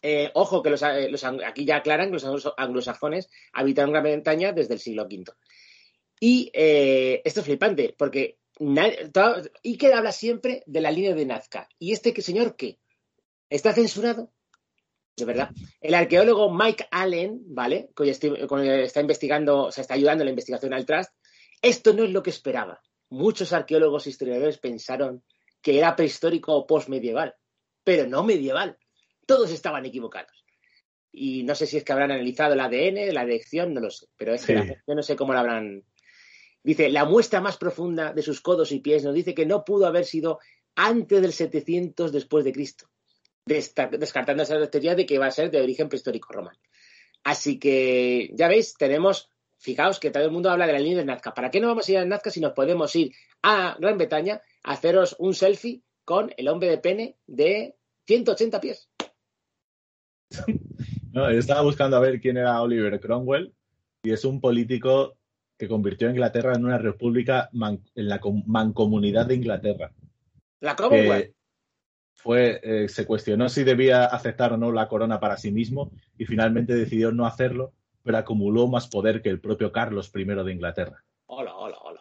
Eh, 0.00 0.30
ojo 0.34 0.62
que 0.62 0.70
eh, 0.70 1.10
los, 1.10 1.24
aquí 1.24 1.64
ya 1.64 1.76
aclaran 1.76 2.08
que 2.08 2.18
los 2.20 2.52
anglosajones 2.56 3.28
habitaron 3.52 3.90
Gran 3.90 4.04
Bretaña 4.04 4.52
desde 4.52 4.74
el 4.74 4.80
siglo 4.80 5.04
V. 5.04 5.24
Y 6.20 6.50
eh, 6.52 7.20
esto 7.24 7.40
es 7.40 7.46
flipante, 7.46 7.94
porque 7.96 8.38
y 9.62 9.78
que 9.78 9.94
habla 9.94 10.10
siempre 10.10 10.64
de 10.66 10.80
la 10.80 10.90
línea 10.90 11.14
de 11.14 11.26
Nazca. 11.26 11.68
¿Y 11.78 11.92
este 11.92 12.20
señor 12.22 12.56
qué? 12.56 12.78
¿Está 13.48 13.72
censurado? 13.72 14.32
De 15.16 15.24
verdad. 15.24 15.50
El 15.80 15.94
arqueólogo 15.94 16.52
Mike 16.52 16.86
Allen, 16.90 17.40
¿vale? 17.46 17.90
Que 17.96 18.10
está 18.10 19.00
investigando, 19.00 19.66
o 19.66 19.72
sea, 19.72 19.82
está 19.82 19.94
ayudando 19.94 20.22
en 20.22 20.26
la 20.26 20.30
investigación 20.30 20.74
al 20.74 20.86
Trust, 20.86 21.12
esto 21.62 21.92
no 21.92 22.04
es 22.04 22.10
lo 22.10 22.22
que 22.22 22.30
esperaba. 22.30 22.82
Muchos 23.10 23.52
arqueólogos 23.52 24.06
e 24.06 24.10
historiadores 24.10 24.58
pensaron 24.58 25.24
que 25.62 25.78
era 25.78 25.96
prehistórico 25.96 26.54
o 26.54 26.66
postmedieval, 26.66 27.34
pero 27.84 28.06
no 28.06 28.22
medieval 28.22 28.78
todos 29.28 29.50
estaban 29.50 29.84
equivocados. 29.84 30.44
Y 31.12 31.42
no 31.42 31.54
sé 31.54 31.66
si 31.66 31.76
es 31.76 31.84
que 31.84 31.92
habrán 31.92 32.10
analizado 32.10 32.54
el 32.54 32.60
ADN, 32.60 33.12
la 33.12 33.24
dirección, 33.24 33.74
no 33.74 33.80
lo 33.80 33.90
sé, 33.90 34.06
pero 34.16 34.34
es 34.34 34.44
que 34.44 34.78
yo 34.86 34.94
no 34.94 35.02
sé 35.02 35.16
cómo 35.16 35.32
lo 35.32 35.38
habrán. 35.40 35.84
Dice, 36.62 36.88
la 36.88 37.04
muestra 37.04 37.40
más 37.40 37.56
profunda 37.56 38.12
de 38.12 38.22
sus 38.22 38.40
codos 38.40 38.72
y 38.72 38.80
pies 38.80 39.04
nos 39.04 39.14
dice 39.14 39.34
que 39.34 39.46
no 39.46 39.64
pudo 39.64 39.86
haber 39.86 40.04
sido 40.04 40.38
antes 40.74 41.20
del 41.20 41.32
700 41.32 42.12
después 42.12 42.44
de 42.44 42.52
Cristo, 42.52 42.88
descartando 43.44 44.42
esa 44.42 44.70
teoría 44.70 44.94
de 44.94 45.06
que 45.06 45.18
va 45.18 45.26
a 45.26 45.30
ser 45.30 45.50
de 45.50 45.60
origen 45.60 45.88
prehistórico 45.88 46.32
romano. 46.32 46.58
Así 47.24 47.58
que, 47.58 48.30
ya 48.34 48.48
veis, 48.48 48.74
tenemos, 48.74 49.30
fijaos 49.58 50.00
que 50.00 50.10
todo 50.10 50.24
el 50.24 50.30
mundo 50.30 50.50
habla 50.50 50.66
de 50.66 50.72
la 50.72 50.78
línea 50.78 50.98
de 50.98 51.04
Nazca. 51.04 51.34
¿Para 51.34 51.50
qué 51.50 51.60
no 51.60 51.68
vamos 51.68 51.88
a 51.88 51.92
ir 51.92 51.98
a 51.98 52.04
Nazca 52.04 52.30
si 52.30 52.40
nos 52.40 52.52
podemos 52.52 52.94
ir 52.96 53.12
a 53.42 53.76
Gran 53.78 53.98
Bretaña 53.98 54.40
a 54.64 54.72
haceros 54.72 55.16
un 55.18 55.34
selfie 55.34 55.82
con 56.04 56.32
el 56.36 56.48
hombre 56.48 56.68
de 56.68 56.78
pene 56.78 57.16
de 57.26 57.76
180 58.06 58.60
pies? 58.60 58.88
no, 61.12 61.30
yo 61.30 61.38
estaba 61.38 61.62
buscando 61.62 61.96
a 61.96 62.00
ver 62.00 62.20
quién 62.20 62.36
era 62.36 62.62
Oliver 62.62 62.98
Cromwell 63.00 63.52
y 64.02 64.12
es 64.12 64.24
un 64.24 64.40
político 64.40 65.16
que 65.58 65.68
convirtió 65.68 66.08
a 66.08 66.12
Inglaterra 66.12 66.54
en 66.54 66.64
una 66.64 66.78
república 66.78 67.50
en 67.52 68.08
la 68.08 68.20
mancomunidad 68.46 69.26
de 69.26 69.34
Inglaterra. 69.34 69.92
La 70.60 70.76
Cromwell. 70.76 71.34
Fue, 72.14 72.60
eh, 72.64 72.88
se 72.88 73.06
cuestionó 73.06 73.48
si 73.48 73.62
debía 73.62 74.04
aceptar 74.06 74.52
o 74.52 74.56
no 74.56 74.72
la 74.72 74.88
corona 74.88 75.20
para 75.20 75.36
sí 75.36 75.52
mismo 75.52 75.92
y 76.16 76.24
finalmente 76.24 76.74
decidió 76.74 77.12
no 77.12 77.26
hacerlo, 77.26 77.74
pero 78.02 78.18
acumuló 78.18 78.68
más 78.68 78.88
poder 78.88 79.22
que 79.22 79.28
el 79.28 79.40
propio 79.40 79.72
Carlos 79.72 80.10
I 80.14 80.24
de 80.24 80.52
Inglaterra. 80.52 81.04
Hola, 81.26 81.54
hola, 81.56 81.78
hola. 81.82 82.00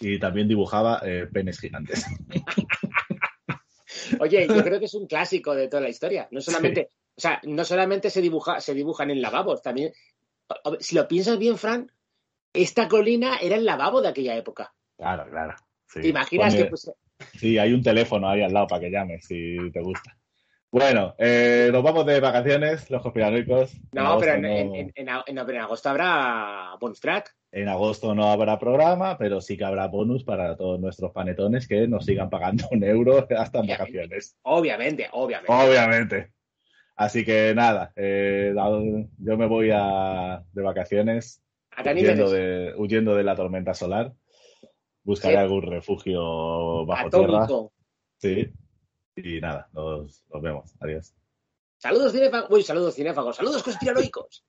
Y 0.00 0.18
también 0.18 0.48
dibujaba 0.48 1.00
eh, 1.04 1.26
penes 1.32 1.58
gigantes. 1.58 2.06
Oye, 4.20 4.46
yo 4.48 4.62
creo 4.62 4.78
que 4.78 4.86
es 4.86 4.94
un 4.94 5.06
clásico 5.06 5.54
de 5.54 5.68
toda 5.68 5.82
la 5.82 5.88
historia. 5.88 6.28
No 6.30 6.40
solamente, 6.40 6.90
o 7.16 7.20
sea, 7.20 7.40
no 7.44 7.64
solamente 7.64 8.10
se, 8.10 8.20
dibuja, 8.20 8.60
se 8.60 8.74
dibujan 8.74 9.10
en 9.10 9.22
lavabos, 9.22 9.62
también, 9.62 9.92
si 10.80 10.94
lo 10.94 11.06
piensas 11.06 11.38
bien, 11.38 11.58
Fran, 11.58 11.90
esta 12.52 12.88
colina 12.88 13.36
era 13.38 13.56
el 13.56 13.64
lavabo 13.64 14.02
de 14.02 14.08
aquella 14.08 14.36
época. 14.36 14.74
Claro, 14.96 15.28
claro. 15.30 15.54
¿Te 15.92 16.08
imaginas 16.08 16.54
que 16.54 16.70
Sí, 17.38 17.58
hay 17.58 17.72
un 17.72 17.82
teléfono 17.82 18.28
ahí 18.28 18.42
al 18.42 18.52
lado 18.52 18.66
para 18.66 18.80
que 18.80 18.90
llames 18.90 19.24
si 19.26 19.70
te 19.72 19.80
gusta. 19.80 20.16
Bueno, 20.72 21.16
eh, 21.18 21.68
nos 21.72 21.82
vamos 21.82 22.06
de 22.06 22.20
vacaciones, 22.20 22.88
los 22.90 23.02
conspiranoicos. 23.02 23.76
No, 23.92 24.18
pero 24.20 24.34
en, 24.34 25.58
agosto 25.58 25.88
habrá 25.88 26.76
bonus 26.80 27.00
track. 27.00 27.34
En 27.50 27.68
agosto 27.68 28.14
no 28.14 28.30
habrá 28.30 28.56
programa, 28.56 29.18
pero 29.18 29.40
sí 29.40 29.56
que 29.56 29.64
habrá 29.64 29.88
bonus 29.88 30.22
para 30.22 30.56
todos 30.56 30.78
nuestros 30.78 31.10
panetones 31.10 31.66
que 31.66 31.88
nos 31.88 32.04
sigan 32.04 32.30
pagando 32.30 32.68
un 32.70 32.84
euro 32.84 33.26
hasta 33.36 33.58
en 33.58 33.66
vacaciones. 33.66 34.36
Obviamente, 34.42 35.08
obviamente. 35.10 35.52
Obviamente. 35.52 36.32
Así 36.94 37.24
que 37.24 37.52
nada, 37.54 37.92
eh, 37.96 38.54
yo 39.18 39.36
me 39.36 39.46
voy 39.46 39.70
a, 39.72 40.44
de 40.52 40.62
vacaciones 40.62 41.42
huyendo 41.84 42.30
de, 42.30 42.74
huyendo 42.76 43.16
de, 43.16 43.24
la 43.24 43.34
tormenta 43.34 43.74
solar. 43.74 44.12
Buscaré 45.02 45.38
algún 45.38 45.62
refugio 45.62 46.86
bajo 46.86 47.10
tierra. 47.10 47.48
Sí. 48.18 48.52
Y 49.24 49.40
nada, 49.40 49.68
nos, 49.72 50.24
vemos. 50.40 50.74
Adiós. 50.80 51.14
Saludos 51.78 52.12
cinéfagos. 52.12 52.50
Uy, 52.50 52.62
saludos 52.62 52.94
cinéfagos. 52.94 53.36
Saludos 53.36 53.62
conspiranoicos. 53.62 54.44